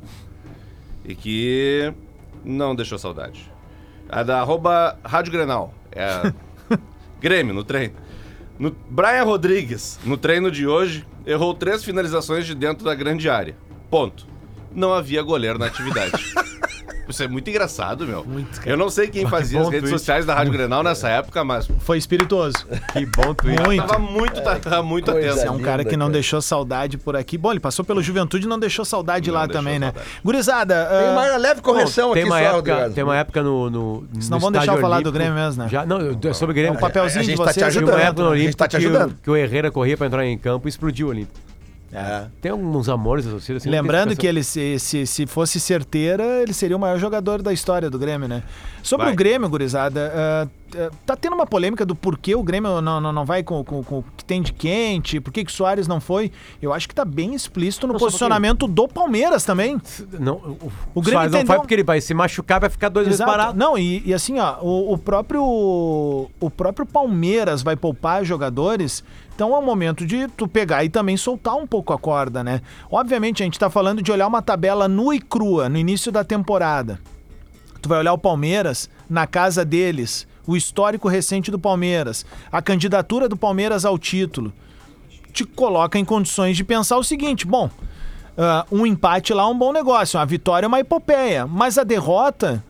e 1.05 1.13
que 1.15 1.93
não 2.43 2.75
deixou 2.75 2.97
saudade. 2.97 3.51
A 4.09 4.23
da 4.23 4.39
arroba 4.41 4.97
Rádio 5.03 5.31
Grenal. 5.31 5.73
É 5.91 6.31
Grêmio, 7.21 7.53
no 7.53 7.63
treino. 7.63 7.93
No, 8.57 8.75
Brian 8.89 9.23
Rodrigues, 9.23 9.99
no 10.03 10.17
treino 10.17 10.51
de 10.51 10.67
hoje, 10.67 11.05
errou 11.25 11.53
três 11.53 11.83
finalizações 11.83 12.45
de 12.45 12.53
dentro 12.55 12.85
da 12.85 12.93
grande 12.95 13.29
área. 13.29 13.55
Ponto. 13.89 14.27
Não 14.73 14.93
havia 14.93 15.21
goleiro 15.21 15.57
na 15.59 15.65
atividade. 15.67 16.11
Isso 17.11 17.21
é 17.23 17.27
muito 17.27 17.49
engraçado, 17.49 18.05
meu. 18.07 18.23
Muito, 18.25 18.57
cara. 18.59 18.69
Eu 18.71 18.77
não 18.77 18.89
sei 18.89 19.07
quem 19.07 19.27
fazia 19.27 19.59
as 19.61 19.67
redes 19.69 19.89
tweet. 19.89 19.99
sociais 19.99 20.25
da 20.25 20.33
Rádio 20.33 20.53
Grenal 20.53 20.81
nessa 20.83 21.07
época, 21.09 21.43
mas 21.43 21.69
Foi 21.79 21.97
espirituoso. 21.97 22.65
Que 22.93 23.05
bom 23.05 23.33
tweet. 23.33 23.61
Muito. 23.61 23.85
tava 23.85 23.99
muito, 23.99 24.41
tava 24.41 24.81
muito 24.83 25.11
Esse 25.11 25.27
é 25.27 25.31
atento. 25.31 25.51
um 25.51 25.55
linda, 25.57 25.67
cara 25.69 25.85
que 25.85 25.95
não 25.97 26.07
cara. 26.07 26.13
deixou 26.13 26.41
saudade 26.41 26.97
por 26.97 27.15
aqui. 27.15 27.37
Bom, 27.37 27.51
ele 27.51 27.59
passou 27.59 27.85
pelo 27.85 28.01
Juventude 28.01 28.45
e 28.45 28.49
não 28.49 28.57
deixou 28.59 28.83
saudade 28.83 29.29
Não 29.29 29.35
lá 29.37 29.45
deixou 29.45 29.61
também, 29.61 29.77
né? 29.79 29.87
saudade. 29.87 30.09
Gurizada, 30.23 30.85
Tem 30.85 31.07
ah, 31.07 31.11
uma 31.11 31.37
leve 31.37 31.61
correção 31.61 32.07
Bom, 32.09 32.13
tem 32.13 32.23
aqui 32.23 32.31
uma 32.31 32.39
só, 32.39 32.45
época. 32.57 32.89
Tem 32.95 33.03
uma 33.03 33.17
época 33.17 33.43
no. 33.43 33.69
no 33.69 34.03
Senão 34.19 34.37
no 34.37 34.41
vão 34.41 34.51
deixar 34.51 34.73
eu 34.75 34.81
falar 34.81 35.01
do 35.01 35.09
olímpico. 35.09 35.13
Grêmio 35.17 35.33
mesmo, 35.35 35.63
né? 35.63 35.69
Já, 35.69 35.85
não, 35.85 35.99
eu- 35.99 36.17
é 36.23 36.33
sobre 36.33 36.53
o 36.53 36.55
Grêmio. 36.55 36.73
É 36.75 36.77
um 36.77 36.79
papelzinho 36.79 37.23
A 37.23 37.27
de 37.27 37.35
tá 37.35 37.45
te 37.47 37.53
vocês. 37.53 37.65
Ajudando. 37.67 37.95
uma 37.95 38.01
época 38.01 38.23
no 38.23 38.29
A 38.29 38.35
gente 38.37 38.41
Olímpico 38.43 38.57
tá 38.57 38.67
te 38.67 38.77
que, 38.77 38.85
o, 38.85 38.89
ajudando. 38.89 39.15
que 39.23 39.29
o 39.29 39.35
Herrera 39.35 39.69
corria 39.71 39.97
pra 39.97 40.07
entrar 40.07 40.25
em 40.25 40.37
campo 40.37 40.67
e 40.67 40.69
explodiu 40.69 41.07
o 41.07 41.09
Olímpico. 41.09 41.39
É. 41.93 42.27
Tem 42.41 42.51
alguns 42.51 42.87
amores 42.87 43.25
torcida. 43.25 43.57
assim, 43.57 43.69
Lembrando 43.69 44.15
que 44.15 44.25
ele, 44.25 44.43
se, 44.43 44.79
se, 44.79 45.05
se 45.05 45.25
fosse 45.25 45.59
certeira, 45.59 46.41
ele 46.41 46.53
seria 46.53 46.77
o 46.77 46.79
maior 46.79 46.97
jogador 46.97 47.41
da 47.41 47.51
história 47.51 47.89
do 47.89 47.99
Grêmio, 47.99 48.27
né? 48.27 48.43
Sobre 48.81 49.05
Vai. 49.05 49.13
o 49.13 49.15
Grêmio, 49.17 49.49
gurizada, 49.49 50.11
ah, 50.15 50.47
tá 51.05 51.15
tendo 51.15 51.33
uma 51.33 51.45
polêmica 51.45 51.85
do 51.85 51.95
porquê 51.95 52.35
o 52.35 52.43
Grêmio 52.43 52.81
não, 52.81 53.01
não, 53.01 53.11
não 53.13 53.25
vai 53.25 53.43
com, 53.43 53.63
com, 53.63 53.83
com 53.83 53.99
o 53.99 54.05
que 54.17 54.25
tem 54.25 54.41
de 54.41 54.53
quente, 54.53 55.19
por 55.19 55.31
que 55.31 55.43
que 55.43 55.51
o 55.51 55.53
Soares 55.53 55.87
não 55.87 55.99
foi. 55.99 56.31
Eu 56.61 56.73
acho 56.73 56.87
que 56.87 56.95
tá 56.95 57.05
bem 57.05 57.33
explícito 57.33 57.87
no 57.87 57.97
posicionamento 57.97 58.67
do 58.67 58.87
Palmeiras 58.87 59.43
também. 59.43 59.79
Não, 60.19 60.35
o, 60.35 60.71
O 60.95 61.01
Grêmio 61.01 61.19
Soares 61.19 61.31
não 61.31 61.45
vai 61.45 61.59
porque 61.59 61.73
ele 61.73 61.83
vai 61.83 62.01
se 62.01 62.13
machucar, 62.13 62.59
vai 62.59 62.69
ficar 62.69 62.89
dois 62.89 63.07
meses 63.07 63.19
Exato. 63.19 63.31
parado. 63.31 63.57
Não, 63.57 63.77
e, 63.77 64.01
e 64.05 64.13
assim, 64.13 64.39
ó, 64.39 64.57
o, 64.61 64.93
o 64.93 64.97
próprio 64.97 65.41
o 65.43 66.49
próprio 66.49 66.85
Palmeiras 66.85 67.61
vai 67.61 67.75
poupar 67.75 68.23
jogadores, 68.23 69.03
então 69.35 69.55
é 69.55 69.57
o 69.57 69.61
momento 69.61 70.05
de 70.05 70.27
tu 70.29 70.47
pegar 70.47 70.83
e 70.83 70.89
também 70.89 71.17
soltar 71.17 71.55
um 71.55 71.67
pouco 71.67 71.93
a 71.93 71.97
corda, 71.97 72.43
né? 72.43 72.61
Obviamente 72.91 73.43
a 73.43 73.45
gente 73.45 73.59
tá 73.59 73.69
falando 73.69 74.01
de 74.01 74.11
olhar 74.11 74.27
uma 74.27 74.41
tabela 74.41 74.87
nua 74.87 75.15
e 75.15 75.19
crua 75.19 75.69
no 75.69 75.77
início 75.77 76.11
da 76.11 76.23
temporada. 76.23 76.99
Tu 77.81 77.89
vai 77.89 77.99
olhar 77.99 78.13
o 78.13 78.17
Palmeiras 78.17 78.89
na 79.09 79.25
casa 79.25 79.65
deles, 79.65 80.27
o 80.45 80.55
histórico 80.55 81.07
recente 81.07 81.51
do 81.51 81.59
Palmeiras, 81.59 82.25
a 82.51 82.61
candidatura 82.61 83.29
do 83.29 83.37
Palmeiras 83.37 83.85
ao 83.85 83.97
título. 83.97 84.51
Te 85.31 85.45
coloca 85.45 85.97
em 85.97 86.05
condições 86.05 86.57
de 86.57 86.63
pensar 86.63 86.97
o 86.97 87.03
seguinte: 87.03 87.45
bom, 87.45 87.69
ah, 88.37 88.65
um 88.71 88.85
empate 88.85 89.33
lá 89.33 89.43
é 89.43 89.45
um 89.45 89.57
bom 89.57 89.71
negócio, 89.71 90.19
a 90.19 90.25
vitória 90.25 90.65
é 90.65 90.67
uma 90.67 90.79
epopeia, 90.79 91.45
mas 91.45 91.77
a 91.77 91.83
derrota, 91.83 92.63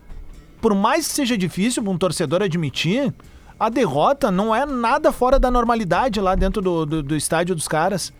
por 0.60 0.74
mais 0.74 1.08
que 1.08 1.14
seja 1.14 1.36
difícil 1.36 1.82
para 1.82 1.92
um 1.92 1.98
torcedor 1.98 2.42
admitir, 2.42 3.12
a 3.58 3.68
derrota 3.68 4.30
não 4.30 4.54
é 4.54 4.66
nada 4.66 5.12
fora 5.12 5.38
da 5.38 5.50
normalidade 5.50 6.20
lá 6.20 6.34
dentro 6.34 6.60
do, 6.60 6.84
do, 6.84 7.02
do 7.02 7.16
estádio 7.16 7.54
dos 7.54 7.68
caras. 7.68 8.12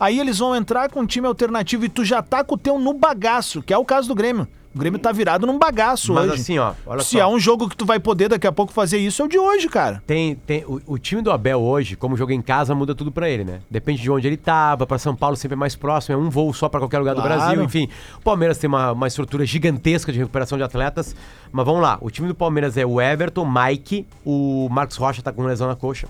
Aí 0.00 0.18
eles 0.18 0.38
vão 0.38 0.54
entrar 0.54 0.90
com 0.90 1.00
um 1.00 1.06
time 1.06 1.26
alternativo 1.26 1.84
e 1.84 1.88
tu 1.88 2.04
já 2.04 2.22
tá 2.22 2.44
com 2.44 2.54
o 2.54 2.58
teu 2.58 2.78
no 2.78 2.94
bagaço, 2.94 3.62
que 3.62 3.72
é 3.72 3.78
o 3.78 3.84
caso 3.84 4.08
do 4.08 4.14
Grêmio. 4.14 4.46
O 4.74 4.78
Grêmio 4.78 4.98
tá 4.98 5.10
virado 5.10 5.46
num 5.46 5.58
bagaço 5.58 6.12
Mas 6.12 6.30
hoje. 6.30 6.40
assim, 6.42 6.58
ó, 6.58 6.72
olha 6.86 7.00
Se 7.02 7.16
só. 7.16 7.22
há 7.22 7.28
um 7.28 7.38
jogo 7.40 7.68
que 7.68 7.76
tu 7.76 7.86
vai 7.86 7.98
poder 7.98 8.28
daqui 8.28 8.46
a 8.46 8.52
pouco 8.52 8.72
fazer 8.72 8.98
isso, 8.98 9.22
é 9.22 9.24
o 9.24 9.28
de 9.28 9.38
hoje, 9.38 9.66
cara. 9.68 10.02
Tem, 10.06 10.34
tem, 10.34 10.62
o, 10.66 10.80
o 10.86 10.98
time 10.98 11.22
do 11.22 11.32
Abel 11.32 11.58
hoje, 11.60 11.96
como 11.96 12.16
joga 12.16 12.34
em 12.34 12.42
casa, 12.42 12.74
muda 12.74 12.94
tudo 12.94 13.10
pra 13.10 13.28
ele, 13.28 13.44
né? 13.44 13.60
Depende 13.70 14.02
de 14.02 14.10
onde 14.10 14.26
ele 14.26 14.36
tava, 14.36 14.86
pra 14.86 14.98
São 14.98 15.16
Paulo 15.16 15.36
sempre 15.36 15.54
é 15.54 15.58
mais 15.58 15.74
próximo, 15.74 16.14
é 16.14 16.18
um 16.18 16.28
voo 16.28 16.52
só 16.52 16.68
pra 16.68 16.78
qualquer 16.80 16.98
lugar 16.98 17.14
do 17.14 17.22
Claro. 17.22 17.40
Brasil, 17.40 17.62
enfim. 17.62 17.88
O 18.18 18.22
Palmeiras 18.22 18.58
tem 18.58 18.68
uma, 18.68 18.92
uma 18.92 19.06
estrutura 19.08 19.44
gigantesca 19.46 20.12
de 20.12 20.18
recuperação 20.18 20.58
de 20.58 20.64
atletas, 20.64 21.16
mas 21.50 21.64
vamos 21.64 21.80
lá, 21.82 21.96
o 22.00 22.10
time 22.10 22.28
do 22.28 22.34
Palmeiras 22.34 22.76
é 22.76 22.84
o 22.84 23.00
Everton, 23.00 23.46
Mike, 23.50 24.06
o 24.24 24.68
Marcos 24.70 24.96
Rocha 24.96 25.22
tá 25.22 25.32
com 25.32 25.42
lesão 25.44 25.66
na 25.66 25.76
coxa. 25.76 26.06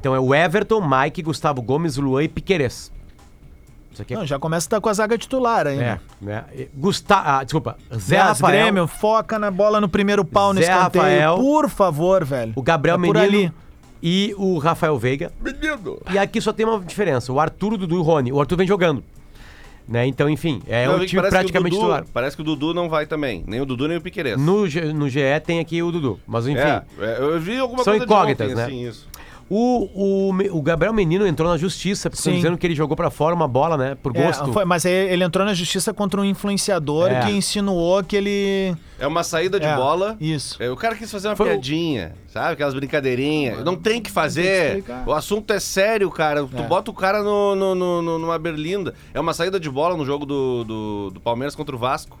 Então 0.00 0.14
é 0.14 0.20
o 0.20 0.34
Everton, 0.34 0.82
Mike, 0.86 1.22
Gustavo 1.22 1.62
Gomes, 1.62 1.96
Luan 1.96 2.24
e 2.24 2.28
Piquerez. 2.28 2.92
Isso 3.94 4.02
aqui 4.02 4.12
é... 4.12 4.16
Não, 4.18 4.26
já 4.26 4.38
começa 4.38 4.66
a 4.66 4.68
estar 4.68 4.80
com 4.80 4.88
a 4.88 4.92
zaga 4.92 5.16
titular 5.16 5.66
aí. 5.66 5.78
É, 5.78 5.98
né? 6.20 6.44
Gustavo, 6.74 7.22
ah, 7.26 7.42
desculpa, 7.44 7.76
Zé 7.96 8.18
Mas, 8.18 8.26
Rafael, 8.40 8.62
Grêmio, 8.64 8.86
foca 8.86 9.38
na 9.38 9.50
bola 9.50 9.80
no 9.80 9.88
primeiro 9.88 10.24
pau 10.24 10.52
no 10.52 10.60
Zé 10.60 10.66
escanteio. 10.66 11.02
Rafael, 11.04 11.36
por 11.36 11.70
favor, 11.70 12.24
velho. 12.24 12.52
o 12.56 12.62
Gabriel 12.62 12.96
É 12.96 12.98
Menino 12.98 13.20
ali. 13.20 13.52
e 14.02 14.34
o 14.36 14.58
Rafael 14.58 14.98
Veiga. 14.98 15.32
Menino. 15.40 15.98
E 16.12 16.18
aqui 16.18 16.40
só 16.40 16.52
tem 16.52 16.66
uma 16.66 16.78
diferença: 16.80 17.32
o 17.32 17.40
Arthur, 17.40 17.72
o 17.74 17.78
Dudu 17.78 17.94
e 17.94 17.98
o 17.98 18.02
Rony. 18.02 18.32
O 18.32 18.40
Arthur 18.40 18.56
vem 18.56 18.66
jogando. 18.66 19.02
Né? 19.86 20.06
Então, 20.06 20.30
enfim, 20.30 20.62
é 20.66 20.86
Eu 20.86 20.92
um 20.92 21.04
time 21.04 21.20
parece 21.20 21.20
que 21.20 21.26
o 21.26 21.30
praticamente 21.30 21.70
Dudu- 21.74 21.82
titular. 21.82 22.04
Parece 22.12 22.34
que 22.36 22.40
o 22.40 22.44
Dudu 22.44 22.72
não 22.72 22.88
vai 22.88 23.04
também. 23.04 23.44
Nem 23.46 23.60
o 23.60 23.66
Dudu, 23.66 23.86
nem 23.86 23.98
o 23.98 24.00
Piqueires. 24.00 24.38
No, 24.40 24.62
no 24.94 25.08
GE 25.10 25.20
tem 25.44 25.60
aqui 25.60 25.82
o 25.82 25.92
Dudu. 25.92 26.18
Mas 26.26 26.46
enfim. 26.46 26.58
É, 26.58 26.82
é, 27.00 27.16
eu 27.20 27.38
vi 27.38 27.58
alguma 27.58 27.84
São 27.84 27.92
coisa 27.92 28.04
incógnitas, 28.06 28.46
de 28.48 28.52
ontem, 28.54 28.60
né? 28.62 28.64
assim, 28.66 28.88
isso. 28.88 29.06
O, 29.50 30.30
o, 30.30 30.58
o 30.58 30.62
Gabriel 30.62 30.92
Menino 30.92 31.26
entrou 31.26 31.50
na 31.50 31.58
justiça, 31.58 32.08
porque 32.08 32.18
estão 32.20 32.32
Sim. 32.32 32.38
dizendo 32.38 32.56
que 32.56 32.66
ele 32.66 32.74
jogou 32.74 32.96
pra 32.96 33.10
fora 33.10 33.34
uma 33.34 33.46
bola, 33.46 33.76
né? 33.76 33.94
Por 34.02 34.16
É, 34.16 34.22
gosto. 34.22 34.52
foi- 34.52 34.64
mas 34.64 34.84
ele 34.86 35.22
entrou 35.22 35.44
na 35.44 35.52
justiça 35.52 35.92
contra 35.92 36.18
um 36.20 36.24
influenciador 36.24 37.10
É. 37.10 37.20
que 37.20 37.30
insinuou 37.32 38.02
que 38.02 38.16
ele. 38.16 38.74
É 38.98 39.06
uma 39.06 39.22
saída 39.22 39.60
de 39.60 39.66
É, 39.66 39.76
bola. 39.76 40.16
Isso. 40.18 40.60
É, 40.62 40.70
o 40.70 40.76
cara 40.76 40.94
quis 40.94 41.10
fazer 41.12 41.28
uma 41.28 41.36
Foi 41.36 41.46
o- 41.46 41.50
piadinha, 41.50 42.14
sabe? 42.28 42.54
Aquelas 42.54 42.72
brincadeirinhas. 42.74 43.62
Não 43.62 43.76
tem 43.76 44.00
que 44.00 44.10
fazer. 44.10 44.78
explicar. 44.78 45.04
o 45.06 45.12
assunto 45.12 45.52
é 45.52 45.60
sério, 45.60 46.10
cara. 46.10 46.44
Tu 46.46 46.56
É. 46.58 46.62
bota 46.62 46.90
o 46.90 46.94
cara 46.94 47.22
no, 47.22 47.54
no- 47.54 47.74
no- 47.74 48.02
no- 48.02 48.18
numa 48.18 48.38
berlinda. 48.38 48.94
É 49.12 49.20
uma 49.20 49.34
saída 49.34 49.60
de 49.60 49.68
bola 49.68 49.96
no 49.96 50.06
jogo 50.06 50.24
do, 50.24 50.64
do, 50.64 51.10
do 51.10 51.20
Palmeiras 51.20 51.54
contra 51.54 51.76
o 51.76 51.78
Vasco. 51.78 52.18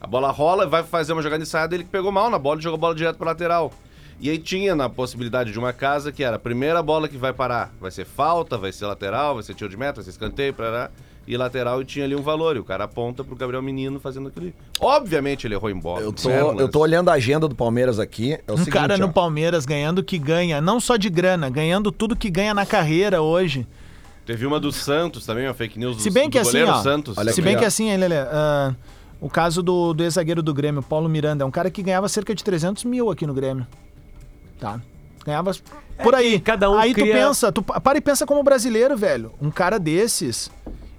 A 0.00 0.06
bola 0.06 0.30
rola, 0.32 0.66
vai 0.66 0.82
fazer 0.82 1.12
uma 1.12 1.22
jogada 1.22 1.42
ensaiada, 1.42 1.74
ele 1.74 1.84
que 1.84 1.90
pegou 1.90 2.10
mal 2.12 2.28
na 2.28 2.38
bola 2.38 2.58
e 2.58 2.62
jogou 2.62 2.76
a 2.76 2.80
bola 2.80 2.94
direto 2.94 3.16
pra 3.16 3.28
lateral. 3.28 3.72
E 4.20 4.30
aí 4.30 4.38
tinha 4.38 4.74
na 4.74 4.88
possibilidade 4.88 5.52
de 5.52 5.58
uma 5.58 5.72
casa 5.72 6.12
que 6.12 6.22
era 6.22 6.36
a 6.36 6.38
primeira 6.38 6.82
bola 6.82 7.08
que 7.08 7.16
vai 7.16 7.32
parar. 7.32 7.72
Vai 7.80 7.90
ser 7.90 8.04
falta, 8.04 8.56
vai 8.56 8.72
ser 8.72 8.86
lateral, 8.86 9.34
vai 9.34 9.42
ser 9.42 9.54
tiro 9.54 9.68
de 9.68 9.76
meta, 9.76 9.94
vai 9.94 10.04
ser 10.04 10.10
escanteio, 10.10 10.54
parará. 10.54 10.90
E 11.26 11.36
lateral 11.38 11.80
e 11.80 11.84
tinha 11.86 12.04
ali 12.04 12.14
um 12.14 12.22
valor. 12.22 12.54
E 12.56 12.58
o 12.58 12.64
cara 12.64 12.84
aponta 12.84 13.24
pro 13.24 13.34
Gabriel 13.34 13.62
Menino 13.62 13.98
fazendo 13.98 14.28
aquilo. 14.28 14.52
Obviamente 14.78 15.46
ele 15.46 15.54
errou 15.54 15.70
em 15.70 15.78
bola. 15.78 16.00
Eu 16.02 16.12
tô, 16.12 16.22
Zero 16.22 16.60
eu 16.60 16.68
tô 16.68 16.80
olhando 16.80 17.08
a 17.08 17.14
agenda 17.14 17.48
do 17.48 17.54
Palmeiras 17.54 17.98
aqui. 17.98 18.34
É 18.34 18.50
o 18.50 18.54
Um 18.54 18.58
seguinte, 18.58 18.72
cara 18.72 18.98
no 18.98 19.06
ó. 19.06 19.12
Palmeiras 19.12 19.64
ganhando 19.64 20.00
o 20.00 20.04
que 20.04 20.18
ganha, 20.18 20.60
não 20.60 20.78
só 20.78 20.96
de 20.96 21.08
grana, 21.08 21.48
ganhando 21.48 21.90
tudo 21.90 22.14
que 22.14 22.28
ganha 22.28 22.52
na 22.52 22.66
carreira 22.66 23.22
hoje. 23.22 23.66
Teve 24.26 24.46
uma 24.46 24.58
do 24.58 24.72
Santos 24.72 25.26
também, 25.26 25.46
uma 25.46 25.54
fake 25.54 25.78
news 25.78 25.96
do, 25.96 26.02
Se 26.02 26.10
bem 26.10 26.28
do 26.28 26.32
que 26.32 26.38
assim, 26.38 26.52
goleiro 26.52 26.70
ó, 26.72 26.82
Santos. 26.82 27.18
Olha 27.18 27.32
Se 27.32 27.42
bem 27.42 27.56
que 27.56 27.64
assim, 27.64 27.90
hein, 27.90 27.96
Lelê, 27.98 28.16
ah, 28.16 28.74
o 29.20 29.28
caso 29.28 29.62
do, 29.62 29.92
do 29.92 30.02
ex-zagueiro 30.02 30.42
do 30.42 30.52
Grêmio, 30.52 30.82
Paulo 30.82 31.08
Miranda, 31.08 31.44
é 31.44 31.46
um 31.46 31.50
cara 31.50 31.70
que 31.70 31.82
ganhava 31.82 32.08
cerca 32.08 32.34
de 32.34 32.42
300 32.42 32.84
mil 32.84 33.10
aqui 33.10 33.26
no 33.26 33.34
Grêmio. 33.34 33.66
Tá? 34.58 34.80
Ganhava 35.26 35.52
por 36.02 36.14
aí. 36.14 36.34
É 36.34 36.38
que 36.38 36.40
cada 36.44 36.70
um 36.70 36.78
aí 36.78 36.92
cria- 36.92 37.06
tu 37.06 37.18
pensa, 37.18 37.52
tu 37.52 37.62
pa- 37.62 37.80
para 37.80 37.98
e 37.98 38.00
pensa 38.00 38.26
como 38.26 38.42
brasileiro, 38.42 38.96
velho. 38.96 39.32
Um 39.40 39.50
cara 39.50 39.78
desses, 39.78 40.50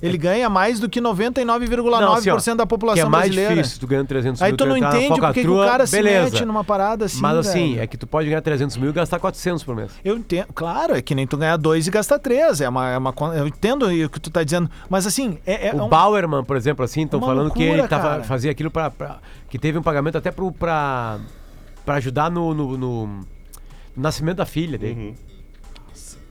ele 0.02 0.18
ganha 0.18 0.50
mais 0.50 0.80
do 0.80 0.90
que 0.90 1.00
99,9% 1.00 2.26
Não, 2.32 2.36
assim, 2.38 2.56
da 2.56 2.66
população 2.66 3.04
que 3.04 3.08
é 3.08 3.10
mais 3.10 3.26
brasileira. 3.26 3.56
difícil 3.56 3.80
tu 3.80 3.88
ganhando 3.88 4.08
300 4.08 4.42
Aí 4.42 4.52
mil. 4.52 4.58
tu 4.58 4.66
não 4.66 4.76
entende 4.78 5.20
porque 5.20 5.42
que 5.42 5.48
o 5.48 5.64
cara 5.64 5.86
se 5.86 5.96
beleza. 5.96 6.24
mete 6.32 6.46
numa 6.46 6.64
parada 6.64 7.06
assim, 7.06 7.22
Mas 7.22 7.38
assim, 7.38 7.70
velho. 7.74 7.84
é 7.84 7.88
que 7.88 7.98
tu 7.98 8.08
pode 8.08 8.28
ganhar 8.28 8.42
300 8.42 8.78
mil 8.78 8.90
e 8.90 8.94
gastar 8.94 9.20
400 9.20 9.64
por 9.64 9.76
mês. 9.76 9.92
Eu 10.04 10.18
entendo, 10.18 10.48
claro, 10.56 10.96
é 10.96 11.02
que 11.04 11.14
nem 11.14 11.28
tu 11.28 11.38
ganhar 11.38 11.58
dois 11.58 11.86
e 11.86 11.92
gastar 11.92 12.18
três. 12.20 12.60
É 12.62 12.68
uma, 12.70 12.90
é 12.90 12.98
uma, 12.98 13.14
eu 13.36 13.48
entendo 13.48 13.86
o 13.88 14.10
que 14.10 14.20
tu 14.20 14.30
tá 14.32 14.44
dizendo, 14.44 14.70
mas 14.90 15.06
assim, 15.06 15.38
é, 15.46 15.68
é 15.70 15.74
O 15.74 15.86
um- 15.86 15.88
Bauerman, 15.90 16.44
por 16.44 16.58
exemplo, 16.58 16.84
assim, 16.84 17.04
estão 17.04 17.20
falando 17.20 17.52
que 17.52 17.60
loucura, 17.60 17.82
ele 17.82 17.88
tava, 17.88 18.24
fazia 18.24 18.50
aquilo 18.52 18.72
pra, 18.72 18.90
pra- 18.90 19.20
que 19.50 19.60
teve 19.60 19.78
um 19.78 19.84
pagamento 19.84 20.18
até 20.18 20.32
pro, 20.32 20.52
pra, 20.52 21.20
pra 21.86 21.96
ajudar 21.96 22.32
no, 22.32 22.54
no- 22.56 22.78
no 22.78 23.20
nascimento 23.96 24.38
da 24.38 24.46
filha 24.46 24.78
dele. 24.78 25.00
Uhum. 25.00 25.16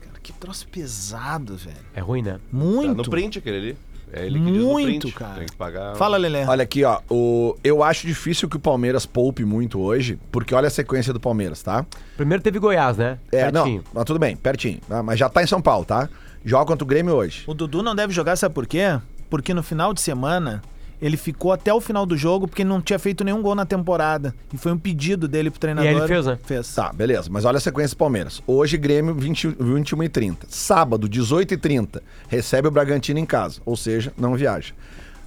Cara, 0.01 0.19
que 0.21 0.33
troço 0.33 0.67
pesado, 0.67 1.55
velho. 1.55 1.75
É 1.93 1.99
ruim, 1.99 2.21
né? 2.21 2.33
Tá 2.33 2.39
Muito. 2.51 2.95
no 2.95 3.09
print 3.09 3.39
aquele 3.39 3.57
ali. 3.57 3.77
É 4.13 4.25
ele 4.25 4.39
que 4.39 4.45
diz 4.45 4.61
no 4.61 4.67
Muito, 4.71 4.99
print. 5.01 5.15
cara. 5.15 5.35
Tem 5.39 5.47
que 5.47 5.55
pagar. 5.55 5.95
Fala, 5.95 6.15
Lelé. 6.15 6.45
Olha 6.47 6.63
aqui, 6.63 6.83
ó. 6.83 7.01
O, 7.09 7.57
eu 7.63 7.83
acho 7.83 8.05
difícil 8.05 8.47
que 8.47 8.55
o 8.55 8.59
Palmeiras 8.59 9.05
poupe 9.05 9.43
muito 9.43 9.79
hoje, 9.79 10.17
porque 10.31 10.53
olha 10.53 10.67
a 10.67 10.71
sequência 10.71 11.11
do 11.11 11.19
Palmeiras, 11.19 11.61
tá? 11.63 11.85
Primeiro 12.15 12.41
teve 12.41 12.59
Goiás, 12.59 12.97
né? 12.97 13.17
É, 13.31 13.49
Pertinho. 13.51 13.77
não, 13.77 13.83
mas 13.93 14.05
tudo 14.05 14.19
bem, 14.19 14.35
pertinho. 14.37 14.79
tá? 14.87 15.01
Mas 15.03 15.19
já 15.19 15.27
tá 15.27 15.43
em 15.43 15.47
São 15.47 15.61
Paulo, 15.61 15.83
tá? 15.83 16.07
Joga 16.45 16.65
contra 16.65 16.83
o 16.83 16.87
Grêmio 16.87 17.13
hoje. 17.15 17.43
O 17.47 17.53
Dudu 17.53 17.81
não 17.81 17.95
deve 17.95 18.13
jogar, 18.13 18.35
sabe 18.35 18.53
por 18.53 18.67
quê? 18.67 18.99
Porque 19.29 19.53
no 19.53 19.63
final 19.63 19.93
de 19.93 19.99
semana 19.99 20.61
ele 21.01 21.17
ficou 21.17 21.51
até 21.51 21.73
o 21.73 21.81
final 21.81 22.05
do 22.05 22.15
jogo 22.15 22.47
porque 22.47 22.63
não 22.63 22.81
tinha 22.81 22.97
feito 22.97 23.23
nenhum 23.23 23.41
gol 23.41 23.55
na 23.55 23.65
temporada. 23.65 24.33
E 24.53 24.57
foi 24.57 24.71
um 24.71 24.77
pedido 24.77 25.27
dele 25.27 25.49
pro 25.49 25.59
treinador. 25.59 25.91
ele 25.91 26.07
fez, 26.07 26.25
né? 26.25 26.39
Fez. 26.43 26.73
Tá, 26.73 26.91
beleza. 26.93 27.29
Mas 27.29 27.45
olha 27.45 27.57
a 27.57 27.61
sequência 27.61 27.95
do 27.95 27.99
Palmeiras. 27.99 28.41
Hoje, 28.47 28.77
Grêmio, 28.77 29.13
20, 29.13 29.55
21 29.59 30.03
e 30.03 30.09
30. 30.09 30.47
Sábado, 30.49 31.09
18 31.09 31.53
e 31.53 31.57
30, 31.57 32.03
recebe 32.27 32.67
o 32.67 32.71
Bragantino 32.71 33.19
em 33.19 33.25
casa. 33.25 33.61
Ou 33.65 33.75
seja, 33.75 34.13
não 34.17 34.35
viaja. 34.35 34.73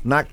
Na 0.04 0.24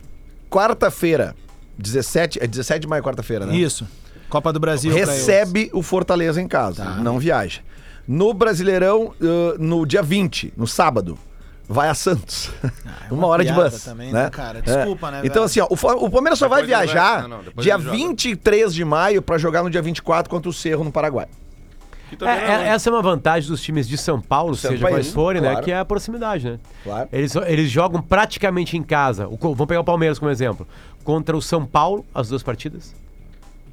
quarta-feira, 0.50 1.36
17... 1.78 2.40
É 2.42 2.48
17 2.48 2.82
de 2.82 2.88
maio, 2.88 3.04
quarta-feira, 3.04 3.46
né? 3.46 3.56
Isso. 3.56 3.88
Copa 4.30 4.52
do 4.52 4.60
Brasil. 4.60 4.94
recebe 4.94 5.70
o 5.74 5.82
Fortaleza 5.82 6.42
em 6.42 6.48
casa. 6.48 6.84
Tá. 6.84 6.96
Não 6.96 7.20
viaja. 7.20 7.62
No 8.08 8.34
Brasileirão, 8.34 9.14
uh, 9.20 9.58
no 9.58 9.86
dia 9.86 10.02
20, 10.02 10.54
no 10.56 10.68
sábado, 10.68 11.18
vai 11.68 11.90
a 11.90 11.94
Santos. 11.94 12.52
Uma 13.12 13.28
hora 13.28 13.44
de 13.46 13.52
bus. 13.54 13.84
também, 13.84 14.12
né? 14.12 14.24
né, 14.24 14.30
cara? 14.30 14.62
Desculpa, 14.62 15.12
né, 15.12 15.20
Então, 15.20 15.34
velho? 15.34 15.46
assim, 15.46 15.60
ó, 15.60 15.68
o, 15.70 16.10
Palmeiras 16.10 16.40
só 16.40 16.48
vai 16.48 16.64
viajar 16.64 17.28
não, 17.28 17.42
não, 17.44 17.64
dia 17.64 17.74
ele 17.76 17.84
joga. 17.84 17.98
23 17.98 18.74
de 18.74 18.84
maio 18.86 19.22
pra 19.22 19.38
jogar 19.38 19.64
no 19.64 19.70
dia 19.70 19.82
24 19.82 20.30
contra 20.30 20.50
o 20.50 20.54
Cerro 20.54 20.84
no 20.84 20.92
Paraguai. 20.92 21.28
É, 22.12 22.16
não- 22.24 22.28
é- 22.30 22.68
essa 22.70 22.90
é 22.90 22.94
uma 22.94 23.02
vantagem 23.02 23.50
dos 23.50 23.62
times 23.62 23.88
de 23.88 23.98
São 23.98 24.22
Paulo, 24.22 24.56
São 24.56 24.72
seja 24.72 24.88
quais 24.88 25.12
forem, 25.12 25.42
né? 25.42 25.50
claro. 25.52 25.66
Que 25.66 25.72
é 25.72 25.80
a 25.80 25.84
proximidade, 25.86 26.50
né? 26.50 26.60
Claro. 26.84 27.10
Eles, 27.12 27.36
eles 27.36 27.70
jogam 27.70 28.02
praticamente 28.02 28.78
em 28.78 28.84
casa. 28.84 29.28
O, 29.28 29.38
vamos 29.38 29.66
pegar 29.66 29.82
o 29.82 29.84
Palmeiras 29.84 30.20
como 30.20 30.32
exemplo. 30.32 30.68
Contra 31.04 31.36
o 31.36 31.42
São 31.42 31.66
Paulo, 31.66 32.06
as 32.14 32.30
duas 32.30 32.42
partidas. 32.44 32.94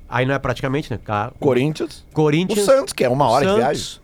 Aí 0.08 0.26
não 0.26 0.34
é 0.34 0.38
praticamente, 0.38 0.90
né? 0.90 0.98
Ca- 1.02 1.30
Corinthians. 1.38 2.04
O 2.10 2.14
Corinthians. 2.14 2.64
Santos, 2.64 2.92
que 2.92 3.04
é 3.04 3.08
uma 3.08 3.28
hora 3.28 3.44
de 3.44 3.50
Santos 3.52 3.64
viagem. 3.64 4.00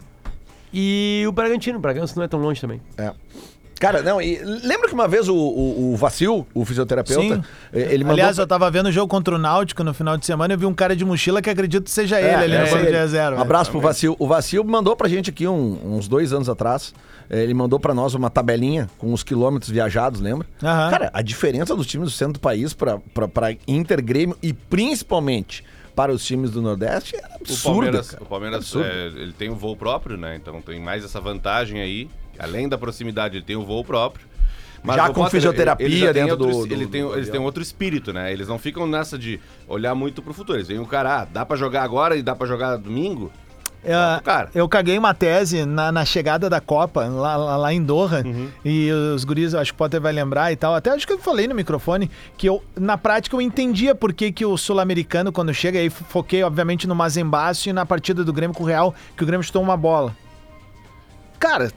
E 0.72 1.24
o 1.26 1.32
Bragantino. 1.32 1.78
O 1.78 1.80
Bragantino 1.80 2.12
não 2.16 2.22
é 2.24 2.28
tão 2.28 2.38
longe 2.40 2.60
também. 2.60 2.80
É. 2.96 3.12
Cara, 3.78 4.02
não, 4.02 4.20
e 4.20 4.38
lembra 4.42 4.88
que 4.88 4.94
uma 4.94 5.06
vez 5.06 5.28
o, 5.28 5.34
o, 5.36 5.92
o 5.92 5.96
Vacil, 5.96 6.46
o 6.52 6.64
fisioterapeuta, 6.64 7.36
Sim. 7.36 7.42
eh, 7.72 7.88
ele 7.94 8.04
mandou. 8.04 8.14
Aliás, 8.14 8.38
eu 8.38 8.46
tava 8.46 8.70
vendo 8.70 8.86
o 8.86 8.92
jogo 8.92 9.08
contra 9.08 9.34
o 9.34 9.38
Náutico 9.38 9.84
no 9.84 9.94
final 9.94 10.16
de 10.16 10.26
semana 10.26 10.52
e 10.52 10.56
eu 10.56 10.58
vi 10.58 10.66
um 10.66 10.74
cara 10.74 10.96
de 10.96 11.04
mochila 11.04 11.40
que 11.40 11.48
acredito 11.48 11.84
que 11.84 11.90
seja 11.90 12.20
ele 12.20 12.34
ali 12.34 12.54
é, 12.54 12.58
no 12.60 12.66
é 12.66 12.70
banco 12.70 12.86
de 12.86 12.92
reserva. 12.92 13.38
Um 13.38 13.42
abraço 13.42 13.70
pro 13.70 13.80
Vacil. 13.80 14.16
O 14.18 14.26
Vacil 14.26 14.64
mandou 14.64 14.96
pra 14.96 15.08
gente 15.08 15.30
aqui 15.30 15.46
um- 15.46 15.96
uns 15.96 16.08
dois 16.08 16.32
anos 16.32 16.48
atrás. 16.48 16.92
eh, 17.30 17.42
Ele 17.42 17.54
mandou 17.54 17.78
pra 17.78 17.92
nós 17.94 18.14
uma 18.14 18.28
tabelinha 18.30 18.88
com 18.98 19.12
os 19.12 19.22
quilômetros 19.22 19.70
viajados, 19.70 20.20
lembra? 20.20 20.46
Aham. 20.62 20.90
Cara, 20.90 21.10
a 21.12 21.22
diferença 21.22 21.76
dos 21.76 21.86
times 21.86 22.08
do 22.08 22.12
centro 22.12 22.34
do 22.34 22.40
país 22.40 22.72
pra, 22.74 22.98
pra, 23.14 23.28
pra 23.28 23.54
Inter, 23.66 24.02
Grêmio 24.02 24.36
e 24.42 24.52
principalmente 24.52 25.62
para 25.94 26.12
os 26.12 26.24
times 26.24 26.50
do 26.52 26.62
Nordeste 26.62 27.16
é 27.16 27.20
O 27.20 27.34
absurda. 27.40 27.62
Palmeiras, 27.74 28.10
cara. 28.10 28.22
o 28.22 28.26
Palmeiras 28.26 28.76
é, 28.76 29.06
ele 29.20 29.32
tem 29.32 29.50
um 29.50 29.56
voo 29.56 29.76
próprio, 29.76 30.16
né? 30.16 30.36
Então 30.36 30.60
tem 30.62 30.80
mais 30.80 31.04
essa 31.04 31.20
vantagem 31.20 31.80
aí. 31.80 32.08
Além 32.38 32.68
da 32.68 32.78
proximidade, 32.78 33.36
ele 33.36 33.44
tem 33.44 33.56
um 33.56 33.64
voo 33.64 33.84
próprio. 33.84 34.26
Já 34.86 35.04
o 35.04 35.08
com 35.08 35.14
Potter, 35.14 35.30
fisioterapia 35.32 35.86
ele 35.86 35.98
já 35.98 36.12
tem 36.14 36.24
dentro 36.24 36.44
outro, 36.44 36.60
do- 36.60 36.66
do- 36.68 36.72
ele 36.74 36.86
tem, 36.86 37.02
do 37.02 37.14
Eles 37.14 37.28
têm 37.28 37.40
outro 37.40 37.60
espírito, 37.62 38.12
né? 38.12 38.32
Eles 38.32 38.46
não 38.46 38.58
ficam 38.58 38.86
nessa 38.86 39.18
de 39.18 39.40
olhar 39.66 39.92
muito 39.94 40.22
pro 40.22 40.32
futuro. 40.32 40.56
Eles 40.56 40.68
veem 40.68 40.78
o 40.78 40.86
cara, 40.86 41.22
ah, 41.22 41.24
dá 41.24 41.44
pra 41.44 41.56
jogar 41.56 41.82
agora 41.82 42.16
e 42.16 42.22
dá 42.22 42.34
pra 42.36 42.46
jogar 42.46 42.76
domingo. 42.76 43.30
É, 43.84 44.20
Cara. 44.24 44.50
eu 44.56 44.68
caguei 44.68 44.98
uma 44.98 45.14
tese 45.14 45.64
na, 45.64 45.92
na 45.92 46.04
chegada 46.04 46.50
da 46.50 46.60
Copa, 46.60 47.04
lá, 47.06 47.36
lá, 47.36 47.56
lá 47.56 47.72
em 47.72 47.80
Doha, 47.82 48.22
Uhum. 48.26 48.48
e 48.64 48.90
os 48.90 49.24
guris, 49.24 49.54
acho 49.54 49.70
que 49.72 49.76
o 49.76 49.78
Potter 49.78 50.00
vai 50.00 50.12
lembrar 50.12 50.50
e 50.52 50.56
tal, 50.56 50.74
até 50.74 50.90
acho 50.90 51.06
que 51.06 51.12
eu 51.12 51.18
falei 51.18 51.46
no 51.46 51.54
microfone, 51.54 52.10
que 52.36 52.48
eu, 52.48 52.62
na 52.76 52.98
prática, 52.98 53.36
eu 53.36 53.40
entendia 53.40 53.94
por 53.94 54.12
que, 54.12 54.32
que 54.32 54.44
o 54.44 54.56
sul-americano, 54.56 55.30
quando 55.30 55.54
chega, 55.54 55.78
aí 55.78 55.90
foquei, 55.90 56.42
obviamente, 56.42 56.88
no 56.88 56.94
Mazembaço 56.94 57.68
e 57.68 57.72
na 57.72 57.86
partida 57.86 58.24
do 58.24 58.32
Grêmio 58.32 58.54
com 58.54 58.64
o 58.64 58.66
Real, 58.66 58.92
que 59.16 59.22
o 59.22 59.26
Grêmio 59.26 59.44
chutou 59.44 59.62
uma 59.62 59.76
bola. 59.76 60.14
Cara, 61.38 61.70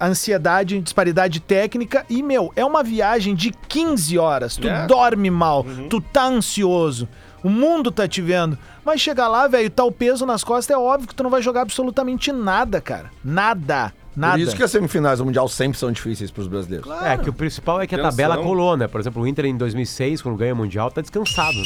ansiedade, 0.00 0.80
disparidade 0.80 1.40
técnica 1.40 2.04
e, 2.08 2.22
meu, 2.22 2.52
é 2.56 2.64
uma 2.64 2.82
viagem 2.82 3.34
de 3.34 3.52
15 3.68 4.18
horas. 4.18 4.56
Tu 4.56 4.68
É. 4.68 4.86
dorme 4.86 5.30
mal, 5.30 5.64
tu 5.88 6.00
tá 6.00 6.24
ansioso, 6.26 7.08
o 7.42 7.48
mundo 7.48 7.90
tá 7.90 8.06
te 8.08 8.20
vendo. 8.20 8.58
Mas 8.84 9.00
chegar 9.00 9.26
lá, 9.28 9.48
velho, 9.48 9.68
tá 9.70 9.84
o 9.84 9.90
peso 9.92 10.24
nas 10.24 10.44
costas, 10.44 10.74
é 10.74 10.78
óbvio 10.78 11.08
que 11.08 11.14
tu 11.14 11.22
não 11.22 11.30
vai 11.30 11.42
jogar 11.42 11.62
absolutamente 11.62 12.30
nada, 12.32 12.80
cara. 12.80 13.10
Nada. 13.24 13.92
Nada. 14.14 14.32
Por 14.38 14.40
isso 14.40 14.56
que 14.56 14.62
as 14.62 14.70
semifinais 14.70 15.18
do 15.18 15.26
Mundial 15.26 15.46
sempre 15.46 15.78
são 15.78 15.92
difíceis 15.92 16.30
pros 16.30 16.46
brasileiros. 16.48 16.88
É, 17.02 17.18
que 17.18 17.28
o 17.28 17.32
principal 17.34 17.82
é 17.82 17.86
que 17.86 17.94
a 17.94 17.98
Tensão. 17.98 18.10
tabela 18.10 18.38
colou, 18.38 18.74
né? 18.74 18.88
Por 18.88 18.98
exemplo, 18.98 19.22
o 19.22 19.26
Inter 19.26 19.44
em 19.44 19.56
2006, 19.58 20.22
quando 20.22 20.36
ganha 20.38 20.54
o 20.54 20.56
Mundial, 20.56 20.90
tá 20.90 21.02
descansado. 21.02 21.58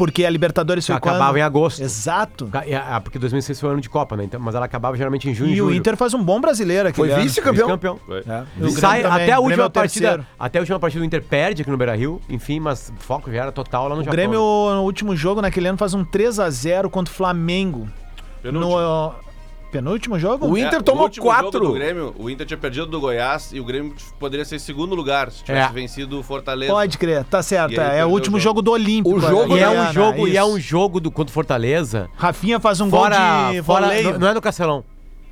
Porque 0.00 0.24
a 0.24 0.30
Libertadores 0.30 0.86
foi 0.86 0.96
Acabava 0.96 1.24
quando? 1.32 1.36
em 1.36 1.42
agosto. 1.42 1.82
Exato. 1.82 2.48
É, 2.66 2.74
Ah, 2.74 2.98
porque 3.02 3.18
2006 3.18 3.60
foi 3.60 3.68
o 3.68 3.72
ano 3.72 3.82
de 3.82 3.90
Copa, 3.90 4.16
né? 4.16 4.24
Então, 4.24 4.40
mas 4.40 4.54
ela 4.54 4.64
acabava 4.64 4.96
geralmente 4.96 5.28
em 5.28 5.34
junho 5.34 5.50
e 5.50 5.56
E 5.56 5.60
o 5.60 5.66
julho. 5.66 5.76
Inter 5.76 5.94
faz 5.94 6.14
um 6.14 6.24
bom 6.24 6.40
brasileiro 6.40 6.88
aqui. 6.88 6.96
Foi 6.96 7.08
vice-campeão. 7.16 7.68
Campeão. 7.68 8.00
Foi. 8.06 8.20
E 8.20 8.22
o 8.22 8.24
Grêmio 8.56 8.70
Sai, 8.80 9.02
também. 9.02 9.22
até, 9.24 9.32
a 9.32 9.38
O 9.40 9.42
última 9.44 9.62
é 9.64 9.66
o 9.66 9.70
partida, 9.70 10.26
até 10.38 10.58
a 10.58 10.62
última 10.62 10.80
partida 10.80 11.00
do 11.02 11.06
Inter 11.06 11.22
perde 11.22 11.60
aqui 11.60 11.70
no 11.70 11.76
Beira-Rio, 11.76 12.18
enfim, 12.30 12.58
mas 12.60 12.88
o 12.98 13.02
foco 13.02 13.30
já 13.30 13.42
era 13.42 13.52
total 13.52 13.88
lá 13.88 13.94
no 13.94 14.00
O 14.00 14.04
Japão. 14.04 14.16
Grêmio, 14.16 14.40
no 14.40 14.82
último 14.84 15.14
jogo, 15.14 15.42
naquele 15.42 15.68
ano, 15.68 15.76
faz 15.76 15.92
um 15.92 16.02
3x0 16.02 16.88
contra 16.88 17.12
o 17.12 17.14
Flamengo. 17.14 17.86
Penúltimo. 18.42 18.74
No 18.74 19.14
penúltimo 19.70 20.18
jogo? 20.18 20.46
O 20.46 20.58
Inter 20.58 20.80
É, 20.80 20.82
tomou 20.82 21.02
o 21.02 21.04
último 21.06 21.26
jogo 21.26 21.42
quatro. 21.42 21.60
do 21.60 21.72
Grêmio, 21.72 22.14
o 22.18 22.28
Inter 22.28 22.46
tinha 22.46 22.58
perdido 22.58 22.86
do 22.86 23.00
Goiás 23.00 23.50
e 23.52 23.60
o 23.60 23.64
Grêmio 23.64 23.94
poderia 24.18 24.44
ser 24.44 24.58
segundo 24.58 24.94
lugar 24.94 25.30
se 25.30 25.42
tivesse 25.44 25.70
É. 25.70 25.72
vencido 25.72 26.18
o 26.18 26.22
Fortaleza. 26.22 26.72
Pode 26.72 26.98
crer, 26.98 27.24
tá 27.24 27.42
certo. 27.42 27.80
É, 27.80 28.00
é 28.00 28.04
o 28.04 28.08
último 28.08 28.36
o 28.36 28.40
jogo. 28.40 28.50
jogo. 28.50 28.62
do 28.62 28.72
Olímpico. 28.72 29.16
O 29.16 29.20
jogo 29.20 29.56
E 29.56 29.60
é 29.60 29.68
um 29.70 29.92
jogo, 29.92 30.26
e 30.28 30.36
é 30.36 30.44
um 30.44 30.58
jogo 30.58 30.98
do 31.00 31.10
contra 31.10 31.30
o 31.30 31.32
Fortaleza. 31.34 32.08
Rafinha 32.16 32.58
faz 32.58 32.80
um 32.80 32.90
Fora, 32.90 33.16
gol 33.44 33.52
de 33.52 33.62
fora 33.62 33.86
voleio. 33.86 34.12
não, 34.12 34.18
não 34.18 34.28
é 34.28 34.34
no 34.34 34.40
Castelão. 34.40 34.84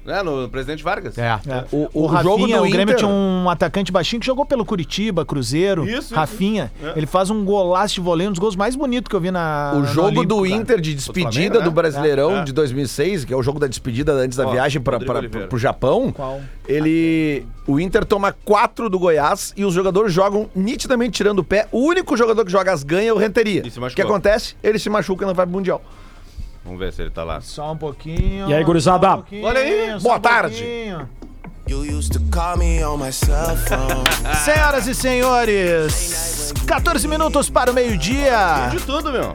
É, 0.09 0.23
no 0.23 0.49
Presidente 0.49 0.83
Vargas. 0.83 1.17
É. 1.19 1.39
É. 1.47 1.65
O- 1.73 1.89
O, 1.93 2.03
o 2.03 2.07
Rafinha, 2.07 2.23
jogo 2.23 2.47
do 2.47 2.55
o 2.59 2.63
Grêmio 2.71 2.83
Inter- 2.93 2.97
tinha 2.97 3.09
um 3.09 3.49
atacante 3.51 3.91
baixinho 3.93 4.21
que 4.21 4.27
jogou 4.27 4.45
pelo 4.47 4.65
Curitiba, 4.65 5.25
Cruzeiro. 5.25 5.85
Isso, 5.87 5.99
isso, 5.99 6.15
Rafinha. 6.15 6.73
Ele 6.97 7.07
faz 7.07 7.31
um 7.31 7.45
golaço 7.45 7.95
de 7.95 8.01
voleio, 8.01 8.31
um 8.31 8.33
dos 8.33 8.39
gols 8.39 8.57
mais 8.57 8.75
bonitos 8.77 9.09
que 9.09 9.15
eu 9.17 9.21
vi 9.21 9.31
na. 9.31 9.73
O 9.77 9.85
jogo 9.85 10.09
Olímpico, 10.21 10.27
do 10.27 10.43
cara. 10.43 10.49
Inter 10.55 10.81
de 10.81 10.95
despedida 10.95 11.31
Flamengo, 11.33 11.59
né? 11.59 11.65
do 11.65 11.71
Brasileirão 11.71 12.39
É. 12.39 12.45
de 12.45 12.53
2006, 12.53 13.25
que 13.25 13.33
é 13.33 13.37
o 13.37 13.43
jogo 13.43 13.59
da 13.59 13.67
despedida 13.67 14.13
antes 14.13 14.37
da 14.39 14.47
Ó, 14.47 14.51
viagem 14.51 14.81
para 14.81 14.99
pro 15.49 15.59
Japão. 15.59 16.13
Qual? 16.13 16.41
Ele. 16.67 17.47
O 17.67 17.79
Inter 17.79 18.05
toma 18.05 18.33
quatro 18.45 18.89
do 18.89 18.99
Goiás 18.99 19.53
e 19.55 19.63
os 19.65 19.75
jogadores 19.75 20.11
jogam 20.13 20.49
nitidamente 20.57 21.11
tirando 21.13 21.41
o 21.41 21.45
pé. 21.45 21.69
O 21.71 21.81
único 21.81 22.17
jogador 22.17 22.43
que 22.45 22.51
joga 22.51 22.73
as 22.73 22.83
ganha 22.83 23.11
é 23.11 23.13
o 23.13 23.19
Renteria. 23.19 23.63
O 23.63 23.95
que 23.95 24.01
acontece? 24.01 24.57
Ele 24.63 24.79
se 24.79 24.89
machuca 24.89 25.25
e 25.25 25.27
não 25.27 25.35
vai 25.35 25.45
pro 25.45 25.55
Mundial. 25.55 25.83
Vamos 26.69 26.81
ver 26.81 26.93
se 26.93 27.01
ele 27.01 27.11
tá 27.11 27.25
lá. 27.25 27.41
Só 27.41 27.73
um 27.73 27.79
pouquinho. 27.79 28.47
E 28.47 28.53
aí, 28.53 28.63
gurizada? 28.63 29.25
um 29.33 29.43
Olha 29.43 29.59
aí, 29.59 29.99
boa 30.03 30.17
um 30.17 30.21
tarde. 30.21 30.63
pouquinho. 30.63 31.09
Senhoras 34.45 34.87
e 34.87 34.95
senhores, 34.95 36.53
14 36.67 37.09
minutos 37.09 37.49
para 37.49 37.71
o 37.71 37.75
meio-dia. 37.75 38.69
De 38.71 38.81
tudo, 38.81 39.11
meu. 39.11 39.35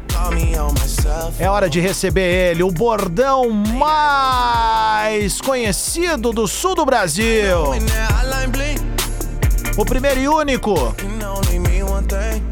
É 1.40 1.50
hora 1.50 1.68
de 1.68 1.80
receber 1.80 2.52
ele, 2.52 2.62
o 2.62 2.72
bordão 2.72 3.50
mais 3.50 5.42
conhecido 5.42 6.32
do 6.32 6.48
sul 6.48 6.76
do 6.76 6.86
Brasil. 6.86 7.58
O 9.76 9.86
primeiro 9.86 10.20
e 10.20 10.28
único. 10.28 10.96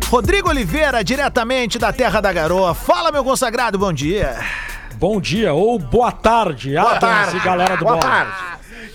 Rodrigo 0.10 0.50
Oliveira, 0.50 1.04
diretamente 1.04 1.80
da 1.80 1.94
Terra 1.94 2.20
da 2.20 2.34
Garoa. 2.34 2.74
Fala, 2.74 3.12
meu 3.12 3.24
consagrado, 3.24 3.78
bom 3.80 3.94
dia. 3.94 4.38
Bom 5.02 5.20
dia 5.20 5.52
ou 5.52 5.80
boa 5.80 6.12
tarde, 6.12 6.76
boa 6.76 7.00
tarde. 7.00 7.38
e 7.38 7.40
galera 7.40 7.76
do 7.76 7.84
Boa 7.84 7.98
Bola. 7.98 8.08
tarde. 8.08 8.34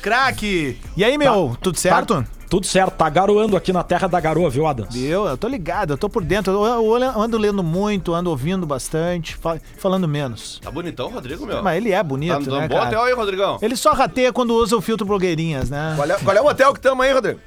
Craque. 0.01 0.81
E 0.97 1.05
aí, 1.05 1.19
meu, 1.19 1.57
tudo 1.61 1.77
certo? 1.77 2.23
Tá, 2.23 2.25
tudo 2.49 2.65
certo, 2.65 2.93
tá 2.95 3.09
garoando 3.11 3.57
aqui 3.57 3.73
na 3.73 3.83
terra 3.83 4.07
da 4.07 4.21
garoa, 4.21 4.49
viu, 4.49 4.69
Adams? 4.69 4.95
Eu, 4.95 5.27
eu 5.27 5.37
tô 5.37 5.49
ligado, 5.49 5.95
eu 5.95 5.99
tô 5.99 6.09
por 6.09 6.23
dentro. 6.23 6.53
Eu, 6.65 6.97
eu 6.97 7.21
ando 7.21 7.37
lendo 7.37 7.61
muito, 7.61 8.15
ando 8.15 8.31
ouvindo 8.31 8.65
bastante, 8.65 9.35
fa- 9.35 9.59
falando 9.79 10.07
menos. 10.07 10.61
Tá 10.63 10.71
bonitão, 10.71 11.11
Rodrigo, 11.11 11.45
meu. 11.45 11.61
Mas 11.61 11.77
ele 11.79 11.91
é 11.91 11.97
Tá 11.97 12.05
bonito, 12.05 12.39
no 12.51 12.57
né, 12.61 12.69
bom 12.69 12.81
hotel 12.81 13.03
aí, 13.03 13.13
Rodrigão. 13.13 13.59
Ele 13.61 13.75
só 13.75 13.93
rateia 13.93 14.33
quando 14.33 14.55
usa 14.55 14.77
o 14.77 14.81
filtro 14.81 15.05
blogueirinhas, 15.05 15.69
né? 15.71 15.95
Qual 15.97 16.09
é, 16.09 16.15
qual 16.23 16.37
é 16.37 16.41
o 16.41 16.47
hotel 16.47 16.73
que 16.73 16.79
estamos 16.79 17.05
aí, 17.05 17.13
Rodrigo? 17.13 17.41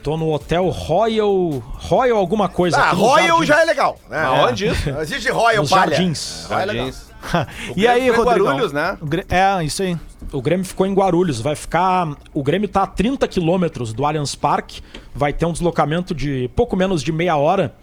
Tô 0.00 0.16
no 0.16 0.32
hotel 0.32 0.68
Royal. 0.68 1.60
Royal 1.80 2.16
alguma 2.18 2.48
coisa. 2.48 2.76
Ah, 2.78 2.92
Royal 2.92 3.26
Jardins. 3.42 3.46
já 3.48 3.60
é 3.62 3.64
legal. 3.64 3.98
Né? 4.08 4.22
Aonde 4.24 4.68
isso? 4.68 4.92
Não 4.92 5.00
existe 5.02 5.28
Royal 5.28 5.62
Nos 5.62 5.70
Palha. 5.70 5.90
Jardins. 5.96 6.46
Royal 6.48 6.60
é 6.62 6.66
legal. 6.66 6.90
E 7.76 7.86
aí, 7.86 8.08
Rodrigo? 8.10 8.46
Guarulhos, 8.46 8.72
né? 8.72 8.98
É, 9.28 9.64
isso 9.64 9.82
aí. 9.82 9.96
O 10.32 10.40
Grêmio 10.40 10.64
ficou 10.64 10.86
em 10.86 10.94
Guarulhos, 10.94 11.40
vai 11.40 11.54
ficar. 11.54 12.16
O 12.32 12.42
Grêmio 12.42 12.68
tá 12.68 12.82
a 12.82 12.86
30 12.86 13.26
quilômetros 13.28 13.92
do 13.92 14.04
Allianz 14.04 14.34
Parque, 14.34 14.80
vai 15.14 15.32
ter 15.32 15.46
um 15.46 15.52
deslocamento 15.52 16.14
de 16.14 16.50
pouco 16.54 16.76
menos 16.76 17.02
de 17.02 17.12
meia 17.12 17.36
hora. 17.36 17.74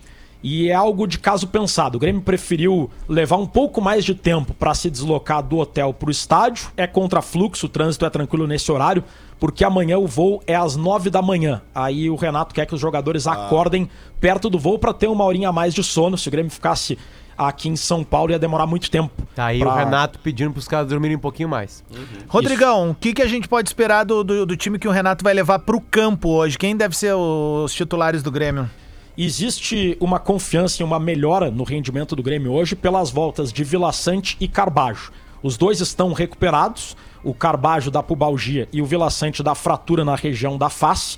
E 0.43 0.69
é 0.69 0.73
algo 0.73 1.07
de 1.07 1.17
caso 1.19 1.47
pensado. 1.47 1.95
O 1.95 1.99
Grêmio 1.99 2.21
preferiu 2.21 2.91
levar 3.07 3.37
um 3.37 3.45
pouco 3.45 3.79
mais 3.79 4.03
de 4.03 4.13
tempo 4.13 4.53
para 4.53 4.73
se 4.73 4.89
deslocar 4.89 5.41
do 5.41 5.57
hotel 5.57 5.93
para 5.93 6.09
o 6.09 6.11
estádio. 6.11 6.67
É 6.75 6.85
contra 6.85 7.21
fluxo, 7.21 7.67
o 7.67 7.69
trânsito 7.69 8.05
é 8.05 8.09
tranquilo 8.09 8.45
nesse 8.45 8.69
horário, 8.69 9.05
porque 9.39 9.63
amanhã 9.63 9.97
o 9.97 10.05
voo 10.05 10.43
é 10.45 10.53
às 10.53 10.75
9 10.75 11.09
da 11.09 11.21
manhã. 11.21 11.61
Aí 11.73 12.09
o 12.09 12.15
Renato 12.15 12.53
quer 12.53 12.65
que 12.65 12.75
os 12.75 12.81
jogadores 12.81 13.25
acordem 13.25 13.89
perto 14.19 14.49
do 14.49 14.59
voo 14.59 14.77
para 14.77 14.91
ter 14.93 15.07
uma 15.07 15.23
horinha 15.23 15.47
a 15.47 15.53
mais 15.53 15.73
de 15.73 15.81
sono. 15.81 16.17
Se 16.17 16.27
o 16.27 16.31
Grêmio 16.31 16.51
ficasse 16.51 16.97
aqui 17.37 17.69
em 17.69 17.75
São 17.75 18.03
Paulo, 18.03 18.31
ia 18.31 18.39
demorar 18.39 18.65
muito 18.67 18.89
tempo. 18.91 19.11
Tá 19.35 19.47
aí 19.47 19.59
pra- 19.59 19.73
o 19.73 19.77
Renato 19.77 20.19
pedindo 20.19 20.51
pros 20.51 20.67
caras 20.67 20.87
dormirem 20.87 21.17
um 21.17 21.19
pouquinho 21.19 21.49
mais. 21.49 21.83
Rodrigão, 22.27 22.91
o 22.91 22.95
que, 22.95 23.13
que 23.13 23.21
a 23.21 23.27
gente 23.27 23.47
pode 23.47 23.69
esperar 23.69 24.03
do, 24.03 24.23
do, 24.23 24.45
do 24.45 24.57
time 24.57 24.77
que 24.79 24.87
o 24.87 24.91
Renato 24.91 25.23
vai 25.23 25.33
levar 25.33 25.59
pro 25.59 25.79
campo 25.81 26.29
hoje? 26.29 26.57
Quem 26.57 26.75
deve 26.77 26.95
ser 26.95 27.13
os 27.15 27.73
titulares 27.73 28.21
do 28.23 28.31
Grêmio? 28.31 28.69
Existe 29.17 29.95
uma 29.99 30.17
confiança 30.19 30.81
e 30.81 30.85
uma 30.85 30.99
melhora 30.99 31.51
no 31.51 31.63
rendimento 31.63 32.15
do 32.15 32.23
Grêmio 32.23 32.51
hoje 32.51 32.75
pelas 32.75 33.11
voltas 33.11 33.53
de 33.53 33.63
Vila 33.63 33.91
Sante 33.91 34.35
e 34.39 34.47
Carbajo. 34.47 35.11
Os 35.43 35.55
dois 35.55 35.79
estão 35.81 36.13
recuperados, 36.13 36.97
o 37.23 37.33
Carbajo 37.33 37.91
da 37.91 38.01
pubalgia 38.01 38.67
e 38.73 38.81
o 38.81 38.85
Vila 38.85 39.09
Sante 39.11 39.43
da 39.43 39.53
fratura 39.53 40.03
na 40.03 40.15
região 40.15 40.57
da 40.57 40.67
face. 40.69 41.17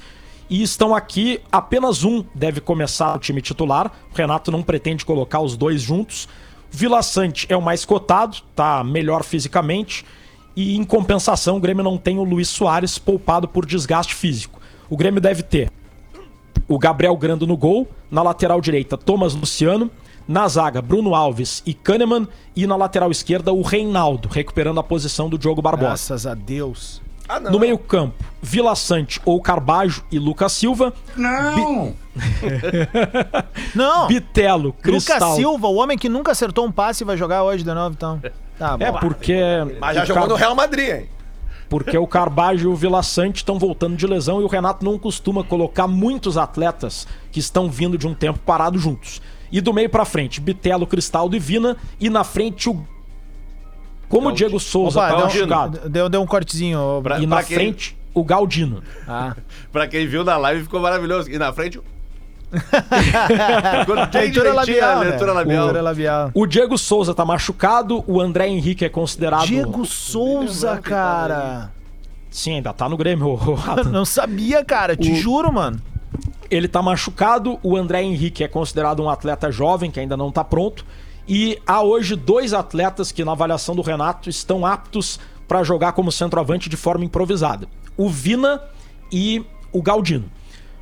E 0.49 0.61
estão 0.61 0.93
aqui, 0.93 1.41
apenas 1.51 2.03
um 2.03 2.23
deve 2.33 2.61
começar 2.61 3.15
o 3.15 3.19
time 3.19 3.41
titular. 3.41 3.91
O 4.13 4.15
Renato 4.15 4.51
não 4.51 4.61
pretende 4.61 5.03
colocar 5.03 5.41
os 5.41 5.57
dois 5.57 5.81
juntos. 5.81 6.27
Vila 6.69 7.01
Sante 7.01 7.47
é 7.49 7.57
o 7.57 7.61
mais 7.61 7.85
cotado, 7.85 8.37
tá 8.55 8.83
melhor 8.83 9.23
fisicamente. 9.23 10.05
E 10.55 10.75
em 10.75 10.83
compensação, 10.83 11.57
o 11.57 11.59
Grêmio 11.59 11.83
não 11.83 11.97
tem 11.97 12.17
o 12.17 12.23
Luiz 12.23 12.47
Soares 12.47 12.97
poupado 12.97 13.47
por 13.47 13.65
desgaste 13.65 14.13
físico. 14.13 14.59
O 14.89 14.95
Grêmio 14.95 15.19
deve 15.19 15.41
ter 15.41 15.71
o 16.67 16.79
Gabriel 16.79 17.15
Grando 17.17 17.45
no 17.45 17.57
gol, 17.57 17.87
na 18.09 18.21
lateral 18.21 18.61
direita 18.61 18.97
Thomas 18.97 19.33
Luciano, 19.33 19.89
na 20.27 20.47
zaga 20.47 20.81
Bruno 20.81 21.13
Alves 21.13 21.61
e 21.65 21.73
Kahneman 21.73 22.27
e 22.55 22.65
na 22.65 22.75
lateral 22.75 23.11
esquerda 23.11 23.53
o 23.53 23.61
Reinaldo, 23.61 24.27
recuperando 24.27 24.79
a 24.79 24.83
posição 24.83 25.29
do 25.29 25.37
Diogo 25.37 25.61
Barbosa. 25.61 25.87
Graças 25.87 26.25
a 26.25 26.33
Deus. 26.33 27.01
Ah, 27.27 27.39
não. 27.39 27.51
No 27.51 27.59
meio-campo, 27.59 28.13
Vila 28.41 28.75
Sante 28.75 29.19
ou 29.25 29.41
Carbajo 29.41 30.03
e 30.11 30.19
Lucas 30.19 30.51
Silva. 30.51 30.93
Não! 31.15 31.93
Não! 33.73 34.07
Bitelo, 34.07 34.73
Cristal. 34.73 35.17
Lucas 35.17 35.35
Silva, 35.35 35.67
o 35.67 35.75
homem 35.75 35.97
que 35.97 36.07
nunca 36.09 36.31
acertou 36.31 36.65
um 36.65 36.71
passe, 36.71 37.03
vai 37.03 37.17
jogar 37.17 37.43
hoje 37.43 37.63
de 37.63 37.73
novo, 37.73 37.95
então. 37.97 38.21
Tá 38.57 38.77
bom. 38.77 38.85
É, 38.85 38.91
porque. 38.91 39.35
Mas 39.79 39.95
já 39.95 40.05
jogou 40.05 40.23
Car- 40.23 40.29
no 40.29 40.35
Real 40.35 40.55
Madrid, 40.55 40.89
hein? 40.89 41.09
Porque 41.67 41.97
o 41.97 42.05
Carbajo 42.07 42.69
e 42.69 42.71
o 42.71 42.75
Vila 42.75 43.01
Sante 43.01 43.37
estão 43.37 43.57
voltando 43.57 43.95
de 43.97 44.05
lesão 44.05 44.39
e 44.39 44.43
o 44.43 44.47
Renato 44.47 44.85
não 44.85 44.99
costuma 44.99 45.43
colocar 45.43 45.87
muitos 45.87 46.37
atletas 46.37 47.07
que 47.31 47.39
estão 47.39 47.69
vindo 47.69 47.97
de 47.97 48.07
um 48.07 48.13
tempo 48.13 48.39
parado 48.45 48.77
juntos. 48.77 49.19
E 49.51 49.59
do 49.59 49.73
meio 49.73 49.89
pra 49.89 50.05
frente, 50.05 50.39
Bitelo, 50.39 50.85
Cristaldo 50.85 51.35
e 51.35 51.39
Vina. 51.39 51.75
E 51.99 52.09
na 52.09 52.23
frente 52.23 52.69
o. 52.69 52.85
Como 54.09 54.29
o 54.29 54.31
Diego 54.31 54.59
Souza 54.59 54.99
Opa, 54.99 55.09
tá 55.09 55.15
deu, 55.15 55.25
machucado. 55.25 55.89
deu, 55.89 56.09
deu 56.09 56.21
um 56.21 56.25
cortezinho. 56.27 56.99
Pra- 57.03 57.19
E 57.19 57.25
na 57.25 57.43
quem- 57.43 57.55
frente, 57.57 57.97
o 58.13 58.23
Galdino. 58.23 58.81
Ah. 59.07 59.35
Pra 59.71 59.87
quem 59.87 60.07
viu 60.07 60.23
na 60.23 60.37
live 60.37 60.63
ficou 60.63 60.79
maravilhoso. 60.79 61.29
E 61.31 61.37
na 61.37 61.51
frente. 61.53 61.79
Leitura 64.13 64.53
labial, 64.53 64.91
a 64.97 65.03
né? 65.03 65.09
leitura 65.09 65.33
labial. 65.33 65.63
Leitura 65.63 65.81
labial. 65.81 66.31
O 66.33 66.45
Diego 66.45 66.77
Souza 66.77 67.13
tá 67.13 67.25
machucado, 67.25 68.03
o 68.07 68.21
André 68.21 68.47
Henrique 68.47 68.85
é 68.85 68.89
considerado. 68.89 69.45
Diego 69.45 69.85
Souza, 69.85 70.77
cara. 70.77 71.71
Sim, 72.29 72.55
ainda 72.55 72.73
tá 72.73 72.87
no 72.89 72.97
Grêmio, 72.97 73.27
o. 73.35 73.89
Não 73.89 74.05
sabia, 74.05 74.63
cara. 74.63 74.95
Te 74.95 75.11
O- 75.11 75.15
juro, 75.15 75.51
mano. 75.51 75.79
Ele 76.49 76.67
tá 76.67 76.81
machucado, 76.81 77.59
o 77.63 77.75
André 77.75 78.03
Henrique 78.03 78.43
é 78.43 78.47
considerado 78.47 79.01
um 79.01 79.09
atleta 79.09 79.51
jovem 79.51 79.89
que 79.89 79.99
ainda 79.99 80.15
não 80.15 80.31
tá 80.31 80.43
pronto. 80.43 80.85
E 81.27 81.59
há 81.65 81.81
hoje 81.81 82.15
dois 82.15 82.53
atletas 82.53 83.11
que, 83.11 83.25
na 83.25 83.31
avaliação 83.31 83.75
do 83.75 83.81
Renato, 83.81 84.29
estão 84.29 84.65
aptos 84.65 85.19
para 85.47 85.63
jogar 85.63 85.93
como 85.93 86.11
centroavante 86.11 86.69
de 86.69 86.77
forma 86.77 87.05
improvisada: 87.05 87.67
o 87.97 88.09
Vina 88.09 88.61
e 89.11 89.43
o 89.71 89.81
Galdino. 89.81 90.29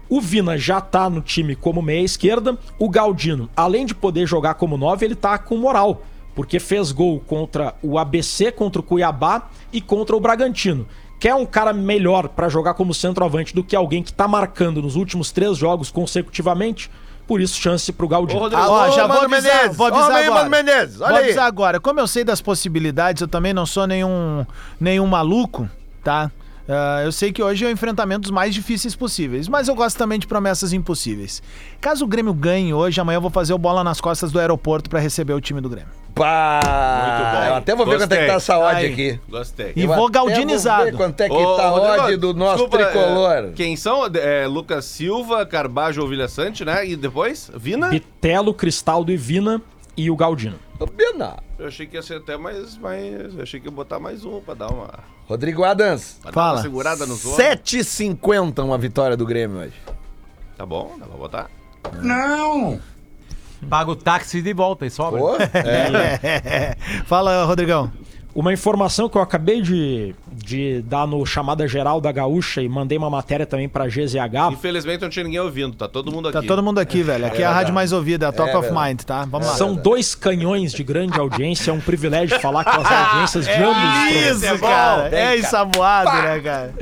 O 0.10 0.20
Vina 0.20 0.58
já 0.58 0.82
tá 0.82 1.10
no 1.10 1.22
time 1.22 1.56
como 1.56 1.82
meia 1.82 2.04
esquerda. 2.04 2.58
O 2.78 2.90
Galdino, 2.90 3.50
além 3.56 3.86
de 3.86 3.96
poder 3.96 4.28
jogar 4.28 4.56
como 4.56 4.78
nove, 4.78 5.06
ele 5.06 5.16
tá 5.16 5.38
com 5.38 5.58
moral, 5.58 6.04
porque 6.36 6.60
fez 6.60 6.92
gol 6.92 7.22
contra 7.22 7.74
o 7.82 7.98
ABC, 7.98 8.52
contra 8.52 8.82
o 8.82 8.84
Cuiabá 8.84 9.50
e 9.72 9.82
contra 9.82 10.16
o 10.16 10.20
Bragantino. 10.20 10.86
Quer 11.20 11.34
um 11.36 11.46
cara 11.46 11.72
melhor 11.72 12.28
pra 12.28 12.50
jogar 12.50 12.74
como 12.74 12.94
centroavante 12.94 13.56
do 13.56 13.64
que 13.64 13.78
alguém 13.78 14.04
que 14.04 14.12
tá 14.12 14.28
marcando 14.28 14.82
nos 14.82 14.98
últimos 14.98 15.32
três 15.32 15.58
jogos 15.58 15.90
consecutivamente? 15.90 16.92
Por 17.34 17.42
isso, 17.42 17.60
chance 17.60 17.92
pro 17.92 18.08
Galdino. 18.08 18.40
Ô, 18.40 18.44
Rodrigo, 18.44 18.62
Ah, 18.62 18.70
ó, 18.70 18.92
já 18.92 19.08
vou 19.08 19.16
Mano 19.24 19.34
avisar, 19.36 19.56
Menezes. 19.56 19.76
vou 19.78 19.88
avisar 19.88 20.12
agora. 20.12 20.32
Mano 20.36 20.50
Menezes, 20.52 21.02
olha 21.02 21.10
vou 21.10 21.18
aí. 21.18 21.24
avisar 21.26 21.46
agora. 21.48 21.80
Como 21.80 22.00
eu 22.00 22.08
sei 22.08 22.24
das 22.24 22.42
possibilidades, 22.42 23.22
eu 23.24 23.28
também 23.28 23.54
não 23.54 23.66
sou 23.66 23.88
nenhum, 23.88 24.46
nenhum 24.80 25.08
maluco, 25.08 25.68
tá? 26.04 26.30
Ah, 26.68 27.02
eu 27.04 27.12
sei 27.12 27.32
que 27.34 27.44
hoje 27.44 27.66
é 27.66 27.68
o 27.68 27.72
enfrentamento 27.72 28.22
dos 28.22 28.32
mais 28.32 28.54
difíceis 28.54 28.96
possíveis, 28.96 29.48
mas 29.50 29.68
eu 29.68 29.76
gosto 29.76 29.98
também 29.98 30.18
de 30.18 30.26
promessas 30.28 30.72
impossíveis. 30.72 31.44
Caso 31.82 32.06
o 32.06 32.08
Grêmio 32.08 32.34
ganhe 32.34 32.74
hoje, 32.74 33.02
amanhã 33.02 33.18
eu 33.18 33.22
vou 33.22 33.30
fazer 33.30 33.54
o 33.54 33.58
bola 33.58 33.84
nas 33.84 34.00
costas 34.00 34.32
do 34.32 34.40
aeroporto 34.40 34.90
pra 34.90 35.00
receber 35.00 35.34
o 35.34 35.42
time 35.42 35.60
do 35.60 35.68
Grêmio. 35.70 35.90
Pá! 36.16 36.60
Muito 37.08 37.32
bom. 37.38 37.44
Eu 37.48 37.56
até 37.56 37.76
vou 37.76 37.86
ver 37.86 37.98
quanto 37.98 38.12
é 38.14 38.18
que 38.22 38.28
tá 38.28 38.34
essa 38.34 38.58
odd 38.58 38.78
Aí. 38.78 38.92
aqui. 38.94 39.20
Gostei. 39.30 39.74
E 39.76 39.82
Eu 39.82 39.88
vou 39.88 39.94
até 39.94 40.02
vou 40.02 40.10
galdinizado. 40.12 40.86
ver 40.86 40.96
quanto 40.96 41.20
é 41.22 41.28
que 41.28 41.36
Ô, 41.36 41.56
tá 41.56 41.64
a 41.64 41.70
Rodrigo, 41.70 42.04
odd 42.04 42.18
do 42.18 42.34
nosso 42.34 42.52
desculpa, 42.64 42.78
tricolor. 42.86 43.32
é, 43.32 43.52
quem 43.56 43.76
são? 43.76 44.06
É, 44.14 44.46
Lucas 44.48 44.86
Silva, 44.86 45.46
Carbajo 45.46 46.02
ou 46.02 46.08
Vilha 46.08 46.28
Sante, 46.28 46.64
né? 46.64 46.88
E 46.88 46.96
depois? 46.96 47.52
Vina? 47.56 47.90
Bitelo, 47.90 48.54
Cristaldo 48.54 49.12
e 49.12 49.18
Vina 49.18 49.62
e 49.98 50.10
o 50.12 50.16
Galdino. 50.16 50.56
Ô, 50.80 50.86
Bina. 50.86 51.38
Eu 51.64 51.70
achei 51.70 51.88
que 51.88 51.96
ia 51.96 52.02
ser 52.02 52.18
até 52.18 52.36
mais. 52.36 52.78
mais 52.78 53.36
eu 53.36 53.42
achei 53.42 53.58
que 53.58 53.68
ia 53.68 53.72
botar 53.72 53.98
mais 53.98 54.26
um 54.26 54.42
pra 54.42 54.54
dar 54.54 54.68
uma. 54.70 55.00
Rodrigo 55.26 55.64
Adams. 55.64 56.18
Pra 56.22 56.30
dar 56.30 56.34
Fala. 56.34 56.58
uma 56.58 56.62
segurada 56.62 57.06
nos 57.06 57.26
ombros. 57.26 57.42
7,50 57.42 58.62
uma 58.66 58.78
vitória 58.78 59.16
do 59.16 59.26
Grêmio 59.26 59.60
hoje. 59.62 59.82
Tá 60.58 60.66
bom, 60.66 60.98
dá 61.00 61.06
pra 61.06 61.16
botar. 61.16 61.50
Não! 62.02 62.82
Paga 63.70 63.92
o 63.92 63.96
táxi 63.96 64.42
de 64.42 64.54
volta 64.54 64.86
e 64.86 64.90
sobra. 64.90 65.22
Pô, 65.22 65.38
é. 65.58 66.76
Fala, 67.06 67.46
Rodrigão. 67.46 67.90
Uma 68.36 68.52
informação 68.52 69.08
que 69.08 69.16
eu 69.16 69.22
acabei 69.22 69.62
de, 69.62 70.16
de 70.32 70.82
dar 70.82 71.06
no 71.06 71.24
chamada 71.24 71.68
geral 71.68 72.02
da 72.02 72.12
Gaúcha 72.12 72.64
e 72.64 72.68
mandei 72.68 72.98
uma 72.98 73.10
matéria 73.10 73.46
também 73.46 73.70
pra 73.70 73.86
GZH. 73.86 74.52
Infelizmente 74.52 75.02
não 75.02 75.10
tinha 75.10 75.24
ninguém 75.24 75.40
ouvindo, 75.40 75.76
tá 75.76 75.88
todo 75.88 76.12
mundo 76.12 76.30
aqui. 76.30 76.42
Tá 76.42 76.48
todo 76.48 76.64
mundo 76.64 76.80
aqui, 76.80 77.04
velho. 77.04 77.28
Aqui 77.28 77.44
é, 77.44 77.46
a 77.46 77.54
rádio 77.54 77.74
mais 77.74 77.92
ouvida, 77.92 78.28
a 78.30 78.32
Top 78.32 78.50
É 78.50 78.58
of. 78.58 78.70
Mind, 78.72 79.02
tá? 79.04 79.26
Vamos 79.26 79.48
lá. 79.48 79.54
São 79.54 79.76
dois 79.76 80.16
canhões 80.16 80.74
de 80.74 80.84
grande 80.84 81.20
audiência, 81.20 81.70
é 81.70 81.74
um 81.74 81.80
privilégio 81.80 82.40
falar 82.40 82.64
com 82.64 82.82
as 82.82 82.92
audiências 82.92 83.46
de 83.46 83.52
ambos 83.52 83.78
os 83.78 84.42
programas. 84.42 84.44
Isso, 84.44 84.60
cara. 84.60 85.10
É 85.16 85.38
ensaboado, 85.38 86.12
né, 86.24 86.40
cara? 86.40 86.74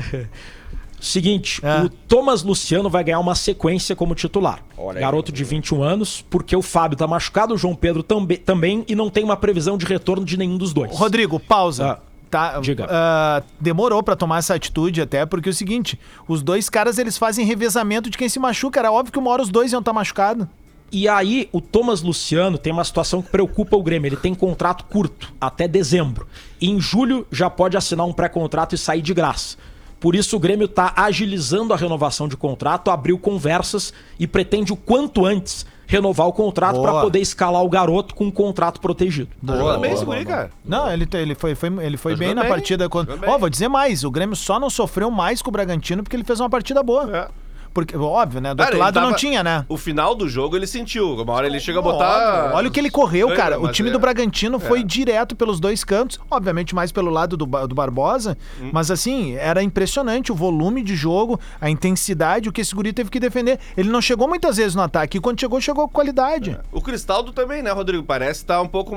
Seguinte, 1.02 1.60
É. 1.66 1.82
o 1.84 1.90
Thomas 1.90 2.44
Luciano 2.44 2.90
vai 2.90 3.04
ganhar 3.04 3.20
uma 3.20 3.34
sequência 3.36 3.96
como 3.96 4.14
titular. 4.14 4.60
Olha 4.78 4.98
aí. 5.00 5.02
Garoto 5.02 5.32
de 5.32 5.44
21 5.44 5.82
anos, 5.82 6.24
porque 6.30 6.56
o 6.56 6.62
Fábio 6.62 6.96
tá 6.98 7.08
machucado, 7.08 7.54
o 7.54 7.58
João 7.58 7.76
Pedro 7.76 8.04
tambe- 8.04 8.38
também, 8.38 8.86
e 8.88 8.94
não 8.96 9.10
tem 9.10 9.24
uma 9.24 9.36
previsão 9.36 9.78
de 9.78 9.86
retorno 9.86 10.24
de 10.24 10.38
nenhum 10.38 10.58
dos 10.58 10.72
dois. 10.74 10.92
Rodrigo, 10.96 11.40
pausa. 11.40 11.94
Ah, 11.94 12.00
Tá, 12.30 12.60
diga. 12.62 12.88
ah, 12.90 13.44
demorou 13.60 14.02
pra 14.02 14.16
tomar 14.16 14.38
essa 14.38 14.54
atitude 14.54 15.02
até, 15.02 15.26
porque 15.26 15.50
é 15.50 15.52
o 15.52 15.54
seguinte, 15.54 16.00
os 16.28 16.42
dois 16.42 16.70
caras 16.70 16.98
eles 16.98 17.18
fazem 17.18 17.46
revezamento 17.46 18.10
de 18.10 18.18
quem 18.18 18.30
se 18.30 18.40
machuca, 18.40 18.80
era 18.80 18.90
óbvio 18.92 19.12
que 19.12 19.20
uma 19.20 19.30
hora 19.32 19.42
os 19.42 19.50
dois 19.50 19.72
iam 19.74 19.80
estar 19.80 19.92
machucados. 19.92 20.48
E 20.94 21.08
aí, 21.08 21.50
o 21.54 21.60
Thomas 21.60 22.02
Luciano 22.02 22.58
tem 22.58 22.72
uma 22.72 22.84
situação 22.84 23.22
que 23.22 23.30
preocupa 23.30 23.76
o 23.78 23.82
Grêmio. 23.84 24.10
Ele 24.10 24.18
tem 24.18 24.36
contrato 24.36 24.84
curto, 24.86 25.34
até 25.40 25.66
dezembro. 25.68 26.28
E 26.60 26.70
em 26.70 26.80
julho 26.82 27.26
já 27.32 27.50
pode 27.50 27.76
assinar 27.78 28.06
um 28.06 28.12
pré-contrato 28.14 28.76
e 28.76 28.78
sair 28.78 29.02
de 29.02 29.14
graça. 29.14 29.58
Por 30.02 30.16
isso, 30.16 30.36
o 30.36 30.40
Grêmio 30.40 30.66
está 30.66 30.92
agilizando 30.98 31.74
a 31.74 31.78
renovação 31.78 32.28
de 32.28 32.36
contrato, 32.36 32.90
abriu 32.92 33.18
conversas 33.20 33.94
e 34.20 34.26
pretende 34.28 34.74
o 34.74 34.76
quanto 34.76 35.26
antes 35.26 35.66
renovar 35.86 36.26
o 36.28 36.34
contrato 36.34 36.76
Boa. 36.78 36.90
para 36.92 37.02
poder 37.02 37.20
escalar 37.20 37.62
o 37.64 37.70
garoto 37.70 38.16
com 38.16 38.26
um 38.26 38.32
contrato 38.32 38.80
protegido. 38.82 39.30
Tá 39.46 39.56
jogando 39.58 39.82
bem 39.82 39.92
esse 39.94 40.04
guri, 40.04 40.26
cara. 40.26 40.50
Não, 40.66 40.92
ele, 40.92 41.08
ele 41.14 41.36
foi, 41.36 41.54
foi- 41.54 41.70
ele 41.86 41.98
foi 41.98 42.14
Tá 42.14 42.20
bem 42.20 42.30
jogando 42.30 42.36
na 42.38 42.42
bem, 42.44 42.52
partida. 42.52 42.90
Quando... 42.90 43.08
jogando 43.10 43.22
bem. 43.22 43.30
Ó, 43.30 43.38
vou 43.38 43.50
dizer 43.50 43.68
mais, 43.68 44.04
o 44.04 44.10
Grêmio 44.10 44.36
só 44.36 44.60
não 44.60 44.70
sofreu 44.70 45.12
mais 45.12 45.42
com 45.42 45.50
o 45.50 45.52
Bragantino 45.52 46.02
porque 46.02 46.16
ele 46.16 46.24
fez 46.24 46.40
uma 46.40 46.50
partida 46.50 46.82
boa. 46.82 47.16
É. 47.16 47.28
Porque, 47.74 47.96
óbvio, 47.96 48.42
né? 48.42 48.54
Do 48.54 48.58
Cara, 48.58 48.70
outro 48.70 48.80
lado 48.80 48.96
não 49.00 49.08
tava- 49.08 49.16
tinha, 49.18 49.44
né? 49.44 49.66
O 49.70 49.78
final 49.78 50.14
do 50.14 50.28
jogo 50.28 50.56
ele 50.56 50.68
sentiu. 50.68 51.16
Uma 51.16 51.34
hora 51.34 51.48
ele 51.48 51.60
chega 51.60 51.80
a 51.80 51.82
botar. 51.82 52.44
Óbvio. 52.44 52.58
Olha 52.58 52.68
o 52.68 52.72
que 52.72 52.80
ele 52.80 52.90
correu, 52.92 53.34
cara. 53.36 53.60
O 53.60 53.72
time 53.72 53.90
é- 53.90 53.92
do 53.92 54.00
Bragantino 54.00 54.60
foi 54.60 54.82
é. 54.82 54.84
direto 54.84 55.36
pelos 55.36 55.60
dois 55.60 55.84
cantos, 55.84 56.20
obviamente 56.30 56.76
mais 56.76 56.92
pelo 56.92 57.10
lado 57.10 57.38
do, 57.38 57.46
do 57.46 57.76
Barbosa, 57.76 58.38
Hum. 58.62 58.70
mas 58.74 58.92
assim, 58.92 59.36
era 59.36 59.64
impressionante 59.64 60.32
o 60.32 60.36
volume 60.36 60.84
de 60.84 60.96
jogo, 60.96 61.40
a 61.62 61.70
intensidade, 61.70 62.50
o 62.50 62.52
que 62.52 62.62
esse 62.62 62.76
guri 62.76 62.92
teve 62.92 63.10
que 63.10 63.20
defender. 63.20 63.60
Ele 63.78 63.90
não 63.90 64.02
chegou 64.02 64.28
muitas 64.28 64.58
vezes 64.58 64.76
no 64.76 64.82
ataque, 64.82 65.18
e 65.18 65.22
quando 65.22 65.40
chegou, 65.40 65.62
chegou 65.62 65.88
com 65.88 65.94
qualidade. 65.94 66.58
O 66.72 66.82
Cristaldo 66.82 67.32
também, 67.32 67.62
né, 67.64 67.72
Rodrigo? 67.72 68.04
Parece 68.04 68.42
estar 68.42 68.62
um 68.62 68.68
pouco 68.68 68.96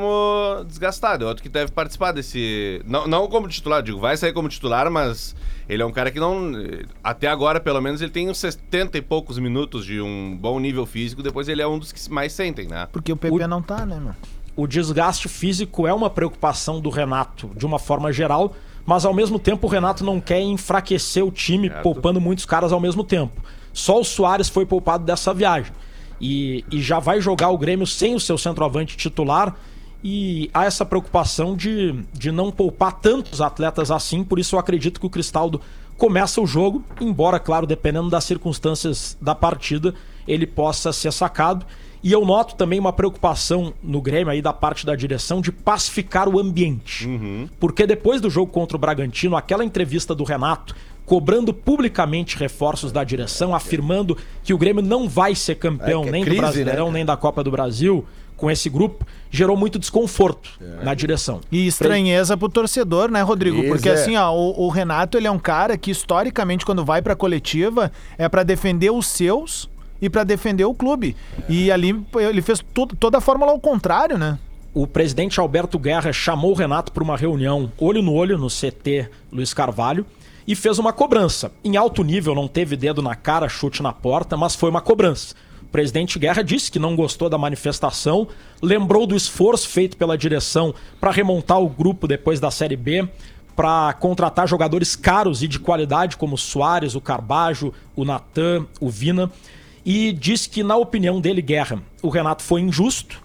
desgastado. 0.67 1.25
É 1.25 1.29
outro 1.29 1.43
que 1.43 1.49
deve 1.49 1.71
participar 1.71 2.13
desse. 2.13 2.83
Não, 2.87 3.07
não 3.07 3.29
como 3.29 3.49
titular, 3.49 3.83
digo, 3.83 3.99
vai 4.01 4.17
sair 4.17 4.33
como 4.33 4.49
titular, 4.49 4.91
mas 4.91 5.35
ele 5.69 5.83
é 5.83 5.87
um 5.87 5.93
cara 5.93 6.11
que 6.11 6.21
não. 6.21 6.53
Até 7.03 7.27
agora, 7.27 7.59
pelo 7.61 7.81
menos, 7.81 8.01
ele 8.03 8.11
tem 8.11 8.29
uns 8.29 8.39
70 8.39 8.99
e 8.99 9.03
poucos 9.03 9.39
minutos 9.39 9.85
de 9.85 10.01
um 10.01 10.37
bom 10.37 10.59
nível 10.61 10.85
físico. 10.85 11.23
Depois 11.23 11.49
ele 11.49 11.63
é 11.63 11.67
um 11.67 11.79
dos 11.79 11.93
que 11.93 12.11
mais 12.11 12.33
sentem, 12.33 12.69
né? 12.69 12.87
Porque 12.93 13.13
o 13.13 13.17
PP 13.17 13.47
não 13.47 13.63
tá, 13.63 13.87
né, 13.87 13.99
meu? 13.99 14.15
O 14.57 14.67
desgaste 14.67 15.29
físico 15.29 15.87
é 15.87 15.93
uma 15.93 16.09
preocupação 16.09 16.81
do 16.81 16.91
Renato 16.91 17.51
de 17.57 17.67
uma 17.67 17.79
forma 17.79 18.13
geral, 18.13 18.55
mas 18.87 19.05
ao 19.05 19.13
mesmo 19.13 19.39
tempo 19.39 19.67
o 19.67 19.71
Renato 19.71 20.05
não 20.05 20.21
quer 20.21 20.41
enfraquecer 20.41 21.25
o 21.25 21.31
time 21.31 21.69
Certo. 21.69 21.83
poupando 21.83 22.21
muitos 22.21 22.45
caras 22.45 22.73
ao 22.73 22.79
mesmo 22.79 23.03
tempo. 23.03 23.43
Só 23.73 24.01
o 24.01 24.05
Soares 24.05 24.49
foi 24.49 24.65
poupado 24.65 25.05
dessa 25.05 25.35
viagem. 25.35 25.73
E, 26.21 26.65
e 26.71 26.81
já 26.81 27.01
vai 27.01 27.21
jogar 27.21 27.51
o 27.51 27.59
Grêmio 27.59 27.87
sem 27.87 28.15
o 28.15 28.21
seu 28.21 28.39
centroavante 28.39 28.97
titular. 28.97 29.57
E 30.07 30.51
há 30.53 30.67
essa 30.67 30.85
preocupação 30.85 31.57
de, 31.57 31.99
de 32.13 32.31
não 32.31 32.53
poupar 32.53 32.93
tantos 32.93 33.41
atletas 33.41 33.91
assim, 33.91 34.23
por 34.23 34.39
isso 34.39 34.55
eu 34.55 34.61
acredito 34.61 35.01
que 35.01 35.07
o 35.07 35.11
Cristaldo 35.11 35.63
começa 35.97 36.43
o 36.43 36.47
jogo, 36.47 36.85
embora, 37.01 37.41
claro, 37.41 37.67
dependendo 37.67 38.11
das 38.11 38.25
circunstâncias 38.25 39.17
da 39.19 39.35
partida, 39.35 39.95
ele 40.29 40.47
possa 40.47 40.93
ser 40.93 41.11
sacado. 41.11 41.65
E 42.03 42.13
eu 42.13 42.23
noto 42.27 42.55
também 42.55 42.79
uma 42.79 42.93
preocupação 42.93 43.73
no 43.83 44.03
Grêmio 44.03 44.31
aí 44.31 44.43
da 44.43 44.53
parte 44.53 44.85
da 44.85 44.95
direção 44.95 45.41
de 45.41 45.51
pacificar 45.51 46.29
o 46.29 46.39
ambiente. 46.39 47.09
Porque 47.59 47.87
depois 47.87 48.21
do 48.21 48.29
jogo 48.29 48.53
contra 48.53 48.77
o 48.77 48.81
Bragantino, 48.81 49.37
aquela 49.37 49.65
entrevista 49.65 50.15
do 50.15 50.23
Renato 50.23 50.77
cobrando 51.07 51.53
publicamente 51.53 52.37
reforços 52.37 52.93
da 52.93 53.05
direção, 53.05 53.55
afirmando 53.55 54.17
que 54.43 54.53
o 54.53 54.59
Grêmio 54.59 54.83
não 54.83 55.09
vai 55.09 55.35
ser 55.35 55.55
campeão 55.55 56.05
É 56.05 56.09
é 56.09 56.11
nem 56.11 56.25
crise, 56.25 56.37
do 56.37 56.43
Brasileirão, 56.43 56.87
né, 56.89 56.93
nem 56.95 57.05
da 57.07 57.17
Copa 57.17 57.43
do 57.43 57.51
Brasil 57.51 58.05
com 58.37 58.51
esse 58.51 58.69
grupo, 58.69 59.07
gerou 59.31 59.57
muito 59.57 59.79
desconforto 59.79 60.51
na 60.83 60.95
direção. 60.95 61.41
E 61.51 61.67
estranheza 61.67 62.37
pro 62.37 62.49
torcedor, 62.49 63.11
né, 63.11 63.23
Rodrigo? 63.23 63.59
Isso, 63.59 63.69
Porque 63.69 63.89
é. 63.89 63.93
assim, 63.93 64.17
ó, 64.17 64.33
o, 64.33 64.67
o 64.67 64.69
Renato, 64.69 65.17
ele 65.17 65.27
é 65.27 65.31
um 65.31 65.39
cara 65.39 65.77
que 65.77 65.91
historicamente 65.91 66.65
quando 66.65 66.85
vai 66.85 67.03
pra 67.03 67.17
coletiva 67.17 67.91
é 68.19 68.29
pra 68.29 68.43
defender 68.43 68.91
os 68.91 69.07
seus 69.07 69.69
e 70.01 70.11
pra 70.11 70.25
defender 70.25 70.65
o 70.65 70.75
clube. 70.75 71.17
E 71.49 71.71
ali 71.71 72.05
ele 72.17 72.43
fez 72.43 72.63
tudo, 72.75 72.95
toda 72.97 73.19
a 73.19 73.21
fórmula 73.21 73.53
ao 73.53 73.61
contrário, 73.61 74.19
né? 74.19 74.39
O 74.75 74.87
presidente 74.87 75.39
Alberto 75.39 75.79
Guerra 75.79 76.13
chamou 76.13 76.51
o 76.51 76.55
Renato 76.55 76.93
para 76.93 77.05
uma 77.05 77.17
reunião 77.17 77.71
olho 77.79 78.03
no 78.03 78.13
olho 78.13 78.37
no 78.37 78.49
CT 78.49 79.09
Luiz 79.33 79.55
Carvalho 79.55 80.05
e 80.47 80.55
fez 80.55 80.79
uma 80.79 80.93
cobrança. 80.93 81.51
Em 81.65 81.77
alto 81.77 82.03
nível, 82.03 82.35
não 82.35 82.49
teve 82.49 82.77
dedo 82.77 83.01
na 83.01 83.15
cara, 83.15 83.49
chute 83.49 83.83
na 83.83 83.93
porta, 83.93 84.37
mas 84.37 84.55
foi 84.55 84.71
uma 84.71 84.81
cobrança. 84.81 85.35
Presidente 85.75 86.21
Guerra 86.21 86.43
disse 86.43 86.71
que 86.71 86.79
não 86.79 86.95
gostou 86.95 87.29
da 87.29 87.37
manifestação, 87.37 88.29
lembrou 88.63 89.09
do 89.09 89.17
esforço 89.17 89.69
feito 89.69 89.97
pela 89.97 90.17
direção 90.17 90.73
para 91.01 91.11
remontar 91.11 91.61
o 91.61 91.69
grupo 91.69 92.07
depois 92.07 92.39
da 92.39 92.49
Série 92.49 92.77
B, 92.77 93.09
para 93.57 93.93
contratar 93.95 94.47
jogadores 94.47 94.95
caros 94.95 95.43
e 95.43 95.49
de 95.49 95.59
qualidade 95.59 96.17
como 96.17 96.37
o 96.37 96.39
Soares, 96.39 96.95
o 96.95 97.01
Carbajo, 97.01 97.75
o 97.97 98.05
Natan, 98.05 98.67
o 98.81 98.89
Vina, 98.89 99.33
e 99.85 100.13
disse 100.13 100.49
que, 100.49 100.63
na 100.63 100.77
opinião 100.77 101.21
dele, 101.21 101.43
Guerra, 101.43 101.83
o 102.01 102.09
Renato 102.09 102.45
foi 102.45 102.61
injusto 102.61 103.21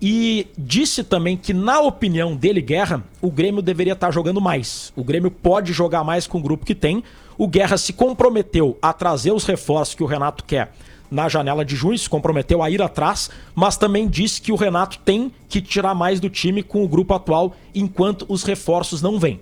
e 0.00 0.46
disse 0.56 1.04
também 1.04 1.36
que, 1.36 1.52
na 1.52 1.80
opinião 1.80 2.34
dele, 2.34 2.62
Guerra, 2.62 3.04
o 3.20 3.30
Grêmio 3.30 3.60
deveria 3.60 3.92
estar 3.92 4.10
jogando 4.10 4.40
mais. 4.40 4.90
O 4.96 5.04
Grêmio 5.04 5.30
pode 5.30 5.74
jogar 5.74 6.02
mais 6.02 6.26
com 6.26 6.38
o 6.38 6.42
grupo 6.42 6.64
que 6.64 6.74
tem. 6.74 7.04
O 7.36 7.46
Guerra 7.46 7.76
se 7.76 7.92
comprometeu 7.92 8.78
a 8.80 8.90
trazer 8.90 9.32
os 9.32 9.44
reforços 9.44 9.94
que 9.94 10.02
o 10.02 10.06
Renato 10.06 10.44
quer 10.44 10.72
na 11.10 11.28
janela 11.28 11.64
de 11.64 11.74
junho, 11.74 11.98
se 11.98 12.08
comprometeu 12.08 12.62
a 12.62 12.70
ir 12.70 12.80
atrás, 12.80 13.30
mas 13.54 13.76
também 13.76 14.08
disse 14.08 14.40
que 14.40 14.52
o 14.52 14.56
Renato 14.56 14.98
tem 14.98 15.32
que 15.48 15.60
tirar 15.60 15.94
mais 15.94 16.20
do 16.20 16.30
time 16.30 16.62
com 16.62 16.84
o 16.84 16.88
grupo 16.88 17.12
atual 17.14 17.54
enquanto 17.74 18.24
os 18.28 18.42
reforços 18.44 19.02
não 19.02 19.18
vêm. 19.18 19.40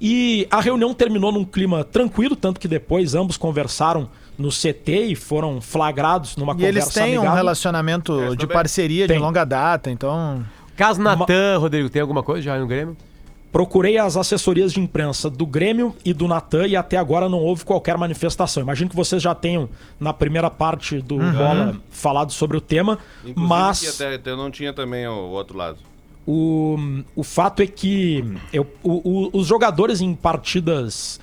E 0.00 0.46
a 0.50 0.60
reunião 0.60 0.92
terminou 0.92 1.32
num 1.32 1.44
clima 1.44 1.82
tranquilo, 1.84 2.36
tanto 2.36 2.60
que 2.60 2.68
depois 2.68 3.14
ambos 3.14 3.36
conversaram 3.36 4.08
no 4.36 4.50
CT 4.50 5.06
e 5.06 5.14
foram 5.14 5.60
flagrados 5.60 6.36
numa 6.36 6.52
E 6.52 6.56
conversa 6.56 6.78
eles 6.78 6.88
têm 6.92 7.02
um 7.14 7.20
amigável. 7.20 7.34
relacionamento 7.36 8.20
É, 8.20 8.36
de 8.36 8.46
parceria 8.46 9.06
de 9.06 9.14
Tem. 9.14 9.22
longa 9.22 9.44
data, 9.44 9.90
então. 9.90 10.44
Caso 10.76 11.00
Natan, 11.00 11.56
Rodrigo, 11.58 11.88
tem 11.88 12.02
alguma 12.02 12.22
coisa 12.22 12.42
já 12.42 12.58
no 12.58 12.66
Grêmio? 12.66 12.94
Procurei 13.56 13.96
as 13.96 14.18
assessorias 14.18 14.70
de 14.74 14.80
imprensa 14.80 15.30
do 15.30 15.46
Grêmio 15.46 15.96
e 16.04 16.12
do 16.12 16.28
Natan 16.28 16.66
e 16.66 16.76
até 16.76 16.98
agora 16.98 17.26
não 17.26 17.38
houve 17.38 17.64
qualquer 17.64 17.96
manifestação. 17.96 18.62
Imagino 18.62 18.90
que 18.90 18.94
vocês 18.94 19.22
já 19.22 19.34
tenham, 19.34 19.66
na 19.98 20.12
primeira 20.12 20.50
parte 20.50 21.00
do 21.00 21.16
Bola, 21.16 21.74
falado 21.88 22.32
sobre 22.34 22.58
o 22.58 22.60
tema, 22.60 22.98
Inclusive, 23.24 23.40
mas 23.48 23.94
até, 24.00 24.14
até 24.16 24.36
não 24.36 24.50
tinha 24.50 24.74
também 24.74 25.06
o 25.08 25.30
outro 25.30 25.56
lado. 25.56 25.78
o, 26.26 26.76
o 27.14 27.22
fato 27.22 27.62
é 27.62 27.66
que 27.66 28.22
eu- 28.52 28.66
o- 28.82 29.30
o- 29.32 29.40
os 29.40 29.46
jogadores 29.46 30.02
em 30.02 30.14
partidas 30.14 31.18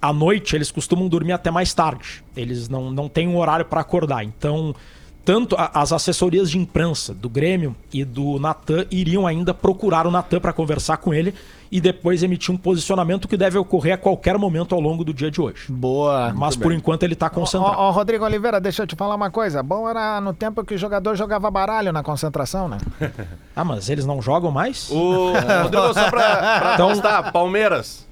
à 0.00 0.12
noite, 0.12 0.54
eles 0.54 0.70
costumam 0.70 1.08
dormir 1.08 1.32
até 1.32 1.50
mais 1.50 1.74
tarde. 1.74 2.22
Eles 2.36 2.68
não, 2.68 2.92
não 2.92 3.08
têm 3.08 3.26
um 3.26 3.36
horário 3.36 3.64
para 3.64 3.80
acordar. 3.80 4.22
Então, 4.22 4.72
tanto 5.24 5.56
a- 5.56 5.72
as 5.74 5.92
assessorias 5.92 6.48
de 6.48 6.58
imprensa 6.58 7.12
do 7.12 7.28
Grêmio 7.28 7.74
e 7.92 8.04
do 8.04 8.38
Natan 8.38 8.86
iriam 8.88 9.26
ainda 9.26 9.52
procurar 9.52 10.06
o 10.06 10.12
Natan 10.12 10.38
para 10.38 10.52
conversar 10.52 10.98
com 10.98 11.12
ele 11.12 11.34
e 11.72 11.80
depois 11.80 12.22
emitir 12.22 12.54
um 12.54 12.58
posicionamento 12.58 13.26
que 13.26 13.34
deve 13.34 13.56
ocorrer 13.56 13.94
a 13.94 13.96
qualquer 13.96 14.36
momento 14.36 14.74
ao 14.74 14.80
longo 14.80 15.02
do 15.02 15.14
dia 15.14 15.30
de 15.30 15.40
hoje. 15.40 15.64
Boa. 15.70 16.30
Mas 16.36 16.54
por 16.54 16.70
enquanto 16.70 17.02
ele 17.02 17.14
está 17.14 17.30
concentrado. 17.30 17.74
Ó, 17.78 17.90
Rodrigo 17.90 18.26
Oliveira, 18.26 18.60
deixa 18.60 18.82
eu 18.82 18.86
te 18.86 18.94
falar 18.94 19.14
uma 19.14 19.30
coisa. 19.30 19.62
Bom 19.62 19.88
era 19.88 20.20
no 20.20 20.34
tempo 20.34 20.62
que 20.64 20.74
o 20.74 20.78
jogador 20.78 21.16
jogava 21.16 21.50
baralho 21.50 21.90
na 21.90 22.02
concentração, 22.02 22.68
né? 22.68 22.76
Ah, 23.56 23.64
mas 23.64 23.88
eles 23.90 24.04
não 24.06 24.20
jogam 24.22 24.50
mais? 24.50 24.90
O 24.90 25.32
Rodrigo, 25.32 25.92
só 25.94 26.10
pra, 26.10 26.36
pra 26.60 26.70
Então- 26.74 26.88
constar, 26.88 27.32
Palmeiras. 27.32 28.06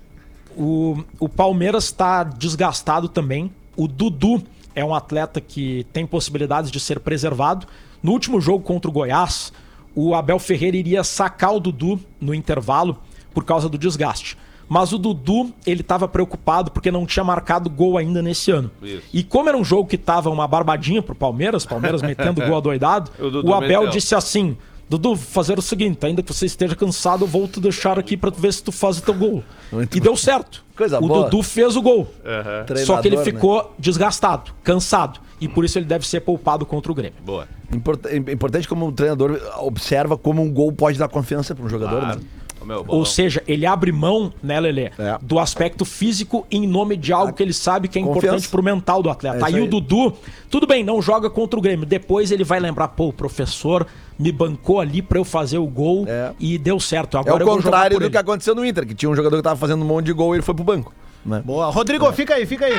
O, 0.56 1.02
o 1.18 1.28
Palmeiras 1.28 1.84
está 1.84 2.22
desgastado 2.24 3.08
também. 3.08 3.50
O 3.76 3.86
Dudu 3.86 4.42
é 4.74 4.84
um 4.84 4.94
atleta 4.94 5.40
que 5.40 5.86
tem 5.92 6.06
possibilidades 6.06 6.70
de 6.70 6.78
ser 6.80 7.00
preservado. 7.00 7.66
No 8.02 8.12
último 8.12 8.40
jogo 8.40 8.64
contra 8.64 8.90
o 8.90 8.92
Goiás, 8.92 9.52
o 9.94 10.14
Abel 10.14 10.38
Ferreira 10.38 10.76
iria 10.76 11.04
sacar 11.04 11.54
o 11.54 11.60
Dudu 11.60 12.00
no 12.20 12.34
intervalo 12.34 12.98
por 13.34 13.44
causa 13.44 13.68
do 13.68 13.78
desgaste. 13.78 14.36
Mas 14.68 14.92
o 14.92 14.98
Dudu, 14.98 15.52
ele 15.66 15.80
estava 15.80 16.06
preocupado 16.06 16.70
porque 16.70 16.92
não 16.92 17.04
tinha 17.04 17.24
marcado 17.24 17.68
gol 17.68 17.98
ainda 17.98 18.22
nesse 18.22 18.52
ano. 18.52 18.70
Isso. 18.80 19.02
E 19.12 19.24
como 19.24 19.48
era 19.48 19.58
um 19.58 19.64
jogo 19.64 19.88
que 19.88 19.98
tava 19.98 20.30
uma 20.30 20.46
barbadinha 20.46 21.02
pro 21.02 21.14
Palmeiras, 21.14 21.66
Palmeiras 21.66 22.00
metendo 22.02 22.40
gol 22.46 22.56
adoidado, 22.56 23.10
O 23.18 23.48
o 23.50 23.54
Abel 23.54 23.80
meteu. 23.80 23.88
disse 23.90 24.14
assim: 24.14 24.56
Dudu, 24.88 25.16
vou 25.16 25.24
fazer 25.26 25.58
o 25.58 25.62
seguinte, 25.62 26.06
ainda 26.06 26.22
que 26.22 26.32
você 26.32 26.46
esteja 26.46 26.76
cansado, 26.76 27.24
eu 27.24 27.28
vou 27.28 27.48
te 27.48 27.58
deixar 27.58 27.98
aqui 27.98 28.16
pra 28.16 28.30
tu 28.30 28.40
ver 28.40 28.52
se 28.52 28.62
tu 28.62 28.70
faz 28.70 28.98
o 28.98 29.02
teu 29.02 29.14
gol. 29.14 29.42
e 29.92 29.98
deu 30.00 30.16
certo. 30.16 30.64
Coisa 30.76 30.98
o 30.98 31.08
boa. 31.08 31.24
Dudu 31.24 31.42
fez 31.42 31.74
o 31.74 31.82
gol. 31.82 32.06
Só 32.84 33.00
que 33.00 33.08
ele 33.08 33.16
Treinador, 33.16 33.18
né? 33.18 33.24
ficou 33.24 33.74
desgastado, 33.76 34.52
cansado. 34.62 35.18
E 35.40 35.48
por 35.48 35.64
isso 35.64 35.78
ele 35.78 35.86
deve 35.86 36.06
ser 36.06 36.20
poupado 36.20 36.64
contra 36.64 36.92
o 36.92 36.94
Grêmio. 36.94 37.18
Boa. 37.24 37.48
Import- 37.74 38.06
importante 38.30 38.68
como 38.68 38.86
o 38.86 38.92
treinador 38.92 39.40
observa 39.58 40.16
como 40.16 40.40
um 40.42 40.52
gol 40.52 40.70
pode 40.70 40.96
dar 40.98 41.08
confiança 41.08 41.54
para 41.56 41.64
um 41.64 41.68
jogador, 41.68 42.00
Claro. 42.00 42.18
né? 42.20 42.24
Meu, 42.70 42.84
Ou 42.86 43.04
seja, 43.04 43.42
ele 43.48 43.66
abre 43.66 43.90
mão, 43.90 44.32
né, 44.40 44.60
Lelê, 44.60 44.92
É. 44.96 45.18
do 45.20 45.40
aspecto 45.40 45.84
físico 45.84 46.46
em 46.50 46.68
nome 46.68 46.96
de 46.96 47.12
algo 47.12 47.32
que 47.32 47.42
ele 47.42 47.52
sabe 47.52 47.88
que 47.88 47.98
é 47.98 48.02
Confiança. 48.02 48.26
importante 48.26 48.48
pro 48.48 48.62
mental 48.62 49.02
do 49.02 49.10
atleta. 49.10 49.38
É 49.38 49.44
aí, 49.44 49.56
aí. 49.56 49.60
o 49.60 49.66
Dudu, 49.66 50.12
tudo 50.48 50.68
bem, 50.68 50.84
não 50.84 51.02
joga 51.02 51.28
contra 51.28 51.58
o 51.58 51.62
Grêmio. 51.62 51.84
Depois 51.84 52.30
ele 52.30 52.44
vai 52.44 52.60
lembrar, 52.60 52.86
pô, 52.88 53.08
o 53.08 53.12
professor 53.12 53.84
me 54.16 54.30
bancou 54.30 54.78
ali 54.80 55.02
pra 55.02 55.18
eu 55.18 55.24
fazer 55.24 55.58
o 55.58 55.66
gol 55.66 56.04
É. 56.06 56.30
e 56.38 56.56
deu 56.58 56.78
certo. 56.78 57.16
É 57.16 57.20
Agora 57.20 57.36
o 57.36 57.40
eu 57.42 57.46
vou 57.46 57.56
jogar 57.56 57.70
contrário 57.70 57.98
do 57.98 58.04
ele. 58.04 58.10
que 58.12 58.16
aconteceu 58.18 58.54
no 58.54 58.64
Inter, 58.64 58.86
que 58.86 58.94
tinha 58.94 59.10
um 59.10 59.16
jogador 59.16 59.36
que 59.38 59.42
tava 59.42 59.56
fazendo 59.56 59.82
um 59.82 59.86
monte 59.88 60.06
de 60.06 60.12
gol 60.12 60.32
e 60.34 60.36
ele 60.36 60.42
foi 60.42 60.54
pro 60.54 60.62
banco. 60.62 60.92
Né? 61.26 61.42
Boa. 61.44 61.66
Rodrigo, 61.70 62.10
fica 62.12 62.34
aí, 62.34 62.46
fica 62.46 62.66
aí. 62.66 62.74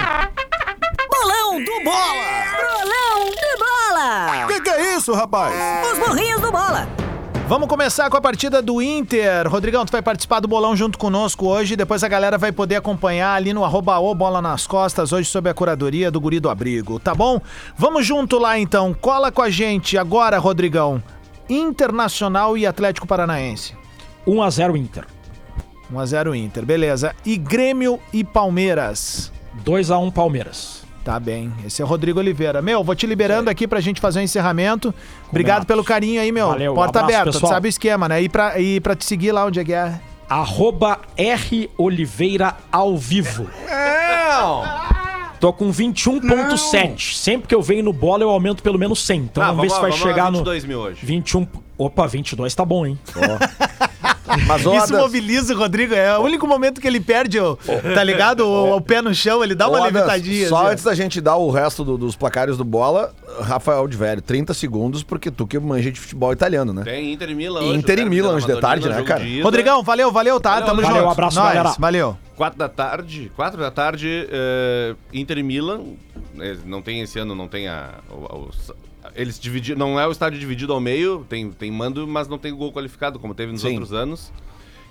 Bolão 1.09 1.63
do 1.63 1.83
Bola! 1.83 2.13
Bolão 2.57 3.29
do 3.29 3.59
Bola! 3.59 4.47
Que 4.47 4.61
que 4.61 4.69
é 4.69 4.95
isso, 4.95 5.13
rapaz? 5.13 5.53
Os 5.91 5.99
burrinhos 6.07 6.39
do 6.41 6.51
Bola! 6.51 6.87
Vamos 7.51 7.67
começar 7.67 8.09
com 8.09 8.15
a 8.15 8.21
partida 8.21 8.61
do 8.61 8.81
Inter. 8.81 9.45
Rodrigão, 9.45 9.85
tu 9.85 9.91
vai 9.91 10.01
participar 10.01 10.39
do 10.39 10.47
bolão 10.47 10.73
junto 10.73 10.97
conosco 10.97 11.49
hoje. 11.49 11.75
Depois 11.75 12.01
a 12.01 12.07
galera 12.07 12.37
vai 12.37 12.49
poder 12.49 12.77
acompanhar 12.77 13.33
ali 13.33 13.51
no 13.51 13.65
arroba 13.65 13.99
o 13.99 14.15
bola 14.15 14.41
nas 14.41 14.65
costas, 14.65 15.11
hoje 15.11 15.27
sob 15.27 15.49
a 15.49 15.53
curadoria 15.53 16.09
do 16.09 16.21
Guri 16.21 16.39
do 16.39 16.49
Abrigo, 16.49 16.97
tá 16.97 17.13
bom? 17.13 17.41
Vamos 17.75 18.05
junto 18.05 18.39
lá 18.39 18.57
então. 18.57 18.93
Cola 18.93 19.33
com 19.33 19.41
a 19.41 19.49
gente 19.49 19.97
agora, 19.97 20.37
Rodrigão. 20.37 21.03
Internacional 21.49 22.57
e 22.57 22.65
Atlético 22.65 23.05
Paranaense. 23.05 23.75
1x0 24.25 24.77
Inter. 24.77 25.05
1x0 25.93 26.33
Inter, 26.33 26.65
beleza. 26.65 27.13
E 27.25 27.35
Grêmio 27.35 27.99
e 28.13 28.23
Palmeiras. 28.23 29.29
2x1 29.65 30.13
Palmeiras. 30.13 30.90
Tá 31.03 31.19
bem. 31.19 31.51
Esse 31.65 31.81
é 31.81 31.85
o 31.85 31.87
Rodrigo 31.87 32.19
Oliveira. 32.19 32.61
Meu, 32.61 32.83
vou 32.83 32.93
te 32.95 33.07
liberando 33.07 33.49
aqui 33.49 33.67
pra 33.67 33.79
gente 33.79 33.99
fazer 33.99 34.19
o 34.19 34.21
encerramento. 34.23 34.93
Obrigado 35.29 35.65
pelo 35.65 35.83
carinho 35.83 36.21
aí, 36.21 36.31
meu. 36.31 36.47
Valeu, 36.49 36.73
um 36.73 36.75
Porta 36.75 36.99
abraço, 36.99 37.15
aberta, 37.15 37.31
tu 37.31 37.33
pessoal. 37.33 37.53
sabe 37.53 37.67
o 37.67 37.69
esquema, 37.69 38.07
né? 38.07 38.21
E 38.21 38.29
pra, 38.29 38.59
e 38.59 38.79
pra 38.79 38.95
te 38.95 39.03
seguir 39.05 39.31
lá 39.31 39.45
onde 39.45 39.59
é 39.59 39.63
que 39.65 39.73
é. 39.73 39.99
Arroba 40.29 40.99
R 41.17 41.69
Oliveira 41.77 42.55
ao 42.71 42.95
vivo. 42.97 43.49
Tô 45.39 45.51
com 45.51 45.71
21.7. 45.73 47.15
Sempre 47.15 47.47
que 47.47 47.55
eu 47.55 47.63
venho 47.63 47.83
no 47.83 47.91
bola, 47.91 48.21
eu 48.23 48.29
aumento 48.29 48.61
pelo 48.61 48.77
menos 48.77 49.03
100. 49.03 49.19
Então 49.21 49.41
Ah, 49.43 49.47
vamos 49.47 49.63
ver 49.63 49.69
se 49.69 49.81
vai 49.81 49.89
vamos 49.89 50.03
chegar 50.05 50.31
22 50.31 50.63
no 50.63 50.69
mil 50.69 50.79
hoje. 50.79 50.99
21. 51.03 51.47
Opa, 51.85 52.05
22 52.07 52.53
tá 52.53 52.63
bom, 52.65 52.85
hein? 52.85 52.99
Mas 54.47 54.65
ó, 54.65 54.77
Isso 54.77 54.93
mobiliza 54.95 55.53
o 55.53 55.57
Rodrigo. 55.57 55.93
É 55.93 56.17
o 56.17 56.21
único 56.21 56.47
momento 56.47 56.79
que 56.79 56.87
ele 56.87 56.99
perde, 57.01 57.37
o, 57.39 57.57
tá 57.93 58.01
ligado? 58.03 58.45
O, 58.47 58.77
o 58.77 58.81
pé 58.81 59.01
no 59.01 59.13
chão, 59.13 59.43
ele 59.43 59.53
dá 59.53 59.67
uma 59.67 59.79
Adas, 59.79 59.91
levitadinha. 59.93 60.47
Só 60.47 60.57
assim, 60.61 60.71
antes 60.71 60.83
da 60.85 60.93
gente 60.95 61.19
dar 61.19 61.35
o 61.35 61.49
resto 61.51 61.83
do- 61.83 61.97
dos 61.97 62.15
placares 62.15 62.55
do 62.55 62.63
bola, 62.63 63.13
Rafael 63.41 63.85
de 63.89 63.97
Velho, 63.97 64.21
30 64.21 64.53
segundos, 64.53 65.03
porque 65.03 65.29
tu 65.29 65.45
que 65.45 65.59
manja 65.59 65.91
de 65.91 65.99
futebol 65.99 66.31
italiano, 66.31 66.71
né? 66.71 66.83
Tem 66.83 67.11
Inter 67.11 67.29
e 67.29 67.35
Milan 67.35 67.59
hoje. 67.61 67.75
Inter 67.77 67.99
e 67.99 68.03
o 68.03 68.07
Milan 68.07 68.33
hoje 68.35 68.47
da 68.47 68.55
de 68.55 68.61
tarde, 68.61 68.87
né, 68.87 69.01
cara? 69.03 69.21
ida. 69.23 69.43
Rodrigão, 69.43 69.83
valeu, 69.83 70.11
valeu, 70.11 70.39
tá? 70.39 70.51
Valeu, 70.51 70.65
Tamo 70.67 70.81
valeu. 70.81 70.87
junto. 70.89 70.97
Valeu, 70.99 71.11
abraço, 71.11 71.39
Nós, 71.39 71.53
galera. 71.53 71.75
Valeu. 71.77 72.17
Quatro 72.37 72.57
da 72.59 72.69
tarde, 72.69 73.31
quatro 73.35 73.59
da 73.59 73.69
tarde, 73.71 74.27
eh, 74.31 74.95
Inter 75.13 75.39
e 75.39 75.43
Milan. 75.43 75.81
eh, 76.39 76.55
Não 76.65 76.81
tem 76.81 77.01
esse 77.01 77.19
ano, 77.19 77.35
não 77.35 77.47
tem 77.49 77.67
a. 77.67 77.89
o- 78.09 78.35
o- 78.47 78.49
eles 79.15 79.39
dividiram. 79.39 79.77
Não 79.79 79.99
é 79.99 80.07
o 80.07 80.11
estádio 80.11 80.39
dividido 80.39 80.73
ao 80.73 80.79
meio, 80.79 81.25
tem, 81.29 81.51
tem 81.51 81.71
mando, 81.71 82.07
mas 82.07 82.27
não 82.27 82.37
tem 82.37 82.53
gol 82.55 82.71
qualificado, 82.71 83.19
como 83.19 83.33
teve 83.33 83.51
nos 83.51 83.61
Sim. 83.61 83.71
outros 83.73 83.93
anos. 83.93 84.31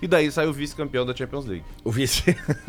E 0.01 0.07
daí 0.07 0.31
sai 0.31 0.47
o 0.47 0.53
vice-campeão 0.53 1.05
da 1.05 1.15
Champions 1.15 1.45
League. 1.45 1.63
O 1.83 1.91
vice. 1.91 2.23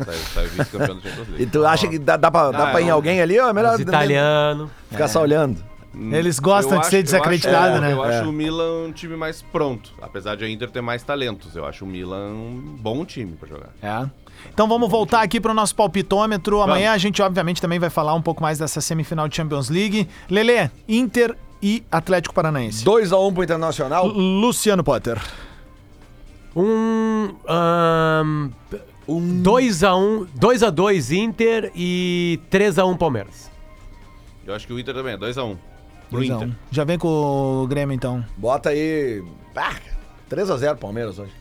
Sai, 0.05 0.15
sai 0.33 0.45
o 0.45 0.49
vice-campeão 0.49 0.95
da 0.97 1.01
Champions 1.01 1.27
e 1.29 1.31
League. 1.31 1.45
tu 1.47 1.65
acha 1.65 1.87
que 1.87 1.97
dá, 1.97 2.15
dá 2.15 2.29
pra, 2.29 2.51
dá 2.51 2.67
Ah, 2.67 2.71
pra 2.71 2.79
ir 2.81 2.85
em 2.85 2.87
eu- 2.89 2.95
alguém 2.95 3.21
ali? 3.21 3.39
Ou 3.39 3.49
é 3.49 3.53
melhor 3.53 3.73
Os 3.73 3.79
italianos. 3.79 4.69
ficar 4.91 5.07
só 5.07 5.21
olhando? 5.21 5.63
Eles 5.95 6.39
gostam 6.39 6.75
Eu 6.77 6.81
de 6.81 6.87
ser 6.87 6.95
acho- 6.97 7.03
desacreditado, 7.03 7.67
eu 7.67 7.73
acho, 7.73 7.81
né? 7.81 7.93
Eu 7.93 8.03
acho 8.03 8.17
É. 8.23 8.27
o 8.27 8.31
Milan 8.31 8.87
um 8.87 8.91
time 8.91 9.15
mais 9.15 9.41
pronto, 9.43 9.91
apesar 10.01 10.35
de 10.35 10.43
a 10.43 10.49
Inter 10.49 10.69
ter 10.71 10.81
mais 10.81 11.03
talentos. 11.03 11.55
Eu 11.55 11.65
acho 11.65 11.85
o 11.85 11.87
Milan 11.87 12.31
um 12.33 12.75
bom 12.79 13.05
time 13.05 13.33
pra 13.33 13.47
jogar. 13.47 13.69
É. 13.81 14.09
Então 14.51 14.67
vamos 14.67 14.89
voltar 14.89 15.21
aqui 15.21 15.39
pro 15.39 15.53
nosso 15.53 15.75
palpitômetro. 15.75 16.61
Amanhã 16.61 16.93
a 16.93 16.97
gente, 16.97 17.21
obviamente, 17.21 17.61
também 17.61 17.77
vai 17.77 17.89
falar 17.91 18.13
um 18.15 18.21
pouco 18.21 18.41
mais 18.41 18.57
dessa 18.57 18.81
semifinal 18.81 19.27
de 19.27 19.35
Champions 19.35 19.69
League. 19.69 20.07
Lelê, 20.29 20.69
Inter 20.89 21.37
e 21.61 21.83
Atlético 21.91 22.33
Paranaense. 22.33 22.83
2x1 22.83 23.31
pro 23.33 23.43
Internacional. 23.43 24.07
Luciano 24.07 24.83
Potter. 24.83 25.21
Um. 26.55 27.35
ahn, 27.47 28.49
2x1. 29.07 30.27
2x2 30.39 31.11
Inter 31.15 31.71
e 31.75 32.39
3x1 32.51 32.97
Palmeiras. 32.97 33.49
Eu 34.45 34.53
acho 34.53 34.67
que 34.67 34.73
o 34.73 34.79
Inter 34.79 34.93
também 34.93 35.13
é 35.13 35.17
2x1. 35.17 35.55
Pro 36.13 36.21
a 36.21 36.25
Inter. 36.25 36.49
Já 36.71 36.83
vem 36.83 36.97
com 36.97 37.07
o 37.63 37.67
Grêmio, 37.67 37.93
então. 37.93 38.23
Bota 38.37 38.69
aí. 38.69 39.23
Ah, 39.55 39.75
3x0 40.29 40.77
Palmeiras 40.77 41.19
hoje. 41.19 41.31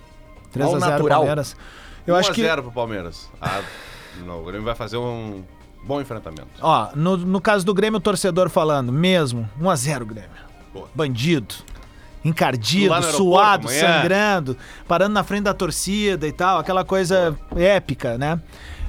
3 0.52 0.68
Ao 0.68 0.76
a 0.76 0.78
0 0.78 0.90
natural. 0.92 1.18
Palmeiras. 1.20 1.56
Eu 2.06 2.16
acho 2.16 2.32
que 2.32 2.42
1x0 2.42 2.62
pro 2.62 2.72
Palmeiras. 2.72 3.30
Ah, 3.40 3.60
Não, 4.26 4.40
o 4.40 4.44
Grêmio 4.44 4.64
vai 4.64 4.74
fazer 4.74 4.96
um 4.96 5.42
bom 5.84 6.00
enfrentamento. 6.00 6.48
Ó, 6.60 6.90
no, 6.94 7.16
no 7.16 7.40
caso 7.40 7.64
do 7.64 7.72
Grêmio, 7.72 7.98
o 7.98 8.00
torcedor 8.00 8.48
falando, 8.50 8.92
mesmo, 8.92 9.48
1x0 9.60 10.04
Grêmio. 10.04 10.30
Boa. 10.72 10.88
Bandido. 10.94 11.54
Encardido, 12.24 13.02
suado, 13.12 13.68
amanhã. 13.68 13.80
sangrando, 14.00 14.56
parando 14.86 15.12
na 15.14 15.24
frente 15.24 15.42
da 15.44 15.54
torcida 15.54 16.26
e 16.26 16.32
tal, 16.32 16.58
aquela 16.58 16.84
coisa 16.84 17.36
épica, 17.56 18.16
né? 18.16 18.40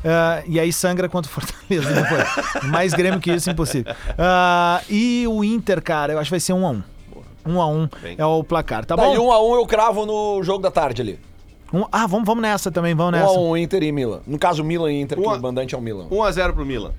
Ah, 0.05 0.43
e 0.45 0.59
aí 0.59 0.71
sangra 0.73 1.07
contra 1.09 1.29
o 1.29 1.33
Fortaleza 1.33 1.89
depois. 1.93 2.65
Mais 2.69 2.93
Grêmio 2.93 3.19
que 3.19 3.31
isso, 3.31 3.49
impossível. 3.49 3.93
Ah, 4.17 4.81
e 4.89 5.25
o 5.27 5.43
Inter, 5.43 5.81
cara, 5.81 6.13
eu 6.13 6.19
acho 6.19 6.27
que 6.27 6.31
vai 6.31 6.39
ser 6.39 6.53
1x1. 6.53 6.83
1x1 7.45 7.89
Bem. 8.01 8.15
é 8.17 8.25
o 8.25 8.43
placar, 8.43 8.85
tá 8.85 8.95
Tá, 8.95 9.03
e 9.13 9.17
bom? 9.17 9.27
um 9.27 9.31
a 9.31 9.41
um 9.41 9.55
eu 9.55 9.65
cravo 9.65 10.05
no 10.05 10.43
jogo 10.43 10.61
da 10.61 10.69
tarde 10.71 11.01
ali. 11.01 11.19
Um- 11.73 11.85
ah, 11.91 12.05
vamos, 12.05 12.25
vamos 12.27 12.41
nessa 12.41 12.69
também, 12.71 12.93
vamos 12.93 13.13
Um 13.19 13.21
nessa. 13.23 13.33
a 13.33 13.39
um 13.41 13.57
Inter 13.57 13.81
e 13.81 13.91
Milan. 13.91 14.19
No 14.27 14.37
caso, 14.37 14.63
Milan 14.63 14.91
e 14.91 15.01
Inter, 15.01 15.17
que 15.17 15.25
Um 15.25 15.31
a- 15.31 15.37
o 15.37 15.41
mandante 15.41 15.73
é 15.73 15.77
o 15.77 15.81
Milan. 15.81 16.05
1x0 16.11 16.53
pro 16.53 16.65
Milan. 16.65 16.91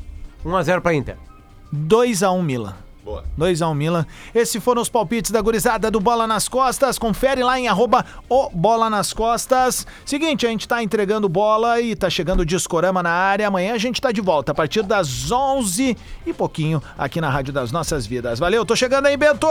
1x0 0.45 0.81
pra 0.81 0.93
Inter. 0.95 1.17
2x1 1.73 2.43
Milan. 2.43 2.75
Boa. 3.05 3.23
2x1 3.39 3.75
Milan. 3.75 4.07
Esses 4.35 4.63
foram 4.63 4.81
os 4.81 4.89
palpites 4.89 5.31
da 5.31 5.43
gurizada 5.43 5.91
do 5.91 6.01
Bola 6.01 6.27
nas 6.27 6.49
Costas. 6.49 6.99
Confere 6.99 7.43
lá 7.43 7.61
em 7.61 7.69
arroba 7.69 8.05
o 8.31 8.49
Bola 8.49 8.89
nas 8.89 9.13
Costas. 9.13 9.87
Seguinte, 10.07 10.47
a 10.47 10.49
gente 10.49 10.67
tá 10.67 10.83
entregando 10.83 11.29
bola 11.29 11.81
e 11.81 11.95
tá 11.95 12.09
chegando 12.09 12.41
o 12.41 12.47
Discorama 12.47 13.03
na 13.03 13.11
área. 13.11 13.47
Amanhã 13.47 13.75
a 13.75 13.79
gente 13.79 14.01
tá 14.01 14.11
de 14.11 14.23
volta 14.23 14.53
a 14.53 14.55
partir 14.55 14.83
das 14.83 15.31
11 15.31 15.97
e 16.27 16.33
pouquinho 16.33 16.83
aqui 16.97 17.21
na 17.21 17.29
Rádio 17.29 17.53
das 17.53 17.71
Nossas 17.71 18.07
Vidas. 18.07 18.39
Valeu, 18.39 18.65
tô 18.65 18.75
chegando 18.75 19.07
aí, 19.07 19.17
Bento! 19.19 19.47